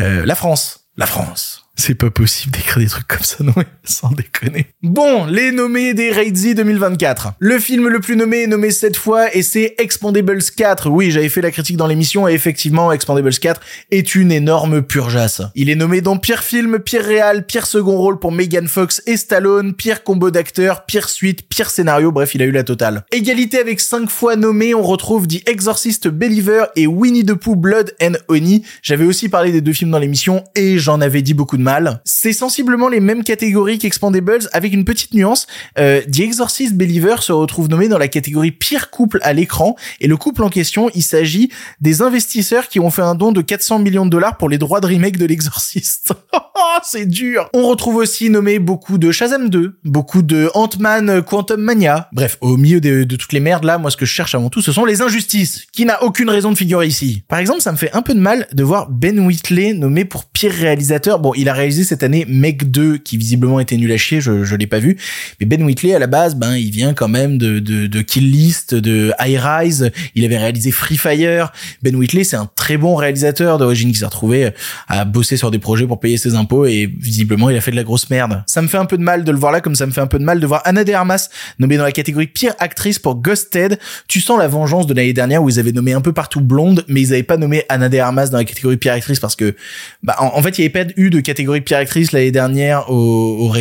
Euh, 0.00 0.24
la 0.26 0.34
France. 0.34 0.86
La 0.96 1.06
France. 1.06 1.63
C'est 1.76 1.96
pas 1.96 2.10
possible 2.10 2.52
d'écrire 2.52 2.78
des 2.78 2.88
trucs 2.88 3.08
comme 3.08 3.24
ça, 3.24 3.38
non, 3.40 3.52
sans 3.82 4.12
déconner. 4.12 4.66
Bon, 4.82 5.24
les 5.26 5.50
nommés 5.50 5.92
des 5.92 6.12
Raidzy 6.12 6.54
2024. 6.54 7.32
Le 7.40 7.58
film 7.58 7.88
le 7.88 7.98
plus 7.98 8.14
nommé 8.14 8.42
est 8.42 8.46
nommé 8.46 8.70
cette 8.70 8.96
fois 8.96 9.34
et 9.34 9.42
c'est 9.42 9.74
Expandables 9.78 10.42
4. 10.56 10.88
Oui, 10.88 11.10
j'avais 11.10 11.28
fait 11.28 11.40
la 11.40 11.50
critique 11.50 11.76
dans 11.76 11.88
l'émission 11.88 12.28
et 12.28 12.32
effectivement, 12.32 12.92
Expandables 12.92 13.34
4 13.34 13.60
est 13.90 14.14
une 14.14 14.30
énorme 14.30 14.82
purgeasse. 14.82 15.42
Il 15.56 15.68
est 15.68 15.74
nommé 15.74 16.00
dans 16.00 16.16
pire 16.16 16.44
film, 16.44 16.78
pire 16.78 17.02
réal, 17.04 17.44
pire 17.44 17.66
second 17.66 17.96
rôle 17.96 18.20
pour 18.20 18.30
Megan 18.30 18.68
Fox 18.68 19.02
et 19.06 19.16
Stallone, 19.16 19.74
pire 19.74 20.04
combo 20.04 20.30
d'acteurs, 20.30 20.86
pire 20.86 21.08
suite, 21.08 21.48
pire 21.48 21.70
scénario, 21.70 22.12
bref, 22.12 22.36
il 22.36 22.42
a 22.42 22.44
eu 22.44 22.52
la 22.52 22.62
totale. 22.62 23.04
Égalité 23.10 23.58
avec 23.58 23.80
5 23.80 24.08
fois 24.08 24.36
nommés, 24.36 24.74
on 24.74 24.82
retrouve 24.82 25.26
The 25.26 25.48
Exorcist 25.48 26.06
Believer 26.06 26.66
et 26.76 26.86
Winnie 26.86 27.24
the 27.24 27.34
Pooh 27.34 27.56
Blood 27.56 27.94
and 28.00 28.12
Honey. 28.28 28.62
J'avais 28.80 29.04
aussi 29.04 29.28
parlé 29.28 29.50
des 29.50 29.60
deux 29.60 29.72
films 29.72 29.90
dans 29.90 29.98
l'émission 29.98 30.44
et 30.54 30.78
j'en 30.78 31.00
avais 31.00 31.20
dit 31.20 31.34
beaucoup 31.34 31.56
de 31.56 31.63
C'est 32.04 32.32
sensiblement 32.32 32.88
les 32.88 33.00
mêmes 33.00 33.24
catégories 33.24 33.78
qu'Expandables 33.78 34.48
avec 34.52 34.72
une 34.72 34.84
petite 34.84 35.14
nuance. 35.14 35.46
Euh, 35.78 36.02
The 36.02 36.20
Exorcist 36.20 36.74
Believer 36.74 37.16
se 37.20 37.32
retrouve 37.32 37.68
nommé 37.68 37.88
dans 37.88 37.98
la 37.98 38.08
catégorie 38.08 38.52
pire 38.52 38.90
couple 38.90 39.18
à 39.22 39.32
l'écran 39.32 39.76
et 40.00 40.06
le 40.06 40.16
couple 40.16 40.42
en 40.42 40.50
question, 40.50 40.90
il 40.94 41.02
s'agit 41.02 41.50
des 41.80 42.02
investisseurs 42.02 42.68
qui 42.68 42.80
ont 42.80 42.90
fait 42.90 43.02
un 43.02 43.14
don 43.14 43.32
de 43.32 43.40
400 43.40 43.78
millions 43.78 44.04
de 44.04 44.10
dollars 44.10 44.36
pour 44.36 44.48
les 44.48 44.58
droits 44.58 44.80
de 44.80 44.86
remake 44.86 45.16
de 45.16 45.26
l'Exorciste. 45.26 46.12
c'est 46.82 47.06
dur. 47.06 47.48
On 47.54 47.66
retrouve 47.68 47.96
aussi 47.96 48.30
nommé 48.30 48.58
beaucoup 48.58 48.98
de 48.98 49.10
Shazam 49.10 49.48
2, 49.48 49.78
beaucoup 49.84 50.22
de 50.22 50.50
Ant-Man 50.54 51.22
Quantum 51.22 51.60
Mania. 51.60 52.08
Bref, 52.12 52.36
au 52.40 52.56
milieu 52.56 52.80
de, 52.80 53.04
de 53.04 53.16
toutes 53.16 53.32
les 53.32 53.40
merdes 53.40 53.64
là, 53.64 53.78
moi 53.78 53.90
ce 53.90 53.96
que 53.96 54.04
je 54.04 54.12
cherche 54.12 54.34
avant 54.34 54.50
tout, 54.50 54.60
ce 54.60 54.72
sont 54.72 54.84
les 54.84 55.02
injustices, 55.02 55.66
qui 55.72 55.84
n'a 55.84 56.02
aucune 56.02 56.28
raison 56.28 56.52
de 56.52 56.56
figurer 56.56 56.86
ici. 56.86 57.24
Par 57.28 57.38
exemple, 57.38 57.60
ça 57.60 57.72
me 57.72 57.76
fait 57.76 57.94
un 57.94 58.02
peu 58.02 58.14
de 58.14 58.20
mal 58.20 58.46
de 58.52 58.62
voir 58.62 58.90
Ben 58.90 59.18
Whitley 59.20 59.72
nommé 59.72 60.04
pour 60.04 60.24
pire 60.26 60.52
réalisateur. 60.52 61.18
Bon, 61.18 61.32
il 61.34 61.48
a 61.48 61.53
réalisé 61.54 61.84
cette 61.84 62.02
année 62.02 62.26
Meg 62.28 62.70
2, 62.70 62.98
qui 62.98 63.16
visiblement 63.16 63.60
était 63.60 63.76
nul 63.76 63.90
à 63.92 63.96
chier, 63.96 64.20
je, 64.20 64.44
je 64.44 64.56
l'ai 64.56 64.66
pas 64.66 64.78
vu. 64.78 64.96
Mais 65.40 65.46
Ben 65.46 65.62
Whitley, 65.62 65.94
à 65.94 65.98
la 65.98 66.06
base, 66.06 66.34
ben, 66.34 66.54
il 66.56 66.70
vient 66.70 66.94
quand 66.94 67.08
même 67.08 67.38
de, 67.38 67.58
de, 67.58 67.86
de 67.86 68.02
Kill 68.02 68.30
List, 68.30 68.74
de 68.74 69.12
High 69.20 69.38
Rise. 69.40 69.90
Il 70.14 70.24
avait 70.24 70.38
réalisé 70.38 70.70
Free 70.70 70.96
Fire. 70.96 71.52
Ben 71.82 71.94
Whitley, 71.94 72.24
c'est 72.24 72.36
un 72.36 72.48
très 72.54 72.76
bon 72.76 72.94
réalisateur 72.94 73.58
d'origine 73.58 73.92
qui 73.92 73.98
s'est 73.98 74.04
retrouvé 74.04 74.50
à 74.88 75.04
bosser 75.04 75.36
sur 75.36 75.50
des 75.50 75.58
projets 75.58 75.86
pour 75.86 76.00
payer 76.00 76.16
ses 76.16 76.34
impôts 76.34 76.66
et 76.66 76.92
visiblement, 76.98 77.50
il 77.50 77.56
a 77.56 77.60
fait 77.60 77.70
de 77.70 77.76
la 77.76 77.84
grosse 77.84 78.10
merde. 78.10 78.42
Ça 78.46 78.62
me 78.62 78.68
fait 78.68 78.78
un 78.78 78.84
peu 78.84 78.98
de 78.98 79.02
mal 79.02 79.24
de 79.24 79.32
le 79.32 79.38
voir 79.38 79.52
là, 79.52 79.60
comme 79.60 79.74
ça 79.74 79.86
me 79.86 79.92
fait 79.92 80.00
un 80.00 80.06
peu 80.06 80.18
de 80.18 80.24
mal 80.24 80.40
de 80.40 80.46
voir 80.46 80.62
Anna 80.64 80.84
de 80.84 80.92
Armas 80.92 81.28
nommée 81.58 81.76
dans 81.76 81.84
la 81.84 81.92
catégorie 81.92 82.26
pire 82.26 82.54
actrice 82.58 82.98
pour 82.98 83.16
Ghosted. 83.16 83.78
Tu 84.08 84.20
sens 84.20 84.38
la 84.38 84.48
vengeance 84.48 84.86
de 84.86 84.94
l'année 84.94 85.12
dernière 85.12 85.42
où 85.42 85.48
ils 85.48 85.58
avaient 85.58 85.72
nommé 85.72 85.92
un 85.92 86.00
peu 86.00 86.12
partout 86.12 86.40
blonde, 86.40 86.84
mais 86.88 87.00
ils 87.00 87.12
avaient 87.12 87.22
pas 87.22 87.36
nommé 87.36 87.64
Anna 87.68 87.88
de 87.88 87.98
Armas 87.98 88.28
dans 88.28 88.38
la 88.38 88.44
catégorie 88.44 88.76
pire 88.76 88.92
actrice 88.92 89.20
parce 89.20 89.36
que, 89.36 89.54
bah, 90.02 90.16
en, 90.18 90.26
en 90.38 90.42
fait, 90.42 90.58
il 90.58 90.62
y 90.62 90.64
avait 90.64 90.84
pas 90.84 90.92
eu 90.96 91.10
de 91.10 91.20
catégorie 91.20 91.43
pire 91.64 91.78
actrice 91.78 92.12
l'année 92.12 92.32
dernière 92.32 92.90
au, 92.90 93.48
au 93.48 93.52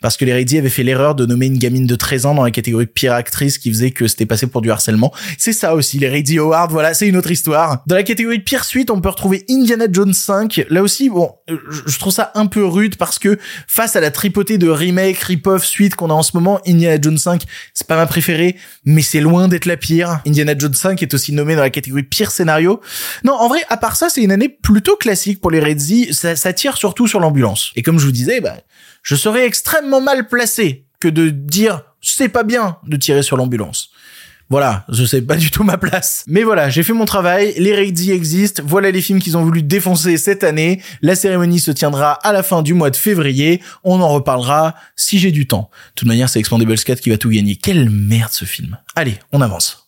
parce 0.00 0.16
que 0.16 0.24
les 0.24 0.32
avaient 0.32 0.68
fait 0.68 0.82
l'erreur 0.82 1.14
de 1.14 1.26
nommer 1.26 1.46
une 1.46 1.58
gamine 1.58 1.86
de 1.86 1.94
13 1.94 2.26
ans 2.26 2.34
dans 2.34 2.44
la 2.44 2.50
catégorie 2.50 2.86
pire 2.86 3.12
actrice 3.12 3.58
qui 3.58 3.70
faisait 3.70 3.90
que 3.90 4.08
c'était 4.08 4.26
passé 4.26 4.46
pour 4.46 4.62
du 4.62 4.70
harcèlement. 4.70 5.12
C'est 5.36 5.52
ça 5.52 5.74
aussi, 5.74 5.98
les 5.98 6.08
Reidi 6.08 6.38
Awards, 6.38 6.68
voilà, 6.68 6.94
c'est 6.94 7.06
une 7.06 7.16
autre 7.16 7.30
histoire. 7.30 7.82
Dans 7.86 7.96
la 7.96 8.02
catégorie 8.02 8.38
pire 8.38 8.64
suite, 8.64 8.90
on 8.90 9.00
peut 9.00 9.08
retrouver 9.08 9.44
Indiana 9.50 9.86
Jones 9.90 10.14
5. 10.14 10.66
Là 10.70 10.82
aussi, 10.82 11.10
bon, 11.10 11.32
euh, 11.50 11.58
je 11.86 11.98
je 11.98 12.00
trouve 12.00 12.12
ça 12.12 12.30
un 12.36 12.46
peu 12.46 12.64
rude 12.64 12.94
parce 12.94 13.18
que 13.18 13.38
face 13.66 13.96
à 13.96 14.00
la 14.00 14.12
tripotée 14.12 14.56
de 14.56 14.68
remake, 14.68 15.18
rip-off, 15.18 15.64
suite 15.64 15.96
qu'on 15.96 16.10
a 16.10 16.12
en 16.12 16.22
ce 16.22 16.30
moment, 16.34 16.60
Indiana 16.64 16.96
Jones 17.02 17.18
5, 17.18 17.42
c'est 17.74 17.88
pas 17.88 17.96
ma 17.96 18.06
préférée, 18.06 18.54
mais 18.84 19.02
c'est 19.02 19.20
loin 19.20 19.48
d'être 19.48 19.66
la 19.66 19.76
pire. 19.76 20.20
Indiana 20.24 20.54
Jones 20.56 20.74
5 20.74 21.02
est 21.02 21.12
aussi 21.12 21.32
nommé 21.32 21.56
dans 21.56 21.62
la 21.62 21.70
catégorie 21.70 22.04
pire 22.04 22.30
scénario. 22.30 22.80
Non, 23.24 23.32
en 23.32 23.48
vrai, 23.48 23.58
à 23.68 23.76
part 23.76 23.96
ça, 23.96 24.08
c'est 24.10 24.22
une 24.22 24.30
année 24.30 24.48
plutôt 24.48 24.94
classique 24.94 25.40
pour 25.40 25.50
les 25.50 25.58
Redzi. 25.58 26.14
Ça, 26.14 26.36
ça 26.36 26.52
tire 26.52 26.76
surtout 26.76 27.07
sur 27.08 27.20
l'ambulance. 27.20 27.72
Et 27.76 27.82
comme 27.82 27.98
je 27.98 28.06
vous 28.06 28.12
disais, 28.12 28.40
bah, 28.40 28.56
je 29.02 29.14
serais 29.14 29.46
extrêmement 29.46 30.00
mal 30.00 30.28
placé 30.28 30.84
que 31.00 31.08
de 31.08 31.30
dire 31.30 31.82
c'est 32.00 32.28
pas 32.28 32.44
bien 32.44 32.76
de 32.86 32.96
tirer 32.96 33.22
sur 33.22 33.36
l'ambulance. 33.36 33.90
Voilà, 34.50 34.86
je 34.88 35.04
sais 35.04 35.20
pas 35.20 35.36
du 35.36 35.50
tout 35.50 35.62
ma 35.62 35.76
place. 35.76 36.24
Mais 36.26 36.42
voilà, 36.42 36.70
j'ai 36.70 36.82
fait 36.82 36.94
mon 36.94 37.04
travail, 37.04 37.52
les 37.58 37.74
Ready 37.74 38.12
existent, 38.12 38.62
voilà 38.64 38.90
les 38.90 39.02
films 39.02 39.20
qu'ils 39.20 39.36
ont 39.36 39.44
voulu 39.44 39.62
défoncer 39.62 40.16
cette 40.16 40.42
année. 40.42 40.80
La 41.02 41.14
cérémonie 41.14 41.60
se 41.60 41.70
tiendra 41.70 42.12
à 42.12 42.32
la 42.32 42.42
fin 42.42 42.62
du 42.62 42.72
mois 42.72 42.88
de 42.88 42.96
février. 42.96 43.60
On 43.84 44.00
en 44.00 44.08
reparlera 44.08 44.74
si 44.96 45.18
j'ai 45.18 45.32
du 45.32 45.46
temps. 45.46 45.68
De 45.90 45.94
toute 45.96 46.08
manière, 46.08 46.30
c'est 46.30 46.38
Expandables 46.38 46.78
4 46.78 47.00
qui 47.00 47.10
va 47.10 47.18
tout 47.18 47.28
gagner. 47.28 47.56
Quelle 47.56 47.90
merde 47.90 48.32
ce 48.32 48.46
film. 48.46 48.78
Allez, 48.96 49.18
on 49.32 49.42
avance. 49.42 49.87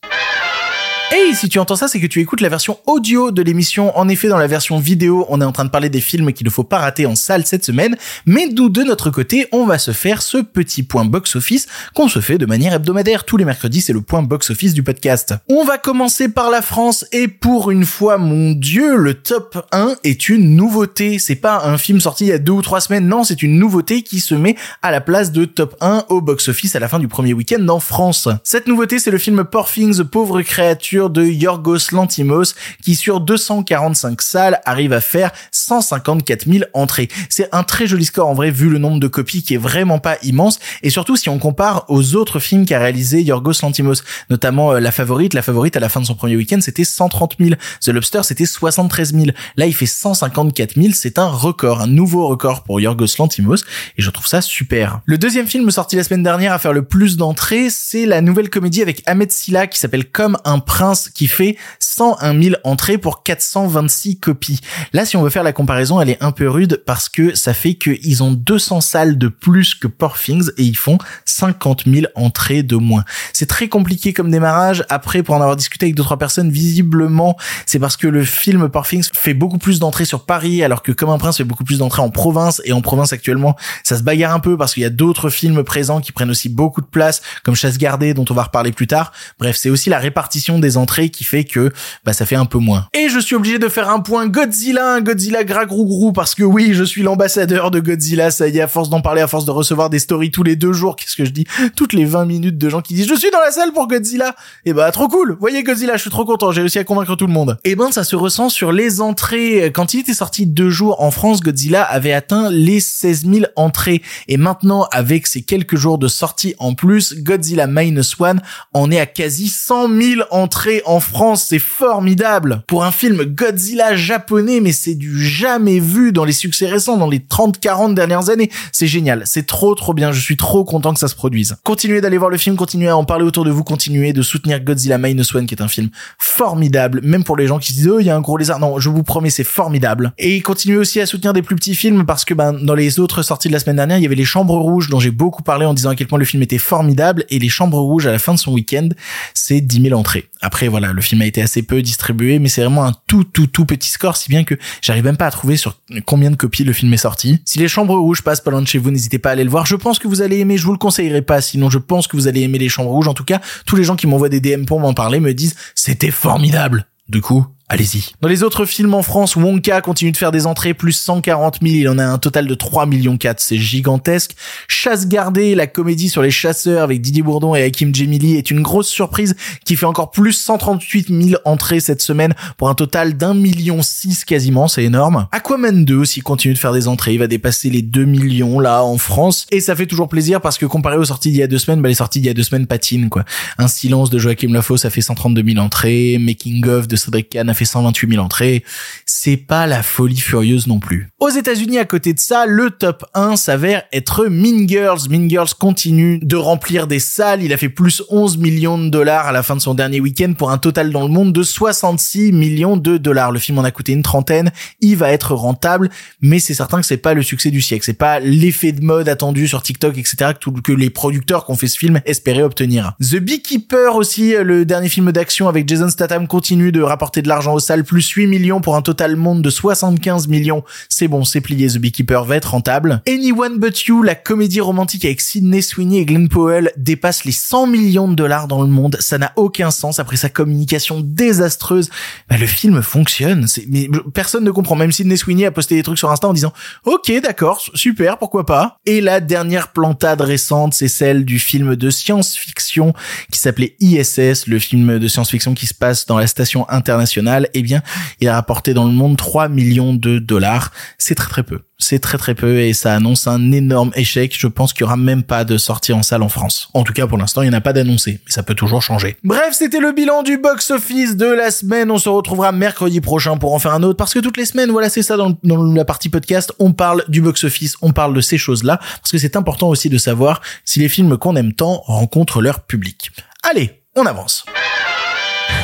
Et 1.12 1.34
si 1.34 1.48
tu 1.48 1.58
entends 1.58 1.74
ça, 1.74 1.88
c'est 1.88 1.98
que 1.98 2.06
tu 2.06 2.20
écoutes 2.20 2.40
la 2.40 2.48
version 2.48 2.78
audio 2.86 3.32
de 3.32 3.42
l'émission. 3.42 3.96
En 3.98 4.08
effet, 4.08 4.28
dans 4.28 4.38
la 4.38 4.46
version 4.46 4.78
vidéo, 4.78 5.26
on 5.28 5.40
est 5.40 5.44
en 5.44 5.50
train 5.50 5.64
de 5.64 5.70
parler 5.70 5.88
des 5.88 6.00
films 6.00 6.32
qu'il 6.32 6.44
ne 6.44 6.52
faut 6.52 6.62
pas 6.62 6.78
rater 6.78 7.04
en 7.04 7.16
salle 7.16 7.44
cette 7.46 7.64
semaine. 7.64 7.96
Mais 8.26 8.46
nous, 8.46 8.68
de 8.68 8.84
notre 8.84 9.10
côté, 9.10 9.48
on 9.50 9.66
va 9.66 9.78
se 9.78 9.90
faire 9.90 10.22
ce 10.22 10.38
petit 10.38 10.84
point 10.84 11.04
box-office 11.04 11.66
qu'on 11.94 12.08
se 12.08 12.20
fait 12.20 12.38
de 12.38 12.46
manière 12.46 12.74
hebdomadaire. 12.74 13.24
Tous 13.24 13.36
les 13.36 13.44
mercredis, 13.44 13.80
c'est 13.80 13.92
le 13.92 14.02
point 14.02 14.22
box-office 14.22 14.72
du 14.72 14.84
podcast. 14.84 15.34
On 15.48 15.64
va 15.64 15.78
commencer 15.78 16.28
par 16.28 16.48
la 16.48 16.62
France 16.62 17.04
et 17.10 17.26
pour 17.26 17.72
une 17.72 17.84
fois, 17.84 18.16
mon 18.16 18.52
dieu, 18.52 18.94
le 18.94 19.14
top 19.14 19.66
1 19.72 19.96
est 20.04 20.28
une 20.28 20.54
nouveauté. 20.54 21.18
C'est 21.18 21.34
pas 21.34 21.64
un 21.64 21.76
film 21.76 21.98
sorti 21.98 22.26
il 22.26 22.28
y 22.28 22.32
a 22.32 22.38
deux 22.38 22.52
ou 22.52 22.62
trois 22.62 22.80
semaines. 22.80 23.08
Non, 23.08 23.24
c'est 23.24 23.42
une 23.42 23.58
nouveauté 23.58 24.02
qui 24.02 24.20
se 24.20 24.36
met 24.36 24.54
à 24.82 24.92
la 24.92 25.00
place 25.00 25.32
de 25.32 25.44
top 25.44 25.74
1 25.80 26.04
au 26.08 26.20
box-office 26.20 26.76
à 26.76 26.78
la 26.78 26.86
fin 26.86 27.00
du 27.00 27.08
premier 27.08 27.32
week-end 27.32 27.66
en 27.68 27.80
France. 27.80 28.28
Cette 28.44 28.68
nouveauté, 28.68 29.00
c'est 29.00 29.10
le 29.10 29.18
film 29.18 29.42
Poor 29.44 29.68
Things, 29.68 30.04
pauvre 30.04 30.40
créature 30.42 30.99
de 31.08 31.24
Yorgos 31.24 31.92
Lantimos 31.92 32.54
qui 32.82 32.94
sur 32.94 33.20
245 33.20 34.20
salles 34.20 34.60
arrive 34.66 34.92
à 34.92 35.00
faire 35.00 35.30
154 35.52 36.46
000 36.46 36.64
entrées. 36.74 37.08
C'est 37.28 37.48
un 37.52 37.62
très 37.62 37.86
joli 37.86 38.04
score 38.04 38.28
en 38.28 38.34
vrai 38.34 38.50
vu 38.50 38.68
le 38.68 38.78
nombre 38.78 39.00
de 39.00 39.08
copies 39.08 39.42
qui 39.42 39.54
est 39.54 39.58
vraiment 39.58 39.98
pas 39.98 40.18
immense 40.22 40.58
et 40.82 40.90
surtout 40.90 41.16
si 41.16 41.28
on 41.28 41.38
compare 41.38 41.84
aux 41.88 42.14
autres 42.16 42.40
films 42.40 42.66
qu'a 42.66 42.78
réalisé 42.78 43.22
Yorgos 43.22 43.62
Lantimos, 43.62 44.02
notamment 44.28 44.72
euh, 44.72 44.80
La 44.80 44.92
Favorite. 44.92 45.32
La 45.32 45.42
Favorite 45.42 45.76
à 45.76 45.80
la 45.80 45.88
fin 45.88 46.00
de 46.00 46.06
son 46.06 46.14
premier 46.14 46.36
week-end 46.36 46.58
c'était 46.60 46.84
130 46.84 47.36
000. 47.40 47.54
The 47.80 47.88
Lobster 47.88 48.20
c'était 48.22 48.46
73 48.46 49.14
000. 49.14 49.26
Là 49.56 49.66
il 49.66 49.74
fait 49.74 49.86
154 49.86 50.74
000. 50.74 50.88
C'est 50.92 51.18
un 51.18 51.28
record, 51.28 51.80
un 51.80 51.86
nouveau 51.86 52.28
record 52.28 52.64
pour 52.64 52.80
Yorgos 52.80 53.16
Lantimos 53.18 53.62
et 53.96 54.02
je 54.02 54.10
trouve 54.10 54.26
ça 54.26 54.42
super. 54.42 55.00
Le 55.06 55.16
deuxième 55.16 55.46
film 55.46 55.70
sorti 55.70 55.96
la 55.96 56.04
semaine 56.04 56.22
dernière 56.22 56.52
à 56.52 56.58
faire 56.58 56.72
le 56.72 56.82
plus 56.82 57.16
d'entrées, 57.16 57.70
c'est 57.70 58.06
la 58.06 58.20
nouvelle 58.20 58.50
comédie 58.50 58.82
avec 58.82 59.02
Ahmed 59.06 59.30
Silla 59.30 59.66
qui 59.66 59.78
s'appelle 59.78 60.04
Comme 60.10 60.36
un 60.44 60.58
prince 60.58 60.89
qui 60.94 61.26
fait 61.26 61.56
101 61.78 62.42
000 62.42 62.56
entrées 62.64 62.98
pour 62.98 63.22
426 63.22 64.18
copies. 64.18 64.60
Là, 64.92 65.04
si 65.04 65.16
on 65.16 65.22
veut 65.22 65.30
faire 65.30 65.42
la 65.42 65.52
comparaison, 65.52 66.00
elle 66.00 66.10
est 66.10 66.22
un 66.22 66.32
peu 66.32 66.48
rude 66.48 66.82
parce 66.86 67.08
que 67.08 67.34
ça 67.34 67.54
fait 67.54 67.74
qu'ils 67.74 68.22
ont 68.22 68.32
200 68.32 68.80
salles 68.80 69.18
de 69.18 69.28
plus 69.28 69.74
que 69.74 69.86
Poor 69.86 70.18
Things 70.18 70.50
et 70.56 70.64
ils 70.64 70.76
font 70.76 70.98
50 71.24 71.84
000 71.86 72.06
entrées 72.14 72.62
de 72.62 72.76
moins. 72.76 73.04
C'est 73.32 73.46
très 73.46 73.68
compliqué 73.68 74.12
comme 74.12 74.30
démarrage. 74.30 74.84
Après, 74.88 75.22
pour 75.22 75.34
en 75.34 75.40
avoir 75.40 75.56
discuté 75.56 75.86
avec 75.86 75.94
deux 75.94 76.02
trois 76.02 76.18
personnes, 76.18 76.50
visiblement, 76.50 77.36
c'est 77.66 77.78
parce 77.78 77.96
que 77.96 78.06
le 78.06 78.24
film 78.24 78.68
Poor 78.68 78.86
Things 78.86 79.08
fait 79.14 79.34
beaucoup 79.34 79.58
plus 79.58 79.78
d'entrées 79.78 80.04
sur 80.04 80.24
Paris, 80.24 80.62
alors 80.62 80.82
que 80.82 80.92
Comme 80.92 81.10
un 81.10 81.18
prince 81.18 81.36
fait 81.36 81.44
beaucoup 81.44 81.64
plus 81.64 81.78
d'entrées 81.78 82.02
en 82.02 82.10
province. 82.10 82.60
Et 82.64 82.72
en 82.72 82.80
province 82.80 83.12
actuellement, 83.12 83.56
ça 83.84 83.96
se 83.96 84.02
bagarre 84.02 84.34
un 84.34 84.40
peu 84.40 84.56
parce 84.56 84.74
qu'il 84.74 84.82
y 84.82 84.86
a 84.86 84.90
d'autres 84.90 85.30
films 85.30 85.62
présents 85.64 86.00
qui 86.00 86.12
prennent 86.12 86.30
aussi 86.30 86.48
beaucoup 86.48 86.80
de 86.80 86.86
place, 86.86 87.22
comme 87.42 87.54
Chasse 87.54 87.78
gardée, 87.78 88.14
dont 88.14 88.24
on 88.28 88.34
va 88.34 88.44
reparler 88.44 88.72
plus 88.72 88.86
tard. 88.86 89.12
Bref, 89.38 89.56
c'est 89.56 89.70
aussi 89.70 89.88
la 89.88 89.98
répartition 89.98 90.58
des 90.58 90.76
entrées 90.76 90.79
qui 90.86 91.24
fait 91.24 91.44
que 91.44 91.72
bah 92.04 92.12
ça 92.12 92.26
fait 92.26 92.36
un 92.36 92.44
peu 92.44 92.58
moins. 92.58 92.86
Et 92.94 93.08
je 93.08 93.18
suis 93.18 93.34
obligé 93.34 93.58
de 93.58 93.68
faire 93.68 93.88
un 93.90 94.00
point 94.00 94.26
Godzilla, 94.26 95.00
Godzilla 95.00 95.44
grou 95.44 96.12
parce 96.12 96.34
que 96.34 96.42
oui, 96.42 96.70
je 96.72 96.84
suis 96.84 97.02
l'ambassadeur 97.02 97.70
de 97.70 97.80
Godzilla, 97.80 98.30
ça 98.30 98.48
y 98.48 98.58
est 98.58 98.60
à 98.60 98.68
force 98.68 98.90
d'en 98.90 99.00
parler, 99.00 99.22
à 99.22 99.26
force 99.26 99.44
de 99.44 99.50
recevoir 99.50 99.90
des 99.90 99.98
stories 99.98 100.30
tous 100.30 100.42
les 100.42 100.56
deux 100.56 100.72
jours, 100.72 100.96
qu'est-ce 100.96 101.16
que 101.16 101.24
je 101.24 101.30
dis 101.30 101.46
Toutes 101.76 101.92
les 101.92 102.04
20 102.04 102.24
minutes 102.26 102.58
de 102.58 102.68
gens 102.68 102.80
qui 102.80 102.94
disent 102.94 103.08
"Je 103.08 103.14
suis 103.14 103.30
dans 103.30 103.40
la 103.40 103.50
salle 103.50 103.72
pour 103.72 103.88
Godzilla." 103.88 104.34
Et 104.64 104.72
bah 104.72 104.90
trop 104.92 105.08
cool. 105.08 105.36
Voyez 105.40 105.62
Godzilla, 105.62 105.96
je 105.96 106.02
suis 106.02 106.10
trop 106.10 106.24
content, 106.24 106.52
j'ai 106.52 106.60
réussi 106.60 106.78
à 106.78 106.84
convaincre 106.84 107.16
tout 107.16 107.26
le 107.26 107.32
monde. 107.32 107.58
Et 107.64 107.76
ben 107.76 107.90
ça 107.92 108.04
se 108.04 108.16
ressent 108.16 108.48
sur 108.48 108.72
les 108.72 109.00
entrées. 109.00 109.70
Quand 109.74 109.94
il 109.94 110.00
était 110.00 110.14
sorti 110.14 110.46
deux 110.46 110.70
jours 110.70 111.02
en 111.02 111.10
France, 111.10 111.40
Godzilla 111.40 111.82
avait 111.82 112.12
atteint 112.12 112.50
les 112.50 112.80
16 112.80 113.26
000 113.26 113.46
entrées 113.56 114.02
et 114.28 114.36
maintenant 114.36 114.86
avec 114.92 115.26
ces 115.26 115.42
quelques 115.42 115.76
jours 115.76 115.98
de 115.98 116.08
sortie 116.08 116.54
en 116.58 116.74
plus, 116.74 117.22
Godzilla 117.22 117.66
Minus 117.66 118.18
One 118.18 118.40
en 118.72 118.90
est 118.90 119.00
à 119.00 119.06
quasi 119.06 119.48
100 119.48 119.88
000 119.88 120.22
entrées 120.30 120.59
en 120.84 121.00
France, 121.00 121.46
c'est 121.48 121.58
formidable. 121.58 122.62
Pour 122.66 122.84
un 122.84 122.90
film 122.90 123.24
Godzilla 123.24 123.96
japonais, 123.96 124.60
mais 124.60 124.72
c'est 124.72 124.94
du 124.94 125.24
jamais 125.24 125.80
vu 125.80 126.12
dans 126.12 126.24
les 126.24 126.32
succès 126.32 126.66
récents, 126.66 126.96
dans 126.96 127.08
les 127.08 127.18
30-40 127.18 127.94
dernières 127.94 128.30
années. 128.30 128.50
C'est 128.72 128.86
génial, 128.86 129.22
c'est 129.24 129.46
trop 129.46 129.74
trop 129.74 129.94
bien, 129.94 130.12
je 130.12 130.20
suis 130.20 130.36
trop 130.36 130.64
content 130.64 130.92
que 130.92 130.98
ça 130.98 131.08
se 131.08 131.14
produise. 131.14 131.56
Continuez 131.64 132.00
d'aller 132.00 132.18
voir 132.18 132.30
le 132.30 132.36
film, 132.36 132.56
continuez 132.56 132.88
à 132.88 132.96
en 132.96 133.04
parler 133.04 133.24
autour 133.24 133.44
de 133.44 133.50
vous, 133.50 133.64
continuez 133.64 134.12
de 134.12 134.22
soutenir 134.22 134.60
Godzilla 134.60 134.98
Minus 134.98 135.34
One 135.34 135.46
qui 135.46 135.54
est 135.54 135.62
un 135.62 135.68
film 135.68 135.88
formidable, 136.18 137.00
même 137.02 137.24
pour 137.24 137.36
les 137.36 137.46
gens 137.46 137.58
qui 137.58 137.72
se 137.72 137.78
disent 137.78 137.88
oh 137.88 138.00
il 138.00 138.06
y 138.06 138.10
a 138.10 138.16
un 138.16 138.20
gros 138.20 138.36
lézard. 138.36 138.58
Non, 138.58 138.78
je 138.78 138.88
vous 138.88 139.02
promets 139.02 139.30
c'est 139.30 139.44
formidable. 139.44 140.12
Et 140.18 140.40
continuez 140.40 140.76
aussi 140.76 141.00
à 141.00 141.06
soutenir 141.06 141.32
des 141.32 141.42
plus 141.42 141.56
petits 141.56 141.74
films 141.74 142.04
parce 142.04 142.24
que 142.24 142.34
ben 142.34 142.52
dans 142.52 142.74
les 142.74 143.00
autres 143.00 143.22
sorties 143.22 143.48
de 143.48 143.52
la 143.52 143.60
semaine 143.60 143.76
dernière, 143.76 143.98
il 143.98 144.02
y 144.02 144.06
avait 144.06 144.14
les 144.14 144.24
Chambres 144.24 144.58
Rouges 144.58 144.88
dont 144.88 145.00
j'ai 145.00 145.10
beaucoup 145.10 145.42
parlé 145.42 145.66
en 145.66 145.74
disant 145.74 145.90
à 145.90 145.94
quel 145.94 146.06
point 146.06 146.18
le 146.18 146.24
film 146.24 146.42
était 146.42 146.58
formidable 146.58 147.24
et 147.30 147.38
les 147.38 147.48
Chambres 147.48 147.78
Rouges 147.78 148.06
à 148.06 148.12
la 148.12 148.18
fin 148.18 148.34
de 148.34 148.38
son 148.38 148.52
week-end, 148.52 148.88
c'est 149.34 149.60
10 149.60 149.82
000 149.82 149.98
entrées. 149.98 150.28
Après 150.50 150.66
voilà, 150.66 150.92
le 150.92 151.00
film 151.00 151.22
a 151.22 151.26
été 151.26 151.40
assez 151.40 151.62
peu 151.62 151.80
distribué, 151.80 152.40
mais 152.40 152.48
c'est 152.48 152.62
vraiment 152.62 152.84
un 152.84 152.92
tout 153.06 153.22
tout 153.22 153.46
tout 153.46 153.64
petit 153.64 153.88
score, 153.88 154.16
si 154.16 154.28
bien 154.28 154.42
que 154.42 154.56
j'arrive 154.82 155.04
même 155.04 155.16
pas 155.16 155.26
à 155.26 155.30
trouver 155.30 155.56
sur 155.56 155.78
combien 156.06 156.28
de 156.28 156.34
copies 156.34 156.64
le 156.64 156.72
film 156.72 156.92
est 156.92 156.96
sorti. 156.96 157.40
Si 157.44 157.60
les 157.60 157.68
Chambres 157.68 157.96
Rouges 157.96 158.22
passent 158.22 158.40
pas 158.40 158.50
loin 158.50 158.60
de 158.60 158.66
chez 158.66 158.78
vous, 158.78 158.90
n'hésitez 158.90 159.20
pas 159.20 159.28
à 159.28 159.32
aller 159.34 159.44
le 159.44 159.50
voir. 159.50 159.64
Je 159.64 159.76
pense 159.76 160.00
que 160.00 160.08
vous 160.08 160.22
allez 160.22 160.38
aimer, 160.38 160.58
je 160.58 160.66
vous 160.66 160.72
le 160.72 160.78
conseillerais 160.78 161.22
pas, 161.22 161.40
sinon 161.40 161.70
je 161.70 161.78
pense 161.78 162.08
que 162.08 162.16
vous 162.16 162.26
allez 162.26 162.40
aimer 162.40 162.58
les 162.58 162.68
Chambres 162.68 162.90
Rouges. 162.90 163.06
En 163.06 163.14
tout 163.14 163.22
cas, 163.22 163.40
tous 163.64 163.76
les 163.76 163.84
gens 163.84 163.94
qui 163.94 164.08
m'envoient 164.08 164.28
des 164.28 164.40
DM 164.40 164.64
pour 164.64 164.80
m'en 164.80 164.92
parler 164.92 165.20
me 165.20 165.32
disent 165.34 165.54
c'était 165.76 166.10
formidable. 166.10 166.88
Du 167.08 167.20
coup, 167.20 167.46
Allez-y. 167.72 168.06
Dans 168.20 168.26
les 168.26 168.42
autres 168.42 168.64
films 168.64 168.94
en 168.94 169.02
France, 169.02 169.36
Wonka 169.36 169.80
continue 169.80 170.10
de 170.10 170.16
faire 170.16 170.32
des 170.32 170.48
entrées 170.48 170.74
plus 170.74 170.90
140 170.90 171.58
000. 171.62 171.74
Il 171.76 171.88
en 171.88 171.98
a 171.98 172.04
un 172.04 172.18
total 172.18 172.48
de 172.48 172.54
3 172.56 172.84
millions 172.84 173.16
4. 173.16 173.38
C'est 173.38 173.58
gigantesque. 173.58 174.34
Chasse 174.66 175.06
gardée, 175.06 175.54
la 175.54 175.68
comédie 175.68 176.08
sur 176.08 176.20
les 176.20 176.32
chasseurs 176.32 176.82
avec 176.82 177.00
Didier 177.00 177.22
Bourdon 177.22 177.54
et 177.54 177.62
Hakim 177.62 177.94
Djemili 177.94 178.34
est 178.34 178.50
une 178.50 178.60
grosse 178.60 178.88
surprise 178.88 179.36
qui 179.64 179.76
fait 179.76 179.86
encore 179.86 180.10
plus 180.10 180.32
138 180.32 181.10
000 181.10 181.40
entrées 181.44 181.78
cette 181.78 182.02
semaine 182.02 182.34
pour 182.56 182.68
un 182.68 182.74
total 182.74 183.16
d'un 183.16 183.34
million 183.34 183.82
6 183.82 184.24
quasiment. 184.24 184.66
C'est 184.66 184.82
énorme. 184.82 185.28
Aquaman 185.30 185.84
2 185.84 185.94
aussi 185.94 186.22
continue 186.22 186.54
de 186.54 186.58
faire 186.58 186.72
des 186.72 186.88
entrées. 186.88 187.12
Il 187.12 187.20
va 187.20 187.28
dépasser 187.28 187.70
les 187.70 187.82
2 187.82 188.04
millions 188.04 188.58
là 188.58 188.82
en 188.82 188.98
France. 188.98 189.46
Et 189.52 189.60
ça 189.60 189.76
fait 189.76 189.86
toujours 189.86 190.08
plaisir 190.08 190.40
parce 190.40 190.58
que 190.58 190.66
comparé 190.66 190.96
aux 190.96 191.04
sorties 191.04 191.30
d'il 191.30 191.38
y 191.38 191.44
a 191.44 191.46
deux 191.46 191.58
semaines, 191.58 191.80
bah, 191.80 191.88
les 191.88 191.94
sorties 191.94 192.18
d'il 192.18 192.26
y 192.26 192.30
a 192.30 192.34
deux 192.34 192.42
semaines 192.42 192.66
patinent, 192.66 193.08
quoi. 193.08 193.24
Un 193.58 193.68
silence 193.68 194.10
de 194.10 194.18
Joachim 194.18 194.52
Lafaux, 194.52 194.76
ça 194.76 194.90
fait 194.90 195.02
132 195.02 195.44
000 195.52 195.64
entrées. 195.64 196.18
Making 196.18 196.66
of 196.66 196.88
de 196.88 196.96
Cédric 196.96 197.28
Kahn 197.28 197.48
a 197.48 197.59
fait 197.60 197.66
128 197.66 198.10
000 198.12 198.24
entrées. 198.24 198.64
C'est 199.04 199.36
pas 199.36 199.66
la 199.66 199.82
folie 199.82 200.18
furieuse 200.18 200.66
non 200.66 200.80
plus. 200.80 201.10
Aux 201.20 201.28
États-Unis, 201.28 201.78
à 201.78 201.84
côté 201.84 202.14
de 202.14 202.18
ça, 202.18 202.46
le 202.46 202.70
top 202.70 203.04
1 203.14 203.36
s'avère 203.36 203.82
être 203.92 204.26
Mean 204.26 204.66
Girls. 204.66 205.00
Mean 205.10 205.28
Girls 205.28 205.50
continue 205.58 206.18
de 206.18 206.36
remplir 206.36 206.86
des 206.86 206.98
salles. 206.98 207.42
Il 207.42 207.52
a 207.52 207.58
fait 207.58 207.68
plus 207.68 208.02
11 208.08 208.38
millions 208.38 208.78
de 208.78 208.88
dollars 208.88 209.26
à 209.26 209.32
la 209.32 209.42
fin 209.42 209.56
de 209.56 209.60
son 209.60 209.74
dernier 209.74 210.00
week-end 210.00 210.32
pour 210.36 210.50
un 210.50 210.56
total 210.56 210.90
dans 210.90 211.02
le 211.02 211.12
monde 211.12 211.34
de 211.34 211.42
66 211.42 212.32
millions 212.32 212.78
de 212.78 212.96
dollars. 212.96 213.30
Le 213.30 213.38
film 213.38 213.58
en 213.58 213.64
a 213.64 213.70
coûté 213.70 213.92
une 213.92 214.02
trentaine. 214.02 214.50
Il 214.80 214.96
va 214.96 215.10
être 215.10 215.34
rentable, 215.34 215.90
mais 216.22 216.38
c'est 216.38 216.54
certain 216.54 216.80
que 216.80 216.86
c'est 216.86 216.96
pas 216.96 217.12
le 217.12 217.22
succès 217.22 217.50
du 217.50 217.60
siècle. 217.60 217.84
C'est 217.84 217.92
pas 217.92 218.20
l'effet 218.20 218.72
de 218.72 218.82
mode 218.82 219.08
attendu 219.08 219.46
sur 219.48 219.62
TikTok, 219.62 219.98
etc. 219.98 220.32
que, 220.64 220.72
les 220.72 220.88
producteurs 220.88 221.44
qui 221.44 221.52
ont 221.52 221.56
fait 221.56 221.68
ce 221.68 221.78
film 221.78 222.00
espéraient 222.06 222.42
obtenir. 222.42 222.94
The 223.02 223.16
Beekeeper 223.16 223.96
aussi, 223.96 224.34
le 224.42 224.64
dernier 224.64 224.88
film 224.88 225.12
d'action 225.12 225.48
avec 225.48 225.68
Jason 225.68 225.90
Statham 225.90 226.26
continue 226.26 226.72
de 226.72 226.80
rapporter 226.80 227.20
de 227.20 227.28
l'argent 227.28 227.49
aux 227.54 227.60
salles, 227.60 227.84
plus 227.84 228.08
8 228.08 228.26
millions 228.26 228.60
pour 228.60 228.76
un 228.76 228.82
total 228.82 229.16
monde 229.16 229.42
de 229.42 229.50
75 229.50 230.28
millions. 230.28 230.64
C'est 230.88 231.08
bon, 231.08 231.24
c'est 231.24 231.40
plié, 231.40 231.68
The 231.68 231.78
Beekeeper 231.78 232.24
va 232.24 232.36
être 232.36 232.52
rentable. 232.52 233.02
Anyone 233.08 233.58
But 233.58 233.84
You, 233.86 234.02
la 234.02 234.14
comédie 234.14 234.60
romantique 234.60 235.04
avec 235.04 235.20
Sidney 235.20 235.62
Sweeney 235.62 235.98
et 235.98 236.04
Glenn 236.04 236.28
Powell, 236.28 236.72
dépasse 236.76 237.24
les 237.24 237.32
100 237.32 237.66
millions 237.66 238.08
de 238.08 238.14
dollars 238.14 238.48
dans 238.48 238.62
le 238.62 238.68
monde. 238.68 238.96
Ça 239.00 239.18
n'a 239.18 239.32
aucun 239.36 239.70
sens 239.70 239.98
après 239.98 240.16
sa 240.16 240.28
communication 240.28 241.00
désastreuse. 241.00 241.90
Bah, 242.28 242.36
le 242.38 242.46
film 242.46 242.82
fonctionne. 242.82 243.46
Mais 243.68 243.88
personne 244.14 244.44
ne 244.44 244.50
comprend. 244.50 244.76
Même 244.76 244.92
Sidney 244.92 245.16
Sweeney 245.16 245.46
a 245.46 245.50
posté 245.50 245.74
des 245.74 245.82
trucs 245.82 245.98
sur 245.98 246.10
Insta 246.10 246.28
en 246.28 246.32
disant, 246.32 246.52
ok, 246.84 247.12
d'accord, 247.22 247.62
super, 247.74 248.18
pourquoi 248.18 248.46
pas. 248.46 248.76
Et 248.86 249.00
la 249.00 249.20
dernière 249.20 249.72
plantade 249.72 250.20
récente, 250.20 250.74
c'est 250.74 250.88
celle 250.88 251.24
du 251.24 251.38
film 251.38 251.76
de 251.76 251.90
science-fiction 251.90 252.94
qui 253.30 253.38
s'appelait 253.38 253.76
ISS, 253.80 254.46
le 254.46 254.58
film 254.58 254.98
de 254.98 255.08
science-fiction 255.08 255.54
qui 255.54 255.66
se 255.66 255.74
passe 255.74 256.06
dans 256.06 256.18
la 256.18 256.26
station 256.26 256.68
internationale. 256.68 257.29
Eh 257.54 257.62
bien, 257.62 257.82
il 258.20 258.28
a 258.28 258.34
rapporté 258.34 258.74
dans 258.74 258.84
le 258.84 258.92
monde 258.92 259.16
3 259.16 259.48
millions 259.48 259.94
de 259.94 260.18
dollars. 260.18 260.72
C'est 260.98 261.14
très 261.14 261.28
très 261.28 261.42
peu. 261.42 261.60
C'est 261.78 261.98
très 261.98 262.18
très 262.18 262.34
peu 262.34 262.60
et 262.60 262.74
ça 262.74 262.94
annonce 262.94 263.26
un 263.26 263.52
énorme 263.52 263.90
échec. 263.94 264.36
Je 264.38 264.46
pense 264.46 264.72
qu'il 264.72 264.82
y 264.82 264.84
aura 264.84 264.98
même 264.98 265.22
pas 265.22 265.44
de 265.44 265.56
sortie 265.56 265.94
en 265.94 266.02
salle 266.02 266.22
en 266.22 266.28
France. 266.28 266.68
En 266.74 266.82
tout 266.84 266.92
cas, 266.92 267.06
pour 267.06 267.16
l'instant, 267.16 267.40
il 267.40 267.48
n'y 267.48 267.54
en 267.54 267.58
a 267.58 267.62
pas 267.62 267.72
d'annoncé, 267.72 268.20
mais 268.24 268.32
ça 268.32 268.42
peut 268.42 268.54
toujours 268.54 268.82
changer. 268.82 269.16
Bref, 269.24 269.52
c'était 269.52 269.80
le 269.80 269.92
bilan 269.92 270.22
du 270.22 270.36
box-office 270.36 271.16
de 271.16 271.26
la 271.26 271.50
semaine. 271.50 271.90
On 271.90 271.98
se 271.98 272.10
retrouvera 272.10 272.52
mercredi 272.52 273.00
prochain 273.00 273.38
pour 273.38 273.54
en 273.54 273.58
faire 273.58 273.72
un 273.72 273.82
autre 273.82 273.96
parce 273.96 274.12
que 274.12 274.18
toutes 274.18 274.36
les 274.36 274.44
semaines, 274.44 274.70
voilà, 274.70 274.90
c'est 274.90 275.02
ça 275.02 275.16
dans, 275.16 275.38
dans 275.42 275.62
la 275.62 275.84
partie 275.86 276.10
podcast, 276.10 276.52
on 276.58 276.72
parle 276.72 277.04
du 277.08 277.22
box-office, 277.22 277.76
on 277.80 277.92
parle 277.92 278.14
de 278.14 278.20
ces 278.20 278.36
choses-là 278.36 278.78
parce 279.00 279.10
que 279.10 279.18
c'est 279.18 279.36
important 279.36 279.68
aussi 279.68 279.88
de 279.88 279.98
savoir 279.98 280.42
si 280.64 280.80
les 280.80 280.88
films 280.88 281.16
qu'on 281.16 281.34
aime 281.36 281.54
tant 281.54 281.82
rencontrent 281.86 282.42
leur 282.42 282.60
public. 282.60 283.10
Allez, 283.42 283.82
on 283.96 284.04
avance. 284.04 284.44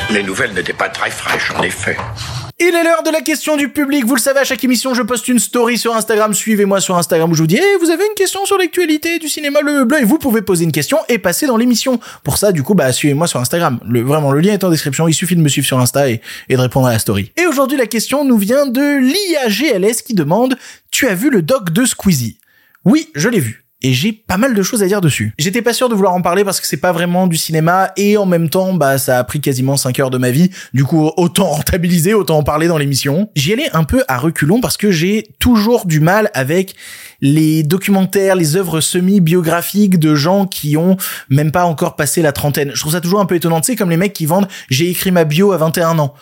Les 0.09 0.23
nouvelles 0.23 0.53
n'étaient 0.53 0.73
pas 0.73 0.89
très 0.89 1.11
fraîches, 1.11 1.51
en 1.51 1.63
effet. 1.63 1.97
Il 2.59 2.73
est 2.73 2.83
l'heure 2.83 3.03
de 3.03 3.11
la 3.11 3.21
question 3.21 3.55
du 3.55 3.69
public. 3.69 4.03
Vous 4.05 4.15
le 4.15 4.21
savez, 4.21 4.39
à 4.39 4.43
chaque 4.43 4.63
émission, 4.63 4.93
je 4.93 5.03
poste 5.03 5.27
une 5.27 5.37
story 5.37 5.77
sur 5.77 5.95
Instagram. 5.95 6.33
Suivez-moi 6.33 6.79
sur 6.79 6.97
Instagram 6.97 7.29
où 7.29 7.35
je 7.35 7.41
vous 7.41 7.47
dis, 7.47 7.59
Eh, 7.61 7.77
vous 7.79 7.91
avez 7.91 8.03
une 8.03 8.15
question 8.15 8.45
sur 8.45 8.57
l'actualité 8.57 9.19
du 9.19 9.27
cinéma 9.27 9.61
le 9.61 9.83
bleu 9.83 10.01
et 10.01 10.05
vous 10.05 10.17
pouvez 10.17 10.41
poser 10.41 10.63
une 10.63 10.71
question 10.71 10.97
et 11.07 11.19
passer 11.19 11.45
dans 11.45 11.57
l'émission. 11.57 11.99
Pour 12.23 12.37
ça, 12.37 12.51
du 12.51 12.63
coup, 12.63 12.73
bah, 12.73 12.91
suivez-moi 12.91 13.27
sur 13.27 13.39
Instagram. 13.39 13.79
Le, 13.87 14.01
vraiment, 14.01 14.31
le 14.31 14.39
lien 14.39 14.53
est 14.53 14.63
en 14.63 14.71
description. 14.71 15.07
Il 15.07 15.13
suffit 15.13 15.35
de 15.35 15.41
me 15.41 15.49
suivre 15.49 15.67
sur 15.67 15.77
Insta 15.77 16.09
et, 16.09 16.21
et 16.49 16.55
de 16.55 16.61
répondre 16.61 16.87
à 16.87 16.93
la 16.93 16.99
story. 16.99 17.31
Et 17.37 17.45
aujourd'hui, 17.45 17.77
la 17.77 17.85
question 17.85 18.25
nous 18.25 18.37
vient 18.37 18.65
de 18.65 18.97
l'IAGLS 18.97 20.01
qui 20.01 20.15
demande, 20.15 20.57
tu 20.89 21.07
as 21.07 21.13
vu 21.13 21.29
le 21.29 21.43
doc 21.43 21.71
de 21.71 21.85
Squeezie? 21.85 22.39
Oui, 22.85 23.09
je 23.13 23.29
l'ai 23.29 23.39
vu 23.39 23.66
et 23.81 23.93
j'ai 23.93 24.11
pas 24.11 24.37
mal 24.37 24.55
de 24.55 24.63
choses 24.63 24.81
à 24.81 24.87
dire 24.87 25.01
dessus. 25.01 25.33
J'étais 25.37 25.61
pas 25.61 25.73
sûr 25.73 25.87
de 25.89 25.95
vouloir 25.95 26.13
en 26.13 26.21
parler 26.21 26.43
parce 26.43 26.59
que 26.59 26.67
c'est 26.67 26.77
pas 26.77 26.91
vraiment 26.91 27.27
du 27.27 27.37
cinéma 27.37 27.91
et 27.95 28.17
en 28.17 28.25
même 28.25 28.49
temps, 28.49 28.73
bah, 28.73 28.97
ça 28.97 29.19
a 29.19 29.23
pris 29.23 29.39
quasiment 29.39 29.77
5 29.77 29.99
heures 29.99 30.09
de 30.09 30.17
ma 30.17 30.31
vie. 30.31 30.49
Du 30.73 30.83
coup, 30.83 31.11
autant 31.17 31.45
rentabiliser, 31.49 32.13
autant 32.13 32.39
en 32.39 32.43
parler 32.43 32.67
dans 32.67 32.77
l'émission. 32.77 33.29
J'y 33.35 33.53
allais 33.53 33.69
un 33.73 33.83
peu 33.83 34.03
à 34.07 34.17
reculons 34.17 34.61
parce 34.61 34.77
que 34.77 34.91
j'ai 34.91 35.27
toujours 35.39 35.85
du 35.85 35.99
mal 35.99 36.31
avec 36.33 36.75
les 37.21 37.63
documentaires, 37.63 38.35
les 38.35 38.55
œuvres 38.55 38.81
semi-biographiques 38.81 39.99
de 39.99 40.15
gens 40.15 40.45
qui 40.45 40.77
ont 40.77 40.97
même 41.29 41.51
pas 41.51 41.65
encore 41.65 41.95
passé 41.95 42.21
la 42.21 42.31
trentaine. 42.31 42.71
Je 42.73 42.79
trouve 42.79 42.93
ça 42.93 43.01
toujours 43.01 43.19
un 43.19 43.25
peu 43.25 43.35
étonnant. 43.35 43.61
Tu 43.61 43.67
sais, 43.67 43.75
comme 43.75 43.89
les 43.89 43.97
mecs 43.97 44.13
qui 44.13 44.25
vendent 44.25 44.47
j'ai 44.69 44.89
écrit 44.89 45.11
ma 45.11 45.23
bio 45.23 45.51
à 45.51 45.57
21 45.57 45.99
ans. 45.99 46.13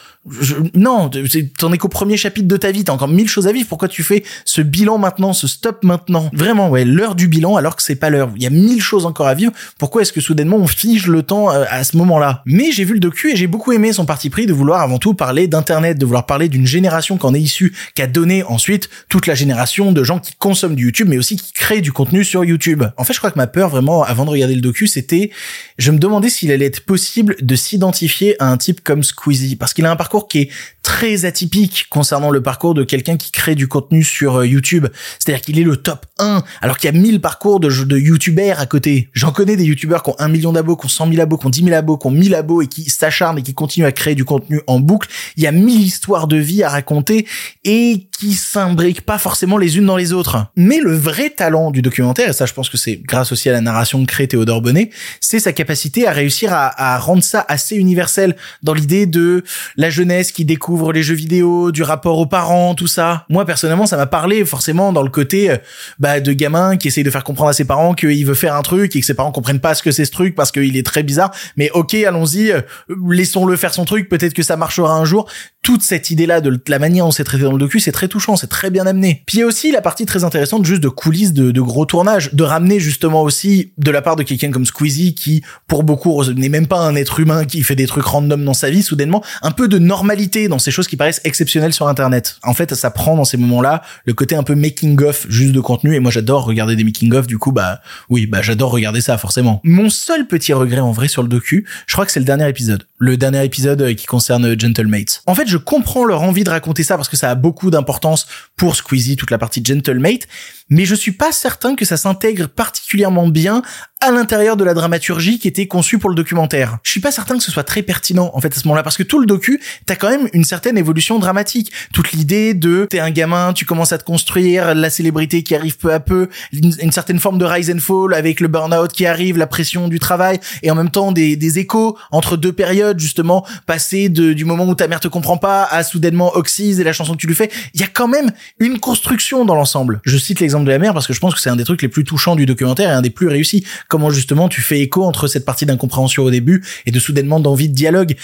Non, 0.73 1.11
t'en 1.59 1.71
es 1.71 1.77
qu'au 1.77 1.87
premier 1.87 2.17
chapitre 2.17 2.47
de 2.47 2.57
ta 2.57 2.71
vie, 2.71 2.83
t'as 2.83 2.93
encore 2.93 3.07
mille 3.07 3.29
choses 3.29 3.47
à 3.47 3.51
vivre. 3.51 3.67
Pourquoi 3.69 3.87
tu 3.87 4.03
fais 4.03 4.23
ce 4.43 4.61
bilan 4.61 4.97
maintenant, 4.97 5.33
ce 5.33 5.47
stop 5.47 5.83
maintenant? 5.83 6.31
Vraiment, 6.33 6.69
ouais, 6.69 6.83
l'heure 6.83 7.13
du 7.13 7.27
bilan 7.27 7.57
alors 7.57 7.75
que 7.75 7.83
c'est 7.83 7.95
pas 7.95 8.09
l'heure. 8.09 8.31
Il 8.35 8.41
y 8.41 8.47
a 8.47 8.49
mille 8.49 8.81
choses 8.81 9.05
encore 9.05 9.27
à 9.27 9.35
vivre. 9.35 9.51
Pourquoi 9.77 10.01
est-ce 10.01 10.11
que 10.11 10.21
soudainement 10.21 10.57
on 10.57 10.65
fige 10.65 11.07
le 11.07 11.21
temps 11.21 11.51
euh, 11.51 11.65
à 11.69 11.83
ce 11.83 11.95
moment-là? 11.97 12.41
Mais 12.45 12.71
j'ai 12.71 12.85
vu 12.85 12.93
le 12.93 12.99
docu 12.99 13.31
et 13.31 13.35
j'ai 13.35 13.45
beaucoup 13.45 13.71
aimé 13.71 13.93
son 13.93 14.05
parti 14.05 14.31
pris 14.31 14.47
de 14.47 14.53
vouloir 14.53 14.81
avant 14.81 14.97
tout 14.97 15.13
parler 15.13 15.47
d'internet, 15.47 15.99
de 15.99 16.05
vouloir 16.05 16.25
parler 16.25 16.49
d'une 16.49 16.65
génération 16.65 17.17
qu'en 17.17 17.35
est 17.35 17.41
issue, 17.41 17.75
qu'a 17.93 18.07
donné 18.07 18.43
ensuite 18.43 18.89
toute 19.09 19.27
la 19.27 19.35
génération 19.35 19.91
de 19.91 20.03
gens 20.03 20.19
qui 20.19 20.33
consomment 20.39 20.75
du 20.75 20.84
YouTube, 20.85 21.07
mais 21.09 21.17
aussi 21.17 21.35
qui 21.35 21.53
créent 21.53 21.81
du 21.81 21.91
contenu 21.91 22.23
sur 22.23 22.45
YouTube. 22.45 22.83
En 22.97 23.03
fait, 23.03 23.13
je 23.13 23.19
crois 23.19 23.31
que 23.31 23.37
ma 23.37 23.47
peur 23.47 23.69
vraiment 23.69 24.03
avant 24.03 24.25
de 24.25 24.29
regarder 24.29 24.55
le 24.55 24.61
docu, 24.61 24.87
c'était, 24.87 25.31
je 25.77 25.91
me 25.91 25.97
demandais 25.97 26.29
s'il 26.29 26.51
allait 26.51 26.65
être 26.65 26.85
possible 26.85 27.35
de 27.41 27.55
s'identifier 27.55 28.41
à 28.41 28.49
un 28.51 28.57
type 28.57 28.83
comme 28.83 29.03
Squeezie, 29.03 29.55
parce 29.55 29.73
qu'il 29.73 29.85
a 29.85 29.91
un 29.91 29.95
parcours 29.95 30.27
qui 30.27 30.39
est 30.39 30.49
très 30.85 31.25
atypique 31.25 31.87
concernant 31.89 32.29
le 32.29 32.43
parcours 32.43 32.75
de 32.75 32.83
quelqu'un 32.83 33.17
qui 33.17 33.31
crée 33.31 33.55
du 33.55 33.67
contenu 33.67 34.03
sur 34.03 34.37
euh, 34.37 34.47
YouTube. 34.47 34.85
C'est-à-dire 35.17 35.43
qu'il 35.43 35.59
est 35.59 35.63
le 35.63 35.77
top 35.77 36.05
1, 36.19 36.43
alors 36.61 36.77
qu'il 36.77 36.93
y 36.93 36.95
a 36.95 36.99
1000 36.99 37.21
parcours 37.21 37.59
de, 37.59 37.69
de 37.69 37.97
YouTubers 37.97 38.59
à 38.59 38.67
côté. 38.67 39.09
J'en 39.13 39.31
connais 39.31 39.55
des 39.55 39.65
YouTubers 39.65 40.03
qui 40.03 40.11
ont 40.11 40.15
1 40.19 40.27
million 40.27 40.53
d'abos, 40.53 40.75
qui 40.75 40.85
ont 40.85 40.89
100 40.89 41.09
000 41.09 41.21
abos, 41.21 41.37
qui 41.37 41.47
ont 41.47 41.49
10 41.49 41.63
000 41.63 41.75
abos, 41.75 41.97
qui 41.97 42.07
ont 42.07 42.11
1000 42.11 42.35
abos 42.35 42.61
et 42.61 42.67
qui 42.67 42.87
s'acharnent 42.89 43.39
et 43.39 43.41
qui 43.41 43.55
continuent 43.55 43.87
à 43.87 43.91
créer 43.91 44.13
du 44.13 44.25
contenu 44.25 44.61
en 44.67 44.79
boucle. 44.79 45.09
Il 45.37 45.43
y 45.43 45.47
a 45.47 45.51
1000 45.51 45.81
histoires 45.81 46.27
de 46.27 46.37
vie 46.37 46.61
à 46.61 46.69
raconter 46.69 47.25
et 47.63 48.07
qui 48.17 48.33
s'imbriquent 48.33 49.01
pas 49.01 49.17
forcément 49.17 49.57
les 49.57 49.77
unes 49.77 49.87
dans 49.87 49.97
les 49.97 50.13
autres. 50.13 50.47
Mais 50.55 50.74
le 50.79 50.95
vrai 50.95 51.29
talent 51.29 51.71
du 51.71 51.81
documentaire, 51.81 52.29
et 52.29 52.33
ça 52.33 52.45
je 52.45 52.53
pense 52.53 52.69
que 52.69 52.77
c'est 52.77 52.97
grâce 52.97 53.31
aussi 53.31 53.49
à 53.49 53.51
la 53.51 53.61
narration 53.61 54.01
que 54.05 54.11
crée 54.11 54.27
Théodore 54.27 54.61
Bonnet, 54.61 54.89
c'est 55.19 55.39
sa 55.39 55.53
capacité 55.53 56.07
à 56.07 56.11
réussir 56.11 56.53
à, 56.53 56.93
à 56.95 56.99
rendre 56.99 57.23
ça 57.23 57.45
assez 57.47 57.75
universel 57.75 58.35
dans 58.63 58.73
l'idée 58.73 59.05
de 59.05 59.43
la 59.77 59.89
jeunesse 59.89 60.31
qui 60.31 60.45
découvre 60.45 60.93
les 60.93 61.03
jeux 61.03 61.15
vidéo, 61.15 61.71
du 61.71 61.83
rapport 61.83 62.17
aux 62.17 62.25
parents, 62.25 62.75
tout 62.75 62.87
ça. 62.87 63.25
Moi 63.29 63.45
personnellement, 63.45 63.85
ça 63.85 63.97
m'a 63.97 64.05
parlé 64.05 64.45
forcément 64.45 64.93
dans 64.93 65.03
le 65.03 65.09
côté 65.09 65.51
euh, 65.51 65.57
bah, 65.99 66.19
de 66.19 66.33
gamin 66.33 66.77
qui 66.77 66.87
essaye 66.87 67.03
de 67.03 67.09
faire 67.09 67.23
comprendre 67.23 67.49
à 67.49 67.53
ses 67.53 67.65
parents 67.65 67.93
qu'il 67.93 68.25
veut 68.25 68.33
faire 68.33 68.55
un 68.55 68.61
truc 68.61 68.95
et 68.95 68.99
que 68.99 69.05
ses 69.05 69.13
parents 69.13 69.31
comprennent 69.31 69.59
pas 69.59 69.75
ce 69.75 69.83
que 69.83 69.91
c'est 69.91 70.05
ce 70.05 70.11
truc 70.11 70.35
parce 70.35 70.51
qu'il 70.51 70.77
est 70.77 70.85
très 70.85 71.03
bizarre. 71.03 71.31
Mais 71.57 71.69
ok, 71.71 71.93
allons-y, 71.93 72.51
euh, 72.51 72.61
laissons-le 73.09 73.55
faire 73.55 73.73
son 73.73 73.85
truc, 73.85 74.09
peut-être 74.09 74.33
que 74.33 74.43
ça 74.43 74.57
marchera 74.57 74.93
un 74.93 75.05
jour. 75.05 75.29
Toute 75.61 75.81
cette 75.81 76.09
idée-là 76.09 76.41
de 76.41 76.59
la 76.67 76.79
manière 76.79 77.05
dont 77.05 77.11
c'est 77.11 77.23
traité 77.23 77.43
dans 77.43 77.51
le 77.51 77.57
docu, 77.57 77.79
c'est 77.79 77.91
très 77.91 78.07
touchant, 78.07 78.35
c'est 78.35 78.47
très 78.47 78.69
bien 78.69 78.85
amené. 78.85 79.23
Puis 79.25 79.37
il 79.37 79.39
y 79.41 79.43
a 79.43 79.47
aussi 79.47 79.71
la 79.71 79.81
partie 79.81 80.05
très 80.05 80.23
intéressante 80.23 80.64
juste 80.65 80.81
de 80.81 80.89
coulisses 80.89 81.33
de, 81.33 81.61
gros 81.61 81.85
tournages, 81.85 82.33
de 82.33 82.43
ramener 82.43 82.79
justement 82.79 83.21
aussi 83.21 83.71
de 83.77 83.91
la 83.91 84.01
part 84.01 84.15
de 84.15 84.23
quelqu'un 84.23 84.51
comme 84.51 84.65
Squeezie 84.65 85.15
qui, 85.15 85.41
pour 85.67 85.83
beaucoup, 85.83 86.23
n'est 86.33 86.49
même 86.49 86.67
pas 86.67 86.79
un 86.79 86.95
être 86.95 87.19
humain 87.19 87.45
qui 87.45 87.63
fait 87.63 87.75
des 87.75 87.87
trucs 87.87 88.05
random 88.05 88.43
dans 88.43 88.53
sa 88.53 88.69
vie, 88.69 88.83
soudainement, 88.83 89.23
un 89.41 89.51
peu 89.51 89.67
de 89.67 89.79
normalité 89.79 90.47
dans 90.47 90.59
ces 90.59 90.71
choses 90.71 90.87
qui 90.87 90.97
paraissent 90.97 91.21
exceptionnelles 91.23 91.73
sur 91.73 91.87
Internet. 91.87 92.37
En 92.43 92.53
fait, 92.53 92.73
ça 92.75 92.91
prend 92.91 93.15
dans 93.15 93.25
ces 93.25 93.37
moments-là 93.37 93.81
le 94.05 94.13
côté 94.13 94.35
un 94.35 94.43
peu 94.43 94.55
making 94.55 95.01
of 95.03 95.25
juste 95.29 95.53
de 95.53 95.59
contenu 95.59 95.95
et 95.95 95.99
moi 95.99 96.11
j'adore 96.11 96.45
regarder 96.45 96.75
des 96.75 96.83
making 96.83 97.13
of 97.13 97.27
du 97.27 97.37
coup 97.37 97.51
bah 97.51 97.81
oui 98.09 98.25
bah 98.25 98.41
j'adore 98.41 98.71
regarder 98.71 99.01
ça 99.01 99.17
forcément. 99.17 99.61
Mon 99.63 99.89
seul 99.89 100.27
petit 100.27 100.53
regret 100.53 100.79
en 100.79 100.91
vrai 100.91 101.07
sur 101.07 101.21
le 101.21 101.27
docu, 101.27 101.65
je 101.87 101.93
crois 101.93 102.05
que 102.05 102.11
c'est 102.11 102.19
le 102.19 102.25
dernier 102.25 102.47
épisode, 102.47 102.87
le 102.97 103.17
dernier 103.17 103.43
épisode 103.43 103.81
euh, 103.81 103.93
qui 103.93 104.05
concerne 104.05 104.59
Gentlemates. 104.59 105.21
En 105.25 105.35
fait, 105.35 105.47
je 105.47 105.57
comprends 105.57 106.05
leur 106.05 106.21
envie 106.21 106.43
de 106.43 106.49
raconter 106.49 106.83
ça 106.83 106.95
parce 106.95 107.09
que 107.09 107.17
ça 107.17 107.29
a 107.29 107.35
beaucoup 107.35 107.69
d'importance 107.71 108.27
pour 108.55 108.75
Squeezie 108.75 109.15
toute 109.15 109.31
la 109.31 109.37
partie 109.37 109.63
Gentlemate, 109.63 110.27
mais 110.69 110.85
je 110.85 110.95
suis 110.95 111.11
pas 111.11 111.31
certain 111.31 111.75
que 111.75 111.85
ça 111.85 111.97
s'intègre 111.97 112.47
particulièrement 112.47 113.27
bien 113.27 113.61
à 114.01 114.11
l'intérieur 114.11 114.57
de 114.57 114.63
la 114.63 114.73
dramaturgie 114.73 115.39
qui 115.39 115.47
était 115.47 115.67
conçue 115.67 115.99
pour 115.99 116.09
le 116.09 116.15
documentaire. 116.15 116.77
Je 116.83 116.91
suis 116.91 116.99
pas 116.99 117.11
certain 117.11 117.37
que 117.37 117.43
ce 117.43 117.49
soit 117.49 117.63
très 117.63 117.81
pertinent 117.81 118.29
en 118.33 118.41
fait 118.41 118.55
à 118.55 118.59
ce 118.59 118.67
moment-là 118.67 118.83
parce 118.83 118.97
que 118.97 119.03
tout 119.03 119.19
le 119.19 119.25
docu, 119.25 119.61
t'as 119.85 119.95
quand 119.95 120.09
même 120.09 120.27
une 120.33 120.43
certaine 120.43 120.77
évolution 120.77 121.17
dramatique. 121.17 121.71
Toute 121.93 122.11
l'idée 122.11 122.53
de 122.53 122.87
t'es 122.89 122.99
un 122.99 123.09
gamin, 123.09 123.53
tu 123.53 123.65
commences 123.65 123.93
à 123.93 123.97
te 123.97 124.03
construire, 124.03 124.75
la 124.75 124.89
célébrité 124.89 125.43
qui 125.43 125.55
arrive 125.55 125.77
peu 125.77 125.93
à 125.93 126.01
peu, 126.01 126.27
une, 126.51 126.91
certaine 126.91 127.19
forme 127.19 127.37
de 127.37 127.45
rise 127.45 127.71
and 127.71 127.79
fall 127.79 128.13
avec 128.13 128.41
le 128.41 128.47
burn-out 128.47 128.91
qui 128.91 129.05
arrive, 129.05 129.37
la 129.37 129.47
pression 129.47 129.87
du 129.87 129.97
travail 129.97 130.39
et 130.61 130.69
en 130.69 130.75
même 130.75 130.91
temps 130.91 131.13
des, 131.13 131.37
des 131.37 131.59
échos 131.59 131.97
entre 132.11 132.35
deux 132.35 132.53
périodes 132.53 132.99
justement, 132.99 133.45
passer 133.65 134.09
du 134.09 134.45
moment 134.45 134.65
où 134.65 134.75
ta 134.75 134.87
mère 134.87 134.99
te 134.99 135.07
comprend 135.07 135.37
pas 135.37 135.63
à 135.63 135.83
soudainement 135.83 136.35
Oxys 136.35 136.81
et 136.81 136.83
la 136.83 136.93
chanson 136.93 137.13
que 137.13 137.19
tu 137.19 137.27
lui 137.27 137.35
fais. 137.35 137.49
Il 137.73 137.79
y 137.79 137.83
a 137.83 137.87
quand 137.87 138.09
même 138.09 138.31
une 138.59 138.79
construction 138.79 139.45
dans 139.45 139.55
l'ensemble. 139.55 140.01
Je 140.03 140.17
cite 140.17 140.41
l'exemple 140.41 140.65
de 140.65 140.71
la 140.71 140.79
mère 140.79 140.93
parce 140.93 141.07
que 141.07 141.13
je 141.13 141.19
pense 141.19 141.33
que 141.33 141.39
c'est 141.39 141.49
un 141.49 141.55
des 141.55 141.63
trucs 141.63 141.81
les 141.81 141.87
plus 141.87 142.03
touchants 142.03 142.35
du 142.35 142.45
documentaire 142.45 142.89
et 142.89 142.93
un 142.93 143.01
des 143.01 143.09
plus 143.09 143.29
réussis 143.29 143.65
comment 143.87 144.09
justement 144.09 144.49
tu 144.49 144.61
fais 144.61 144.79
écho 144.79 145.03
entre 145.03 145.27
cette 145.27 145.45
partie 145.45 145.65
d'incompréhension 145.65 146.23
au 146.23 146.31
début 146.31 146.65
et 146.85 146.91
de 146.91 146.99
soudainement 146.99 147.39
d'envie 147.39 147.69
de 147.69 147.75
dialogue 147.75 148.15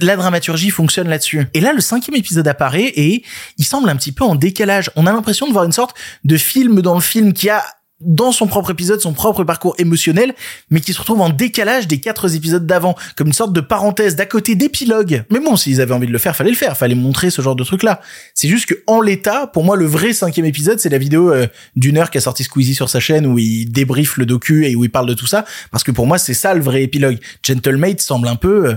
la 0.00 0.16
dramaturgie 0.16 0.70
fonctionne 0.70 1.08
là-dessus. 1.08 1.46
Et 1.54 1.60
là, 1.60 1.72
le 1.72 1.80
cinquième 1.80 2.16
épisode 2.16 2.46
apparaît 2.48 2.92
et 2.96 3.22
il 3.58 3.64
semble 3.64 3.88
un 3.88 3.96
petit 3.96 4.12
peu 4.12 4.24
en 4.24 4.34
décalage. 4.34 4.90
On 4.96 5.06
a 5.06 5.12
l'impression 5.12 5.46
de 5.46 5.52
voir 5.52 5.64
une 5.64 5.72
sorte 5.72 5.96
de 6.24 6.36
film 6.36 6.80
dans 6.80 6.94
le 6.94 7.00
film 7.00 7.32
qui 7.32 7.48
a 7.48 7.64
dans 8.00 8.32
son 8.32 8.46
propre 8.46 8.70
épisode, 8.70 9.00
son 9.00 9.12
propre 9.12 9.44
parcours 9.44 9.74
émotionnel, 9.78 10.34
mais 10.70 10.80
qui 10.80 10.92
se 10.92 10.98
retrouve 10.98 11.20
en 11.20 11.28
décalage 11.28 11.86
des 11.86 12.00
quatre 12.00 12.34
épisodes 12.34 12.66
d'avant, 12.66 12.96
comme 13.16 13.28
une 13.28 13.32
sorte 13.32 13.52
de 13.52 13.60
parenthèse 13.60 14.16
d'à 14.16 14.26
côté 14.26 14.54
d'épilogue. 14.54 15.24
Mais 15.30 15.40
bon, 15.40 15.56
s'ils 15.56 15.80
avaient 15.80 15.94
envie 15.94 16.06
de 16.06 16.12
le 16.12 16.18
faire, 16.18 16.34
fallait 16.34 16.50
le 16.50 16.56
faire, 16.56 16.76
fallait 16.76 16.94
montrer 16.94 17.30
ce 17.30 17.42
genre 17.42 17.56
de 17.56 17.64
truc-là. 17.64 18.00
C'est 18.34 18.48
juste 18.48 18.66
que 18.66 18.74
en 18.86 19.00
l'état, 19.00 19.46
pour 19.46 19.64
moi, 19.64 19.76
le 19.76 19.86
vrai 19.86 20.12
cinquième 20.12 20.46
épisode, 20.46 20.80
c'est 20.80 20.88
la 20.88 20.98
vidéo 20.98 21.32
euh, 21.32 21.46
d'une 21.76 21.98
heure 21.98 22.10
qu'a 22.10 22.20
sorti 22.20 22.44
Squeezie 22.44 22.74
sur 22.74 22.88
sa 22.88 23.00
chaîne 23.00 23.26
où 23.26 23.38
il 23.38 23.66
débriefe 23.66 24.16
le 24.16 24.26
docu 24.26 24.66
et 24.66 24.74
où 24.76 24.84
il 24.84 24.90
parle 24.90 25.06
de 25.06 25.14
tout 25.14 25.26
ça, 25.26 25.44
parce 25.70 25.84
que 25.84 25.90
pour 25.90 26.06
moi, 26.06 26.18
c'est 26.18 26.34
ça 26.34 26.54
le 26.54 26.62
vrai 26.62 26.82
épilogue. 26.82 27.18
Gentlemate 27.42 28.00
semble 28.00 28.28
un 28.28 28.36
peu, 28.36 28.68
euh, 28.68 28.74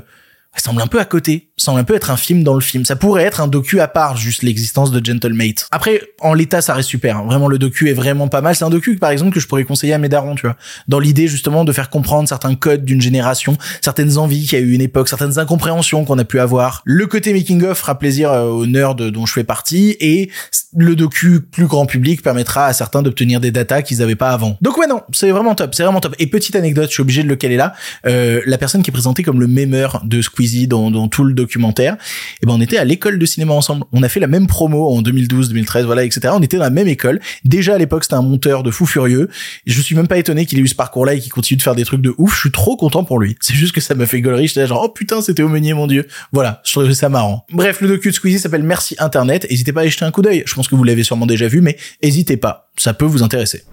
semble 0.62 0.82
un 0.82 0.88
peu 0.88 1.00
à 1.00 1.06
côté 1.06 1.50
semble 1.64 1.80
un 1.80 1.84
peu 1.84 1.96
être 1.96 2.12
un 2.12 2.18
film 2.18 2.44
dans 2.44 2.54
le 2.54 2.62
film. 2.62 2.86
Ça 2.86 2.96
pourrait 2.96 3.24
être 3.24 3.42
un 3.42 3.48
docu 3.48 3.80
à 3.80 3.88
part, 3.88 4.18
juste 4.18 4.44
l'existence 4.44 4.92
de 4.92 5.04
Gentlemate. 5.04 5.68
Après, 5.72 6.02
en 6.20 6.34
l'état, 6.34 6.62
ça 6.62 6.74
reste 6.74 6.90
super. 6.90 7.18
hein. 7.18 7.24
Vraiment, 7.26 7.48
le 7.48 7.58
docu 7.58 7.90
est 7.90 7.94
vraiment 7.94 8.28
pas 8.28 8.42
mal. 8.42 8.56
C'est 8.56 8.66
un 8.66 8.70
docu, 8.70 8.98
par 8.98 9.12
exemple, 9.12 9.34
que 9.34 9.40
je 9.40 9.48
pourrais 9.48 9.64
conseiller 9.64 9.94
à 9.94 9.98
mes 9.98 10.10
darons, 10.10 10.36
tu 10.36 10.46
vois. 10.46 10.56
Dans 10.88 11.00
l'idée, 11.00 11.28
justement, 11.28 11.64
de 11.64 11.72
faire 11.72 11.90
comprendre 11.90 12.28
certains 12.28 12.56
codes 12.56 12.86
d'une 12.86 13.02
génération, 13.02 13.58
certaines 13.82 14.18
envies 14.18 14.46
qu'il 14.46 14.60
y 14.60 14.62
a 14.62 14.66
eu 14.66 14.74
une 14.74 14.82
époque, 14.82 15.08
certaines 15.08 15.40
incompréhensions 15.40 16.06
qu'on 16.06 16.18
a 16.18 16.26
pu 16.26 16.40
avoir. 16.40 16.82
Le 16.86 17.08
côté 17.08 17.34
making-of 17.34 17.78
fera 17.78 17.98
plaisir 17.98 18.32
euh, 18.32 18.50
aux 18.50 18.66
nerds 18.66 18.96
dont 18.96 19.26
je 19.26 19.34
fais 19.34 19.44
partie, 19.44 19.96
et 20.00 20.30
le 20.76 20.96
docu 20.96 21.42
plus 21.42 21.68
grand 21.68 21.86
public 21.86 22.22
permettra 22.22 22.66
à 22.66 22.74
certains 22.74 23.02
d'obtenir 23.02 23.40
des 23.40 23.52
datas 23.52 23.84
qu'ils 23.84 24.02
avaient 24.02 24.16
pas 24.16 24.32
avant. 24.32 24.58
Donc 24.62 24.78
ouais, 24.78 24.88
non, 24.88 25.02
c'est 25.12 25.32
vraiment 25.32 25.56
top, 25.56 25.76
c'est 25.76 25.84
vraiment 25.84 26.00
top. 26.00 26.16
Et 26.20 26.28
petite 26.28 26.56
anecdote, 26.56 26.90
je 26.90 26.94
suis 26.94 27.02
obligé 27.02 27.24
de 27.24 27.28
le 27.28 27.36
caler 27.36 27.58
là, 27.58 27.74
euh, 28.06 28.42
la 28.46 28.58
personne 28.58 28.82
qui 28.82 28.90
est 28.90 28.94
présentée 28.94 29.24
comme 29.24 29.40
le 29.40 29.48
memeur 29.48 30.02
de 30.04 30.22
Dans, 30.68 31.08
tout 31.08 31.24
le 31.24 31.34
documentaire, 31.34 31.98
et 32.42 32.46
ben 32.46 32.54
on 32.54 32.62
était 32.62 32.78
à 32.78 32.84
l'école 32.84 33.18
de 33.18 33.26
cinéma 33.26 33.54
ensemble. 33.54 33.86
On 33.92 34.04
a 34.04 34.10
fait 34.10 34.20
la 34.20 34.28
même 34.28 34.48
promo 34.48 34.90
en 34.90 35.02
2012, 35.02 35.50
2013, 35.50 35.86
voilà, 35.86 36.04
etc. 36.04 36.30
On 36.34 36.42
était 36.42 36.58
dans 36.58 36.64
la 36.64 36.70
même 36.70 36.88
école. 36.88 37.20
Déjà 37.46 37.76
à 37.76 37.78
l'époque, 37.78 38.04
c'était 38.04 38.16
un 38.16 38.22
monteur 38.22 38.64
de 38.64 38.72
fou 38.72 38.86
furieux. 38.86 39.30
Je 39.66 39.82
suis 39.82 39.96
même 39.96 40.08
pas 40.08 40.18
étonné 40.18 40.46
qu'il 40.46 40.60
ait 40.60 40.62
eu 40.62 40.68
ce 40.68 40.76
parcours-là 40.76 41.16
et 41.16 41.20
qu'il 41.20 41.32
continue 41.32 41.58
de 41.58 41.62
faire 41.62 41.76
des 41.76 41.86
trucs 41.86 42.02
de 42.02 42.14
ouf. 42.18 42.36
Je 42.36 42.40
suis 42.42 42.52
trop 42.52 42.76
content 42.76 43.04
pour 43.04 43.20
lui. 43.20 43.36
C'est 43.42 43.56
juste 43.56 43.74
que 43.74 43.82
ça 43.82 43.96
m'a 43.96 44.06
fait 44.06 44.22
gaulerie. 44.22 44.48
J'étais 44.48 44.68
genre, 44.68 44.84
oh 44.84 44.90
putain, 44.90 45.22
c'était 45.22 45.44
au 45.44 45.50
meunier, 45.50 45.74
mon 45.74 45.88
dieu. 45.88 46.08
Voilà, 46.32 46.62
je 46.66 46.72
trouvais 46.72 46.94
ça 46.94 47.10
marrant. 47.10 47.46
Bref, 47.52 47.82
le 47.82 47.88
docu 47.88 48.10
de 48.10 48.14
Squeezie 48.14 48.40
s'appelle 48.40 48.64
Merci 48.64 48.96
Internet. 49.00 49.48
N'hésitez 49.50 49.74
pas 49.74 49.82
à 49.82 49.86
y 49.86 49.90
jeter 49.90 50.06
un 50.06 50.12
coup 50.12 50.22
d'œil. 50.22 50.44
Je 50.46 50.54
pense 50.54 50.68
que 50.68 50.76
vous 50.76 50.84
l'avez 50.84 51.04
sûrement 51.04 51.26
déjà 51.26 51.48
vu, 51.48 51.62
mais 51.62 51.78
hésitez 52.02 52.38
pas. 52.38 52.70
Ça 52.78 52.94
peut 52.94 53.06
vous 53.06 53.24
intéresser. 53.24 53.64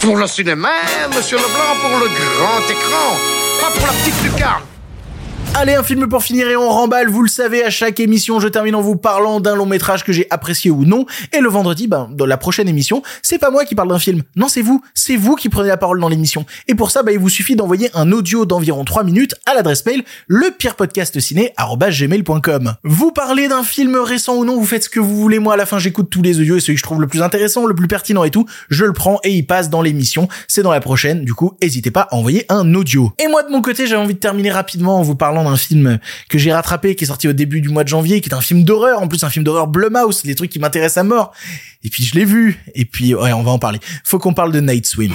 Pour 0.00 0.16
le 0.16 0.26
cinéma, 0.26 0.68
monsieur 1.14 1.36
Leblanc, 1.36 1.80
pour 1.80 1.98
le 1.98 2.06
grand 2.06 2.60
écran, 2.70 3.16
pas 3.60 3.70
pour 3.70 3.86
la 3.86 3.92
petite 3.92 4.22
lucarne. 4.22 4.62
Allez, 5.58 5.72
un 5.72 5.82
film 5.82 6.06
pour 6.06 6.22
finir 6.22 6.50
et 6.50 6.56
on 6.56 6.68
remballe. 6.68 7.08
Vous 7.08 7.22
le 7.22 7.30
savez, 7.30 7.64
à 7.64 7.70
chaque 7.70 7.98
émission, 7.98 8.40
je 8.40 8.48
termine 8.48 8.74
en 8.74 8.82
vous 8.82 8.96
parlant 8.96 9.40
d'un 9.40 9.54
long 9.54 9.64
métrage 9.64 10.04
que 10.04 10.12
j'ai 10.12 10.26
apprécié 10.28 10.70
ou 10.70 10.84
non. 10.84 11.06
Et 11.32 11.40
le 11.40 11.48
vendredi, 11.48 11.86
ben, 11.86 12.10
dans 12.12 12.26
la 12.26 12.36
prochaine 12.36 12.68
émission, 12.68 13.02
c'est 13.22 13.38
pas 13.38 13.50
moi 13.50 13.64
qui 13.64 13.74
parle 13.74 13.88
d'un 13.88 13.98
film. 13.98 14.22
Non, 14.36 14.48
c'est 14.48 14.60
vous. 14.60 14.82
C'est 14.92 15.16
vous 15.16 15.34
qui 15.34 15.48
prenez 15.48 15.68
la 15.68 15.78
parole 15.78 15.98
dans 15.98 16.10
l'émission. 16.10 16.44
Et 16.68 16.74
pour 16.74 16.90
ça, 16.90 17.02
ben, 17.02 17.12
il 17.12 17.18
vous 17.18 17.30
suffit 17.30 17.56
d'envoyer 17.56 17.88
un 17.94 18.12
audio 18.12 18.44
d'environ 18.44 18.84
3 18.84 19.02
minutes 19.02 19.34
à 19.46 19.54
l'adresse 19.54 19.86
mail 19.86 20.04
lepirepodcastciné.com. 20.28 22.74
Vous 22.84 23.12
parlez 23.12 23.48
d'un 23.48 23.62
film 23.62 23.96
récent 23.96 24.36
ou 24.36 24.44
non, 24.44 24.56
vous 24.56 24.66
faites 24.66 24.84
ce 24.84 24.90
que 24.90 25.00
vous 25.00 25.16
voulez. 25.16 25.38
Moi, 25.38 25.54
à 25.54 25.56
la 25.56 25.64
fin, 25.64 25.78
j'écoute 25.78 26.10
tous 26.10 26.20
les 26.20 26.38
audios 26.38 26.58
et 26.58 26.60
celui 26.60 26.74
que 26.74 26.80
je 26.80 26.84
trouve 26.84 27.00
le 27.00 27.06
plus 27.06 27.22
intéressant, 27.22 27.64
le 27.64 27.74
plus 27.74 27.88
pertinent 27.88 28.24
et 28.24 28.30
tout, 28.30 28.44
je 28.68 28.84
le 28.84 28.92
prends 28.92 29.20
et 29.24 29.30
il 29.30 29.46
passe 29.46 29.70
dans 29.70 29.80
l'émission. 29.80 30.28
C'est 30.48 30.62
dans 30.62 30.72
la 30.72 30.80
prochaine. 30.80 31.24
Du 31.24 31.32
coup, 31.32 31.56
n'hésitez 31.62 31.90
pas 31.90 32.02
à 32.02 32.14
envoyer 32.14 32.44
un 32.50 32.74
audio. 32.74 33.10
Et 33.18 33.26
moi, 33.26 33.42
de 33.42 33.50
mon 33.50 33.62
côté, 33.62 33.86
j'ai 33.86 33.96
envie 33.96 34.12
de 34.12 34.18
terminer 34.18 34.50
rapidement 34.50 34.98
en 34.98 35.02
vous 35.02 35.16
parlant 35.16 35.45
d'un 35.50 35.56
film 35.56 35.98
que 36.28 36.38
j'ai 36.38 36.52
rattrapé, 36.52 36.94
qui 36.94 37.04
est 37.04 37.06
sorti 37.06 37.28
au 37.28 37.32
début 37.32 37.60
du 37.60 37.68
mois 37.68 37.84
de 37.84 37.88
janvier, 37.88 38.20
qui 38.20 38.28
est 38.28 38.34
un 38.34 38.40
film 38.40 38.64
d'horreur, 38.64 39.02
en 39.02 39.08
plus 39.08 39.22
un 39.24 39.30
film 39.30 39.44
d'horreur 39.44 39.66
Blumhouse, 39.66 40.22
des 40.22 40.34
trucs 40.34 40.50
qui 40.50 40.58
m'intéressent 40.58 40.98
à 40.98 41.04
mort. 41.04 41.32
Et 41.84 41.90
puis 41.90 42.04
je 42.04 42.14
l'ai 42.14 42.24
vu, 42.24 42.62
et 42.74 42.84
puis 42.84 43.14
ouais, 43.14 43.32
on 43.32 43.42
va 43.42 43.50
en 43.50 43.58
parler. 43.58 43.80
Faut 44.04 44.18
qu'on 44.18 44.34
parle 44.34 44.52
de 44.52 44.60
Night 44.60 44.86
Swim. 44.86 45.12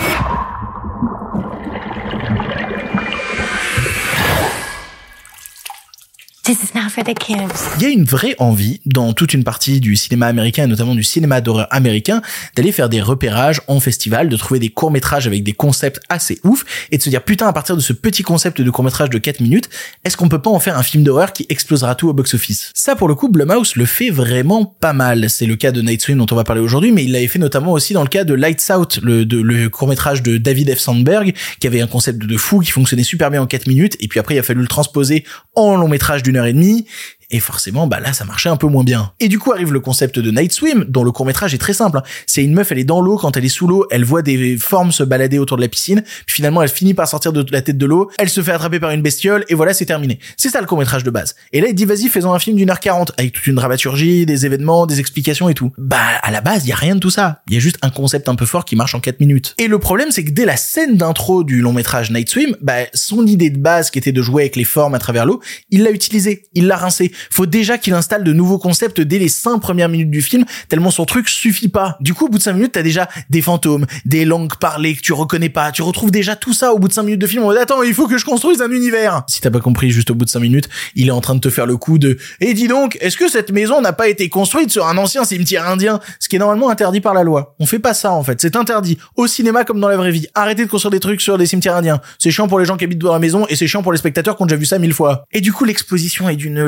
Il 7.78 7.84
y 7.84 7.86
a 7.86 7.90
une 7.90 8.04
vraie 8.04 8.36
envie 8.38 8.82
dans 8.86 9.14
toute 9.14 9.34
une 9.34 9.46
partie 9.46 9.80
du 9.80 9.96
cinéma 9.96 10.28
américain 10.28 10.66
et 10.66 10.68
notamment 10.68 10.96
du 10.96 11.04
cinéma 11.04 11.40
d'horreur 11.40 11.68
américain 11.72 12.22
d'aller 12.58 12.74
faire 12.74 12.90
des 12.90 13.02
repérages 13.02 13.62
en 13.70 13.80
festival, 13.80 14.28
de 14.28 14.36
trouver 14.36 14.60
des 14.60 14.68
courts-métrages 14.68 15.28
avec 15.28 15.44
des 15.44 15.54
concepts 15.54 16.02
assez 16.10 16.42
ouf 16.44 16.66
et 16.92 16.98
de 16.98 17.04
se 17.04 17.10
dire 17.10 17.24
putain 17.24 17.48
à 17.48 17.54
partir 17.54 17.78
de 17.78 17.82
ce 17.82 17.94
petit 17.94 18.24
concept 18.24 18.60
de 18.60 18.70
court-métrage 18.70 19.10
de 19.10 19.18
4 19.18 19.40
minutes, 19.40 19.70
est-ce 20.04 20.18
qu'on 20.18 20.28
peut 20.28 20.42
pas 20.42 20.50
en 20.50 20.60
faire 20.60 20.78
un 20.78 20.84
film 20.84 21.06
d'horreur 21.06 21.32
qui 21.32 21.46
explosera 21.48 21.96
tout 21.96 22.10
au 22.10 22.14
box-office? 22.14 22.72
Ça 22.74 22.98
pour 22.98 23.08
le 23.08 23.16
coup 23.16 23.30
Blumhouse 23.30 23.78
le 23.78 23.86
fait 23.86 24.10
vraiment 24.10 24.66
pas 24.66 24.92
mal. 24.92 25.30
C'est 25.30 25.46
le 25.46 25.56
cas 25.56 25.72
de 25.72 25.82
Night 25.82 26.02
Swim 26.02 26.18
dont 26.18 26.28
on 26.32 26.36
va 26.36 26.44
parler 26.44 26.62
aujourd'hui 26.62 26.92
mais 26.92 27.06
il 27.06 27.14
l'avait 27.14 27.28
fait 27.28 27.40
notamment 27.40 27.72
aussi 27.72 27.94
dans 27.94 28.04
le 28.04 28.10
cas 28.10 28.26
de 28.26 28.34
Lights 28.34 28.70
Out, 28.76 29.00
le, 29.02 29.24
de, 29.24 29.42
le 29.42 29.70
court-métrage 29.70 30.22
de 30.22 30.38
David 30.38 30.76
F. 30.76 30.80
Sandberg 30.80 31.34
qui 31.62 31.68
avait 31.68 31.80
un 31.80 31.88
concept 31.88 32.26
de 32.26 32.38
fou 32.38 32.60
qui 32.60 32.72
fonctionnait 32.72 33.04
super 33.04 33.32
bien 33.32 33.42
en 33.42 33.48
4 33.48 33.68
minutes 33.68 33.96
et 34.02 34.10
puis 34.10 34.20
après 34.20 34.36
il 34.36 34.40
a 34.40 34.44
fallu 34.44 34.60
le 34.60 34.68
transposer 34.68 35.24
en 35.56 35.78
long 35.78 35.88
métrage 35.88 36.24
d'une 36.24 36.41
et 36.46 36.54
demie 36.54 36.86
et 37.32 37.40
forcément, 37.40 37.88
bah 37.88 38.00
là, 38.00 38.14
ça 38.14 38.26
marchait 38.26 38.50
un 38.50 38.58
peu 38.58 38.68
moins 38.68 38.84
bien. 38.84 39.12
Et 39.20 39.28
du 39.28 39.40
coup 39.40 39.52
arrive 39.52 39.74
le 39.74 39.80
concept 39.80 40.20
de 40.20 40.32
Night 40.32 40.52
Swim, 40.52 40.86
dont 40.88 41.04
le 41.04 41.12
court 41.12 41.26
métrage 41.26 41.54
est 41.54 41.58
très 41.58 41.74
simple. 41.74 41.98
hein. 41.98 42.04
C'est 42.28 42.44
une 42.44 42.54
meuf, 42.54 42.72
elle 42.72 42.80
est 42.80 42.84
dans 42.84 43.02
l'eau, 43.02 43.18
quand 43.18 43.36
elle 43.38 43.46
est 43.46 43.50
sous 43.50 43.68
l'eau, 43.68 43.86
elle 43.92 44.04
voit 44.04 44.22
des 44.22 44.58
formes 44.58 44.92
se 44.92 45.04
balader 45.04 45.40
autour 45.40 45.58
de 45.58 45.62
la 45.62 45.68
piscine, 45.68 46.04
puis 46.26 46.36
finalement 46.36 46.62
elle 46.62 46.70
finit 46.70 46.94
par 46.94 47.08
sortir 47.08 47.34
de 47.34 47.46
la 47.52 47.62
tête 47.62 47.78
de 47.78 47.86
l'eau, 47.86 48.10
elle 48.20 48.30
se 48.30 48.42
fait 48.42 48.52
attraper 48.52 48.80
par 48.80 48.92
une 48.92 49.02
bestiole, 49.02 49.46
et 49.50 49.56
voilà, 49.56 49.74
c'est 49.74 49.86
terminé. 49.86 50.20
C'est 50.38 50.50
ça 50.50 50.62
le 50.62 50.68
court 50.68 50.78
métrage 50.78 51.04
de 51.04 51.10
base. 51.10 51.36
Et 51.54 51.62
là, 51.62 51.68
il 51.68 51.76
dit, 51.76 51.86
vas-y, 51.86 52.08
faisons 52.08 52.34
un 52.34 52.40
film 52.40 52.58
d'une 52.58 52.70
heure 52.70 52.80
quarante, 52.80 53.12
avec 53.18 53.34
toute 53.34 53.48
une 53.48 53.56
dramaturgie, 53.56 54.26
des 54.26 54.46
événements, 54.46 54.86
des 54.86 55.00
explications 55.00 55.50
et 55.50 55.54
tout. 55.54 55.72
Bah, 55.78 56.00
à 56.22 56.32
la 56.32 56.42
base, 56.42 56.66
il 56.66 56.70
y 56.70 56.72
a 56.72 56.76
rien 56.76 56.96
de 56.96 57.00
tout 57.00 57.10
ça. 57.10 57.42
Il 57.48 57.54
y 57.54 57.58
a 57.58 57.60
juste 57.60 57.78
un 57.82 57.90
concept 57.90 58.30
un 58.30 58.36
peu 58.36 58.46
fort 58.46 58.66
qui 58.66 58.76
marche 58.76 58.96
en 58.96 59.00
4 59.00 59.20
minutes. 59.20 59.56
Et 59.58 59.68
le 59.68 59.80
problème, 59.80 60.12
c'est 60.12 60.24
que 60.24 60.32
dès 60.32 60.46
la 60.46 60.58
scène 60.58 60.98
d'intro 60.98 61.44
du 61.44 61.62
long 61.62 61.74
métrage 61.74 62.12
Night 62.12 62.30
Swim, 62.30 62.56
bah, 62.62 62.74
son 62.94 63.26
idée 63.26 63.50
de 63.50 63.58
base 63.60 63.90
qui 63.92 64.00
était 64.00 64.12
de 64.12 64.22
jouer 64.22 64.44
avec 64.44 64.56
les 64.56 64.64
formes 64.64 64.94
à 64.96 65.00
travers 65.00 65.26
l'eau, 65.26 65.42
il 65.70 65.84
l'a 65.84 65.92
utilisé, 65.92 66.44
il 66.54 66.68
l'a 66.68 66.78
rincé. 66.78 67.12
Faut 67.30 67.46
déjà 67.46 67.78
qu'il 67.78 67.94
installe 67.94 68.24
de 68.24 68.34
nouveaux 68.34 68.58
concepts 68.58 69.02
dès 69.02 69.20
les 69.20 69.30
5 69.30 69.60
premières 69.60 69.90
minutes 69.90 70.12
du 70.12 70.22
film, 70.22 70.46
tellement 70.70 70.92
son 70.92 71.06
truc 71.06 71.30
suffit 71.30 71.70
pas. 71.70 71.98
Du 72.00 72.14
coup, 72.14 72.26
au 72.26 72.30
bout 72.30 72.38
de 72.38 72.44
5 72.44 72.54
minutes, 72.54 72.72
t'as 72.74 72.84
déjà 72.84 73.08
des 73.30 73.42
fantômes, 73.42 73.86
des 74.06 74.26
langues 74.26 74.56
parlées 74.60 74.96
que 74.96 75.02
tu 75.02 75.14
reconnais 75.14 75.50
pas, 75.50 75.72
tu 75.72 75.82
retrouves 75.82 76.12
déjà 76.12 76.36
tout 76.36 76.54
ça 76.54 76.74
au 76.74 76.80
bout 76.80 76.88
de 76.88 76.94
5 76.94 77.04
minutes 77.04 77.22
de 77.22 77.28
film, 77.28 77.44
on 77.44 77.54
va 77.54 77.62
attends, 77.62 77.84
il 77.84 77.94
faut 77.94 78.08
que 78.08 78.18
je 78.18 78.26
construise 78.26 78.62
un 78.62 78.72
univers. 78.72 79.24
Si 79.28 79.42
t'as 79.42 79.52
pas 79.52 79.60
compris 79.60 79.92
juste 79.92 80.12
au 80.12 80.16
bout 80.16 80.26
de 80.26 80.30
5 80.30 80.40
minutes, 80.40 80.70
il 80.96 81.08
est 81.08 81.12
en 81.12 81.22
train 81.22 81.36
de 81.36 81.40
te 81.40 81.50
faire 81.50 81.66
le 81.66 81.78
coup 81.78 81.98
de, 81.98 82.18
et 82.40 82.54
dis 82.54 82.68
donc, 82.68 82.98
est-ce 83.02 83.18
que 83.18 83.30
cette 83.30 83.52
maison 83.52 83.82
n'a 83.82 83.94
pas 83.94 84.08
été 84.08 84.30
construite 84.30 84.72
sur 84.72 84.88
un 84.88 84.98
ancien 84.98 85.24
cimetière 85.24 85.68
indien? 85.68 86.00
Ce 86.20 86.30
qui 86.30 86.36
est 86.36 86.40
normalement 86.40 86.70
interdit 86.70 87.02
par 87.02 87.14
la 87.14 87.24
loi. 87.24 87.56
On 87.60 87.66
fait 87.66 87.80
pas 87.80 87.94
ça, 87.94 88.12
en 88.14 88.24
fait. 88.24 88.40
C'est 88.42 88.56
interdit. 88.56 88.98
Au 89.16 89.28
cinéma 89.28 89.64
comme 89.64 89.80
dans 89.80 89.88
la 89.88 89.98
vraie 89.98 90.12
vie. 90.12 90.28
Arrêtez 90.34 90.66
de 90.66 90.70
construire 90.70 90.92
des 90.92 91.00
trucs 91.00 91.22
sur 91.22 91.38
des 91.38 91.46
cimetières 91.46 91.76
indiens. 91.76 92.02
C'est 92.20 92.32
chiant 92.32 92.48
pour 92.48 92.60
les 92.60 92.66
gens 92.66 92.78
qui 92.78 92.84
habitent 92.84 93.00
dans 93.00 93.14
la 93.14 93.20
maison 93.20 93.46
et 93.50 93.56
c'est 93.56 93.68
chiant 93.68 93.84
pour 93.84 93.92
les 93.92 93.98
spectateurs 93.98 94.36
qui 94.38 94.44
ont 94.44 94.46
déjà 94.46 94.58
vu 94.58 94.66
ça 94.66 94.80
mille 94.80 94.94
fois. 94.94 95.26
Et 95.32 95.42
du 95.42 95.54
coup, 95.54 95.66
l'exposition 95.66 96.30
est 96.30 96.36
d'une 96.36 96.64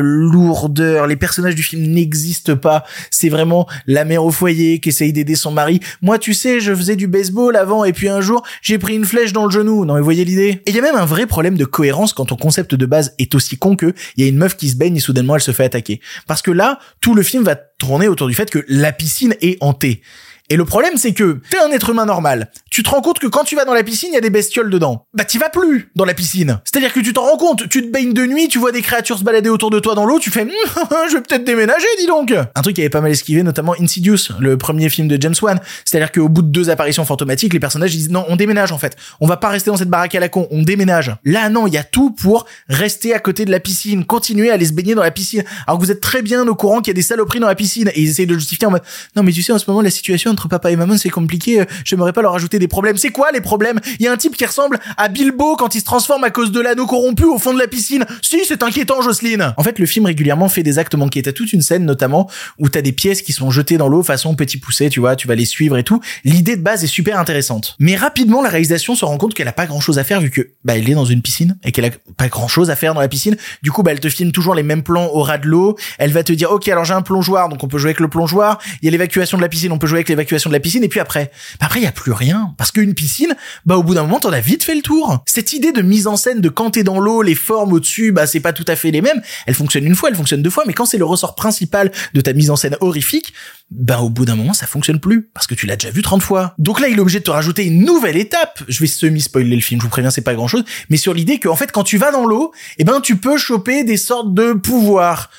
Les 1.08 1.16
personnages 1.16 1.56
du 1.56 1.64
film 1.64 1.84
n'existent 1.84 2.56
pas. 2.56 2.84
C'est 3.12 3.30
vraiment 3.30 3.68
la 3.88 4.06
mère 4.06 4.24
au 4.24 4.32
foyer 4.32 4.80
qui 4.80 4.90
essaye 4.90 5.14
d'aider 5.14 5.36
son 5.36 5.52
mari. 5.52 5.80
Moi, 6.02 6.20
tu 6.20 6.34
sais, 6.34 6.60
je 6.60 6.74
faisais 6.74 6.96
du 6.96 7.08
baseball 7.08 7.56
avant 7.56 7.84
et 7.84 7.94
puis 7.94 8.10
un 8.10 8.22
jour, 8.22 8.44
j'ai 8.62 8.78
pris 8.78 8.96
une 8.96 9.06
flèche 9.06 9.34
dans 9.34 9.46
le 9.46 9.52
genou. 9.52 9.86
Non, 9.86 9.96
mais 9.96 10.02
voyez 10.02 10.26
l'idée? 10.26 10.62
Et 10.66 10.70
il 10.70 10.76
y 10.76 10.80
a 10.80 10.82
même 10.82 10.96
un 10.96 11.06
vrai 11.06 11.26
problème 11.26 11.58
de 11.58 11.66
cohérence 11.66 12.14
quand 12.14 12.26
ton 12.26 12.36
concept 12.36 12.76
de 12.76 12.86
base 12.86 13.14
est 13.20 13.36
aussi 13.36 13.58
con 13.58 13.76
que 13.76 13.94
il 14.16 14.24
y 14.24 14.26
a 14.26 14.30
une 14.30 14.38
meuf 14.38 14.56
qui 14.56 14.70
se 14.70 14.76
baigne 14.76 14.98
et 14.98 15.00
soudainement 15.00 15.36
elle 15.36 15.42
se 15.42 15.52
fait 15.52 15.66
attaquer. 15.66 16.02
Parce 16.28 16.42
que 16.42 16.52
là, 16.52 16.80
tout 17.02 17.16
le 17.16 17.24
film 17.24 17.44
va 17.44 17.56
tourner 17.56 18.08
autour 18.08 18.28
du 18.28 18.34
fait 18.34 18.50
que 18.50 18.64
la 18.68 18.92
piscine 18.92 19.36
est 19.42 19.58
hantée. 19.62 20.02
Et 20.50 20.58
le 20.58 20.66
problème, 20.66 20.98
c'est 20.98 21.14
que 21.14 21.40
t'es 21.50 21.58
un 21.58 21.72
être 21.72 21.90
humain 21.90 22.06
normal. 22.06 22.52
Tu 22.70 22.84
te 22.84 22.90
rends 22.90 23.02
compte 23.02 23.20
que 23.20 23.28
quand 23.28 23.44
tu 23.44 23.56
vas 23.56 23.64
dans 23.64 23.74
la 23.74 23.84
piscine, 23.84 24.10
il 24.12 24.16
y 24.16 24.18
a 24.18 24.22
des 24.22 24.30
bestioles 24.30 24.70
dedans. 24.70 25.06
Bah, 25.14 25.24
t'y 25.24 25.38
vas 25.38 25.50
plus 25.50 25.90
dans 25.96 26.04
la 26.04 26.14
piscine. 26.14 26.60
C'est-à-dire 26.66 26.92
que 26.92 27.00
tu 27.00 27.14
t'en 27.14 27.24
rends 27.24 27.38
compte. 27.38 27.70
Tu 27.70 27.82
te 27.82 27.88
baignes 27.88 28.14
de 28.14 28.26
nuit, 28.26 28.50
tu 28.50 28.60
vois 28.60 28.72
des 28.74 28.82
créatures 28.82 29.18
se 29.18 29.24
balader 29.24 29.50
autour 29.50 29.70
de 29.70 29.80
toi 29.80 29.96
dans 29.96 30.06
l'eau, 30.06 30.20
tu 30.20 30.32
fais, 30.32 30.42
Hum, 30.42 30.50
je 31.10 31.16
vais 31.16 31.22
peut-être 31.22 31.46
déménager, 31.46 31.86
dis 31.98 32.08
donc. 32.08 32.34
Un 32.34 32.62
truc 32.62 32.76
qui 32.76 32.82
avait 32.82 32.90
pas 32.90 33.00
mal 33.02 33.12
esquivé, 33.12 33.42
notamment 33.42 33.74
Insidious, 33.80 34.34
le 34.40 34.58
premier 34.58 34.90
film 34.90 35.08
de 35.08 35.20
James 35.22 35.34
Wan. 35.42 35.60
C'est-à-dire 35.86 36.12
qu'au 36.12 36.28
bout 36.28 36.42
de 36.42 36.50
deux 36.50 36.70
apparitions 36.70 37.06
fantomatiques, 37.06 37.54
les 37.54 37.60
personnages 37.60 37.92
disent, 37.92 38.10
non, 38.10 38.26
on 38.28 38.36
déménage, 38.36 38.72
en 38.72 38.78
fait. 38.78 38.98
On 39.22 39.28
va 39.28 39.38
pas 39.38 39.50
rester 39.50 39.72
dans 39.72 39.78
cette 39.78 39.90
baraque 39.90 40.16
à 40.16 40.20
la 40.20 40.30
con, 40.30 40.48
on 40.52 40.62
déménage. 40.62 41.16
Là, 41.24 41.50
non, 41.50 41.68
il 41.68 41.74
y 41.74 41.78
a 41.78 41.84
tout 41.84 42.12
pour 42.12 42.46
rester 42.68 43.14
à 43.14 43.20
côté 43.20 43.46
de 43.46 43.52
la 43.52 43.60
piscine, 43.60 44.04
continuer 44.06 44.50
à 44.50 44.56
aller 44.56 44.66
se 44.66 44.74
baigner 44.74 44.94
dans 44.94 45.04
la 45.04 45.12
piscine. 45.12 45.44
Alors 45.68 45.80
que 45.80 45.86
vous 45.86 45.92
êtes 45.92 46.02
très 46.02 46.22
bien 46.22 46.46
au 46.48 46.56
courant 46.56 46.82
qu'il 46.82 46.90
y 46.90 46.92
a 46.92 46.96
des 46.96 47.02
saloperies 47.02 47.40
dans 47.40 47.48
la 47.48 47.56
piscine 47.56 47.90
et 47.94 48.02
ils 48.02 48.10
essayent 48.10 48.28
de 48.28 48.36
justifier 48.36 48.68
en 48.68 48.72
mode, 48.72 48.84
non, 49.16 49.24
mais 49.24 49.32
tu 49.32 49.42
sais, 49.42 49.54
en 49.54 49.60
ce 49.60 49.70
moment, 49.70 49.82
la 49.82 49.90
situation 49.90 50.33
entre 50.34 50.48
papa 50.48 50.72
et 50.72 50.76
maman, 50.76 50.98
c'est 50.98 51.10
compliqué, 51.10 51.62
euh, 51.62 51.66
j'aimerais 51.86 52.14
pas 52.14 52.22
leur 52.22 52.36
ajouter 52.36 52.60
des 52.60 52.68
problèmes. 52.68 52.98
C'est 52.98 53.12
quoi 53.12 53.32
les 53.32 53.42
problèmes? 53.42 53.80
Il 54.00 54.06
y 54.06 54.08
a 54.08 54.12
un 54.12 54.18
type 54.18 54.36
qui 54.36 54.46
ressemble 54.46 54.80
à 54.98 55.08
Bilbo 55.08 55.56
quand 55.56 55.76
il 55.76 55.80
se 55.80 55.86
transforme 55.86 56.24
à 56.24 56.30
cause 56.30 56.52
de 56.52 56.60
l'anneau 56.60 56.86
corrompu 56.86 57.24
au 57.24 57.38
fond 57.38 57.54
de 57.54 57.60
la 57.60 57.68
piscine. 57.68 58.06
Si, 58.22 58.42
c'est 58.46 58.64
inquiétant, 58.64 59.02
Jocelyne. 59.02 59.54
En 59.58 59.64
fait, 59.64 59.80
le 59.80 59.86
film 59.86 60.06
régulièrement 60.06 60.50
fait 60.50 60.64
des 60.64 60.80
actes 60.80 60.96
manqués. 60.96 61.22
T'as 61.22 61.32
toute 61.32 61.54
une 61.54 61.62
scène 61.62 61.86
notamment 61.86 62.30
où 62.60 62.70
t'as 62.70 62.82
des 62.82 62.92
pièces 62.92 63.22
qui 63.22 63.34
sont 63.34 63.52
jetées 63.52 63.78
dans 63.78 63.88
l'eau 63.88 64.04
façon 64.04 64.36
petit 64.36 64.58
poussé, 64.58 64.90
tu 64.90 65.00
vois, 65.00 65.16
tu 65.16 65.28
vas 65.28 65.36
les 65.36 65.46
suivre 65.46 65.78
et 65.78 65.84
tout. 65.84 66.02
L'idée 66.24 66.56
de 66.56 66.62
base 66.62 66.84
est 66.84 66.88
super 66.88 67.20
intéressante. 67.20 67.76
Mais 67.80 67.96
rapidement, 67.96 68.42
la 68.42 68.50
réalisation 68.50 68.96
se 68.96 69.06
rend 69.06 69.18
compte 69.18 69.34
qu'elle 69.34 69.48
a 69.48 69.54
pas 69.54 69.66
grand 69.66 69.80
chose 69.80 70.00
à 70.00 70.04
faire 70.04 70.20
vu 70.20 70.30
que, 70.30 70.50
bah, 70.64 70.76
elle 70.76 70.90
est 70.90 70.96
dans 70.96 71.06
une 71.06 71.22
piscine 71.22 71.58
et 71.64 71.72
qu'elle 71.72 71.86
a 71.86 71.92
pas 72.18 72.28
grand 72.28 72.48
chose 72.48 72.70
à 72.70 72.76
faire 72.76 72.94
dans 72.94 73.02
la 73.02 73.08
piscine. 73.08 73.38
Du 73.62 73.72
coup, 73.72 73.84
bah, 73.84 73.92
elle 73.92 74.00
te 74.00 74.10
filme 74.10 74.32
toujours 74.32 74.56
les 74.56 74.64
mêmes 74.64 74.84
plans 74.84 75.08
au 75.14 75.22
ras 75.22 75.38
de 75.38 75.48
l'eau. 75.48 75.78
Elle 76.00 76.12
va 76.12 76.24
te 76.24 76.34
dire, 76.34 76.52
ok, 76.52 76.68
alors 76.68 76.86
j'ai 76.86 76.94
un 76.94 77.02
plongeoir, 77.02 77.50
donc 77.50 77.64
on 77.64 77.68
peut 77.68 77.78
jouer 77.78 77.90
avec 77.90 78.00
le 78.00 78.08
plongeoir. 78.08 78.60
Il 78.82 78.86
y 78.86 78.88
a 78.88 78.92
l'évacuation 78.92 79.38
de 79.38 79.42
la 79.42 79.50
piscine, 79.50 79.72
on 79.72 79.78
peut 79.78 79.88
jouer 79.88 79.98
avec 79.98 80.10
l'évacuation 80.10 80.23
de 80.26 80.52
la 80.52 80.60
piscine. 80.60 80.84
Et 80.84 80.90
puis 80.90 81.00
après, 81.00 81.32
bah 81.60 81.68
après, 81.68 81.80
il 81.80 81.84
y 81.84 81.88
a 81.88 81.92
plus 81.92 82.12
rien. 82.12 82.54
Parce 82.58 82.72
qu'une 82.72 82.94
piscine, 82.94 83.36
bah, 83.66 83.78
au 83.78 83.84
bout 83.84 83.94
d'un 83.94 84.04
moment, 84.04 84.20
t'en 84.20 84.32
as 84.32 84.40
vite 84.40 84.64
fait 84.64 84.76
le 84.76 84.82
tour. 84.82 85.24
Cette 85.26 85.54
idée 85.54 85.72
de 85.72 85.82
mise 85.82 86.08
en 86.08 86.18
scène 86.18 86.42
de 86.42 86.50
quand 86.50 86.74
dans 86.82 87.00
l'eau, 87.00 87.22
les 87.22 87.36
formes 87.36 87.74
au-dessus, 87.74 88.12
bah, 88.12 88.26
c'est 88.26 88.40
pas 88.40 88.54
tout 88.54 88.66
à 88.68 88.76
fait 88.76 88.90
les 88.90 89.02
mêmes. 89.02 89.22
Elle 89.46 89.54
fonctionne 89.54 89.86
une 89.86 89.96
fois, 89.96 90.10
elle 90.10 90.16
fonctionne 90.16 90.42
deux 90.42 90.50
fois, 90.50 90.64
mais 90.66 90.74
quand 90.74 90.86
c'est 90.86 90.98
le 90.98 91.06
ressort 91.06 91.36
principal 91.36 91.92
de 92.14 92.22
ta 92.22 92.34
mise 92.34 92.50
en 92.50 92.56
scène 92.56 92.76
horrifique, 92.82 93.34
bah, 93.70 94.00
au 94.00 94.10
bout 94.10 94.26
d'un 94.26 94.36
moment, 94.36 94.54
ça 94.54 94.66
fonctionne 94.66 95.00
plus. 95.00 95.30
Parce 95.34 95.46
que 95.46 95.54
tu 95.54 95.68
l'as 95.68 95.76
déjà 95.76 95.92
vu 95.92 96.02
30 96.02 96.22
fois. 96.22 96.56
Donc 96.58 96.80
là, 96.80 96.88
il 96.88 96.98
est 96.98 97.02
obligé 97.02 97.20
de 97.20 97.24
te 97.24 97.32
rajouter 97.32 97.66
une 97.66 97.84
nouvelle 97.86 98.18
étape. 98.18 98.64
Je 98.68 98.80
vais 98.80 98.88
semi-spoiler 98.88 99.56
le 99.56 99.62
film, 99.62 99.80
je 99.80 99.86
vous 99.86 99.92
préviens, 99.92 100.10
c'est 100.10 100.22
pas 100.22 100.34
grand 100.34 100.48
chose. 100.48 100.64
Mais 100.90 100.98
sur 100.98 101.14
l'idée 101.14 101.40
qu'en 101.40 101.56
fait, 101.56 101.72
quand 101.72 101.84
tu 101.84 101.98
vas 101.98 102.12
dans 102.12 102.26
l'eau, 102.26 102.54
eh 102.78 102.84
ben, 102.84 103.02
tu 103.02 103.18
peux 103.18 103.38
choper 103.38 103.84
des 103.84 103.98
sortes 103.98 104.34
de 104.34 104.54
pouvoirs 104.54 105.30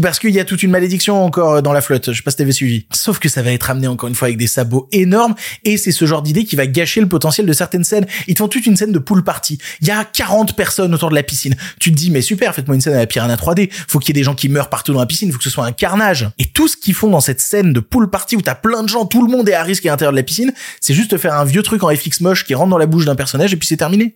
parce 0.00 0.18
qu'il 0.18 0.30
y 0.30 0.40
a 0.40 0.44
toute 0.44 0.62
une 0.62 0.70
malédiction 0.70 1.24
encore 1.24 1.62
dans 1.62 1.72
la 1.72 1.80
flotte. 1.80 2.12
Je 2.12 2.16
sais 2.16 2.22
pas 2.22 2.30
si 2.30 2.36
t'avais 2.36 2.52
suivi. 2.52 2.86
Sauf 2.92 3.18
que 3.18 3.28
ça 3.28 3.42
va 3.42 3.52
être 3.52 3.70
amené 3.70 3.86
encore 3.86 4.08
une 4.08 4.14
fois 4.14 4.26
avec 4.26 4.38
des 4.38 4.46
sabots 4.46 4.88
énormes 4.92 5.34
et 5.64 5.76
c'est 5.76 5.92
ce 5.92 6.04
genre 6.04 6.22
d'idée 6.22 6.44
qui 6.44 6.56
va 6.56 6.66
gâcher 6.66 7.00
le 7.00 7.08
potentiel 7.08 7.46
de 7.46 7.52
certaines 7.52 7.84
scènes. 7.84 8.06
Ils 8.26 8.34
te 8.34 8.38
font 8.38 8.48
toute 8.48 8.66
une 8.66 8.76
scène 8.76 8.92
de 8.92 8.98
pool 8.98 9.24
party. 9.24 9.58
Il 9.80 9.88
y 9.88 9.90
a 9.90 10.04
40 10.04 10.54
personnes 10.54 10.94
autour 10.94 11.10
de 11.10 11.14
la 11.14 11.22
piscine. 11.22 11.54
Tu 11.78 11.90
te 11.90 11.96
dis, 11.96 12.10
mais 12.10 12.20
super, 12.20 12.54
faites-moi 12.54 12.74
une 12.74 12.80
scène 12.80 12.94
à 12.94 12.98
la 12.98 13.06
Piranha 13.06 13.36
3D. 13.36 13.70
Faut 13.88 13.98
qu'il 13.98 14.14
y 14.14 14.18
ait 14.18 14.20
des 14.20 14.24
gens 14.24 14.34
qui 14.34 14.48
meurent 14.48 14.70
partout 14.70 14.92
dans 14.92 15.00
la 15.00 15.06
piscine. 15.06 15.32
Faut 15.32 15.38
que 15.38 15.44
ce 15.44 15.50
soit 15.50 15.64
un 15.64 15.72
carnage. 15.72 16.28
Et 16.38 16.46
tout 16.46 16.68
ce 16.68 16.76
qu'ils 16.76 16.94
font 16.94 17.08
dans 17.08 17.20
cette 17.20 17.40
scène 17.40 17.72
de 17.72 17.80
pool 17.80 18.10
party 18.10 18.36
où 18.36 18.42
t'as 18.42 18.54
plein 18.54 18.82
de 18.82 18.88
gens, 18.88 19.06
tout 19.06 19.24
le 19.24 19.30
monde 19.30 19.48
est 19.48 19.54
à 19.54 19.62
risque 19.62 19.86
à 19.86 19.90
l'intérieur 19.90 20.12
de 20.12 20.16
la 20.16 20.22
piscine, 20.22 20.52
c'est 20.80 20.94
juste 20.94 21.16
faire 21.16 21.34
un 21.34 21.44
vieux 21.44 21.62
truc 21.62 21.82
en 21.82 21.94
FX 21.94 22.20
moche 22.20 22.44
qui 22.44 22.54
rentre 22.54 22.70
dans 22.70 22.78
la 22.78 22.86
bouche 22.86 23.04
d'un 23.04 23.16
personnage 23.16 23.52
et 23.52 23.56
puis 23.56 23.66
c'est 23.66 23.76
terminé. 23.76 24.14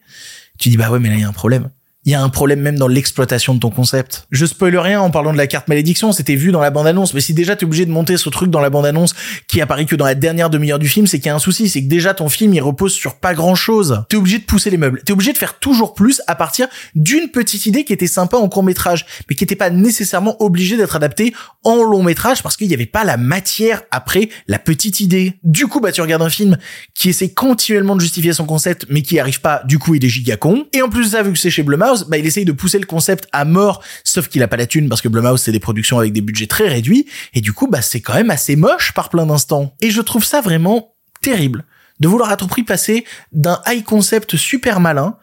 Tu 0.58 0.68
dis, 0.68 0.76
bah 0.76 0.90
ouais, 0.90 0.98
mais 0.98 1.08
là, 1.08 1.14
il 1.16 1.20
y 1.20 1.24
a 1.24 1.28
un 1.28 1.32
problème. 1.32 1.70
Il 2.06 2.12
y 2.12 2.14
a 2.14 2.22
un 2.22 2.28
problème 2.28 2.60
même 2.60 2.78
dans 2.78 2.86
l'exploitation 2.86 3.54
de 3.54 3.60
ton 3.60 3.70
concept. 3.70 4.26
Je 4.30 4.44
spoil 4.44 4.76
rien 4.76 5.00
en 5.00 5.10
parlant 5.10 5.32
de 5.32 5.38
la 5.38 5.46
carte 5.46 5.68
malédiction, 5.68 6.12
c'était 6.12 6.34
vu 6.34 6.52
dans 6.52 6.60
la 6.60 6.70
bande-annonce, 6.70 7.14
mais 7.14 7.22
si 7.22 7.32
déjà 7.32 7.56
t'es 7.56 7.64
obligé 7.64 7.86
de 7.86 7.90
monter 7.90 8.18
ce 8.18 8.28
truc 8.28 8.50
dans 8.50 8.60
la 8.60 8.68
bande-annonce 8.68 9.14
qui 9.48 9.62
apparaît 9.62 9.86
que 9.86 9.96
dans 9.96 10.04
la 10.04 10.14
dernière 10.14 10.50
demi-heure 10.50 10.78
du 10.78 10.88
film, 10.88 11.06
c'est 11.06 11.18
qu'il 11.18 11.28
y 11.28 11.30
a 11.30 11.34
un 11.34 11.38
souci, 11.38 11.66
c'est 11.70 11.82
que 11.82 11.88
déjà 11.88 12.12
ton 12.12 12.28
film 12.28 12.52
il 12.52 12.60
repose 12.60 12.92
sur 12.92 13.14
pas 13.14 13.32
grand-chose. 13.32 14.04
T'es 14.10 14.16
obligé 14.16 14.38
de 14.38 14.44
pousser 14.44 14.68
les 14.68 14.76
meubles, 14.76 15.00
t'es 15.02 15.14
obligé 15.14 15.32
de 15.32 15.38
faire 15.38 15.58
toujours 15.58 15.94
plus 15.94 16.20
à 16.26 16.34
partir 16.34 16.66
d'une 16.94 17.28
petite 17.30 17.64
idée 17.64 17.84
qui 17.84 17.94
était 17.94 18.06
sympa 18.06 18.36
en 18.36 18.50
court-métrage, 18.50 19.06
mais 19.30 19.34
qui 19.34 19.44
était 19.44 19.56
pas 19.56 19.70
nécessairement 19.70 20.36
obligée 20.42 20.76
d'être 20.76 20.96
adaptée 20.96 21.32
en 21.62 21.82
long-métrage 21.82 22.42
parce 22.42 22.58
qu'il 22.58 22.70
y 22.70 22.74
avait 22.74 22.84
pas 22.84 23.04
la 23.04 23.16
matière 23.16 23.80
après 23.90 24.28
la 24.46 24.58
petite 24.58 25.00
idée. 25.00 25.38
Du 25.42 25.68
coup, 25.68 25.80
bah 25.80 25.90
tu 25.90 26.02
regardes 26.02 26.22
un 26.22 26.28
film 26.28 26.58
qui 26.94 27.08
essaie 27.08 27.30
continuellement 27.30 27.96
de 27.96 28.02
justifier 28.02 28.34
son 28.34 28.44
concept, 28.44 28.84
mais 28.90 29.00
qui 29.00 29.18
arrive 29.18 29.40
pas, 29.40 29.62
du 29.64 29.78
coup 29.78 29.94
il 29.94 30.04
est 30.04 30.10
giga 30.10 30.36
con. 30.36 30.66
Et 30.74 30.82
en 30.82 30.90
plus 30.90 31.06
de 31.06 31.10
ça, 31.10 31.22
vu 31.22 31.32
que 31.32 31.38
c'est 31.38 31.50
chez 31.50 31.62
Blumhouse, 31.62 31.93
Bah, 32.02 32.18
il 32.18 32.26
essaye 32.26 32.44
de 32.44 32.52
pousser 32.52 32.78
le 32.78 32.86
concept 32.86 33.28
à 33.32 33.44
mort, 33.44 33.82
sauf 34.02 34.28
qu'il 34.28 34.42
a 34.42 34.48
pas 34.48 34.56
la 34.56 34.66
thune 34.66 34.88
parce 34.88 35.00
que 35.00 35.08
Blumhouse, 35.08 35.40
c'est 35.40 35.52
des 35.52 35.60
productions 35.60 35.98
avec 35.98 36.12
des 36.12 36.20
budgets 36.20 36.46
très 36.46 36.68
réduits. 36.68 37.06
Et 37.32 37.40
du 37.40 37.52
coup, 37.52 37.68
bah, 37.68 37.82
c'est 37.82 38.00
quand 38.00 38.14
même 38.14 38.30
assez 38.30 38.56
moche 38.56 38.92
par 38.92 39.08
plein 39.08 39.26
d'instants. 39.26 39.74
Et 39.80 39.90
je 39.90 40.00
trouve 40.00 40.24
ça 40.24 40.40
vraiment 40.40 40.94
terrible 41.22 41.64
de 42.00 42.08
vouloir 42.08 42.30
à 42.30 42.36
tout 42.36 42.46
prix 42.46 42.64
passer 42.64 43.04
d'un 43.32 43.60
high 43.66 43.84
concept 43.84 44.36
super 44.36 44.80
malin 44.80 45.16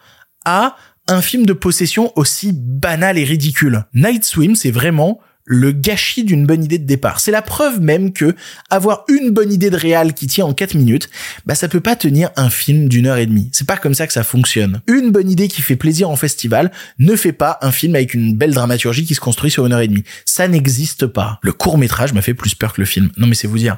à 0.45 0.75
un 1.07 1.21
film 1.21 1.45
de 1.45 1.53
possession 1.53 2.11
aussi 2.15 2.53
banal 2.53 3.17
et 3.17 3.23
ridicule. 3.23 3.85
Night 3.93 4.23
Swim, 4.23 4.55
c'est 4.55 4.71
vraiment 4.71 5.19
le 5.45 5.71
gâchis 5.71 6.23
d'une 6.23 6.45
bonne 6.45 6.63
idée 6.63 6.77
de 6.77 6.85
départ. 6.85 7.19
C'est 7.19 7.31
la 7.31 7.41
preuve 7.41 7.81
même 7.81 8.13
que 8.13 8.35
avoir 8.69 9.05
une 9.07 9.31
bonne 9.31 9.51
idée 9.51 9.69
de 9.69 9.75
réal 9.75 10.13
qui 10.13 10.27
tient 10.27 10.45
en 10.45 10.53
4 10.53 10.75
minutes, 10.75 11.09
bah 11.45 11.55
ça 11.55 11.67
peut 11.67 11.79
pas 11.79 11.95
tenir 11.95 12.29
un 12.35 12.49
film 12.49 12.87
d'une 12.87 13.07
heure 13.07 13.17
et 13.17 13.25
demie. 13.25 13.49
C'est 13.51 13.67
pas 13.67 13.77
comme 13.77 13.93
ça 13.93 14.07
que 14.07 14.13
ça 14.13 14.23
fonctionne. 14.23 14.81
Une 14.87 15.11
bonne 15.11 15.29
idée 15.29 15.47
qui 15.47 15.61
fait 15.61 15.75
plaisir 15.75 16.09
en 16.09 16.15
festival 16.15 16.71
ne 16.99 17.15
fait 17.15 17.33
pas 17.33 17.57
un 17.61 17.71
film 17.71 17.95
avec 17.95 18.13
une 18.13 18.35
belle 18.35 18.53
dramaturgie 18.53 19.05
qui 19.05 19.15
se 19.15 19.19
construit 19.19 19.51
sur 19.51 19.65
une 19.65 19.73
heure 19.73 19.81
et 19.81 19.87
demie. 19.87 20.03
Ça 20.25 20.47
n'existe 20.47 21.07
pas. 21.07 21.39
Le 21.41 21.53
court 21.53 21.77
métrage 21.77 22.13
m'a 22.13 22.21
fait 22.21 22.33
plus 22.33 22.55
peur 22.55 22.73
que 22.73 22.81
le 22.81 22.85
film. 22.85 23.09
Non 23.17 23.27
mais 23.27 23.35
c'est 23.35 23.47
vous 23.47 23.57
dire. 23.57 23.77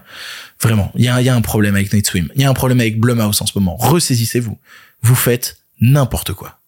Vraiment, 0.62 0.92
il 0.96 1.04
y 1.04 1.10
a, 1.10 1.36
un 1.36 1.42
problème 1.42 1.76
avec 1.76 1.92
Night 1.92 2.08
Swim. 2.08 2.30
Il 2.36 2.42
y 2.42 2.46
a 2.46 2.50
un 2.50 2.54
problème 2.54 2.80
avec 2.80 3.00
Blumhouse 3.00 3.42
en 3.42 3.46
ce 3.46 3.52
moment. 3.56 3.76
Ressaisissez-vous. 3.76 4.58
Vous 5.02 5.16
faites 5.16 5.58
n'importe 5.82 6.34
quoi. 6.34 6.60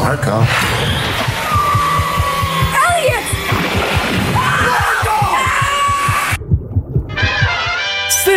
D'accord. 0.00 0.46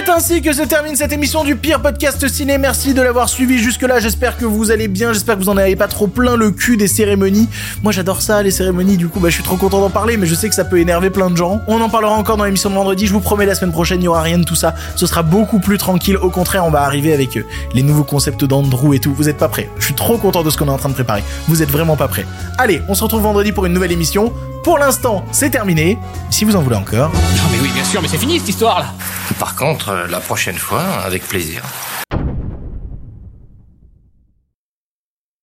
C'est 0.05 0.11
ainsi 0.11 0.41
que 0.41 0.51
se 0.51 0.63
termine 0.63 0.97
cette 0.97 1.13
émission 1.13 1.45
du 1.45 1.55
pire 1.55 1.81
podcast 1.81 2.27
ciné. 2.27 2.57
Merci 2.57 2.93
de 2.93 3.01
l'avoir 3.01 3.29
suivi 3.29 3.57
jusque-là. 3.57 3.99
J'espère 3.99 4.35
que 4.35 4.43
vous 4.43 4.69
allez 4.69 4.89
bien. 4.89 5.13
J'espère 5.13 5.35
que 5.35 5.41
vous 5.41 5.49
en 5.49 5.55
avez 5.55 5.77
pas 5.77 5.87
trop 5.87 6.07
plein 6.07 6.35
le 6.35 6.51
cul 6.51 6.75
des 6.75 6.89
cérémonies. 6.89 7.47
Moi, 7.83 7.93
j'adore 7.93 8.21
ça, 8.21 8.43
les 8.43 8.51
cérémonies. 8.51 8.97
Du 8.97 9.07
coup, 9.07 9.21
bah, 9.21 9.29
je 9.29 9.35
suis 9.35 9.43
trop 9.43 9.55
content 9.55 9.79
d'en 9.79 9.89
parler, 9.89 10.17
mais 10.17 10.25
je 10.25 10.35
sais 10.35 10.49
que 10.49 10.55
ça 10.55 10.65
peut 10.65 10.79
énerver 10.79 11.09
plein 11.09 11.29
de 11.29 11.37
gens. 11.37 11.61
On 11.67 11.79
en 11.79 11.87
parlera 11.87 12.15
encore 12.15 12.35
dans 12.35 12.43
l'émission 12.43 12.69
de 12.69 12.75
vendredi. 12.75 13.07
Je 13.07 13.13
vous 13.13 13.21
promets, 13.21 13.45
la 13.45 13.55
semaine 13.55 13.71
prochaine, 13.71 14.01
il 14.01 14.05
y 14.05 14.07
aura 14.09 14.23
rien 14.23 14.39
de 14.39 14.43
tout 14.43 14.55
ça. 14.55 14.75
Ce 14.97 15.05
sera 15.05 15.23
beaucoup 15.23 15.59
plus 15.59 15.77
tranquille. 15.77 16.17
Au 16.17 16.29
contraire, 16.29 16.65
on 16.65 16.71
va 16.71 16.81
arriver 16.81 17.13
avec 17.13 17.37
euh, 17.37 17.45
les 17.73 17.81
nouveaux 17.81 18.03
concepts 18.03 18.43
d'Andrew 18.43 18.93
et 18.93 18.99
tout. 18.99 19.13
Vous 19.13 19.29
êtes 19.29 19.37
pas 19.37 19.47
prêts. 19.47 19.69
Je 19.79 19.85
suis 19.85 19.95
trop 19.95 20.17
content 20.17 20.43
de 20.43 20.49
ce 20.49 20.57
qu'on 20.57 20.67
est 20.67 20.71
en 20.71 20.77
train 20.77 20.89
de 20.89 20.95
préparer. 20.95 21.23
Vous 21.47 21.63
êtes 21.63 21.71
vraiment 21.71 21.95
pas 21.95 22.09
prêts. 22.09 22.25
Allez, 22.57 22.81
on 22.89 22.93
se 22.93 23.03
retrouve 23.03 23.21
vendredi 23.21 23.53
pour 23.53 23.65
une 23.65 23.73
nouvelle 23.73 23.93
émission. 23.93 24.33
Pour 24.63 24.77
l'instant, 24.77 25.25
c'est 25.33 25.49
terminé. 25.49 25.97
Si 26.29 26.45
vous 26.45 26.55
en 26.55 26.61
voulez 26.61 26.77
encore, 26.77 27.09
Non 27.11 27.43
mais 27.51 27.59
oui, 27.61 27.69
bien 27.73 27.83
sûr, 27.83 28.01
mais 28.01 28.07
c'est 28.07 28.17
fini 28.17 28.39
cette 28.39 28.47
histoire 28.47 28.79
là 28.79 28.93
Par 29.37 29.55
contre, 29.55 29.89
euh, 29.89 30.07
la 30.07 30.21
prochaine 30.21 30.55
fois, 30.57 30.83
avec 31.05 31.27
plaisir. 31.27 31.61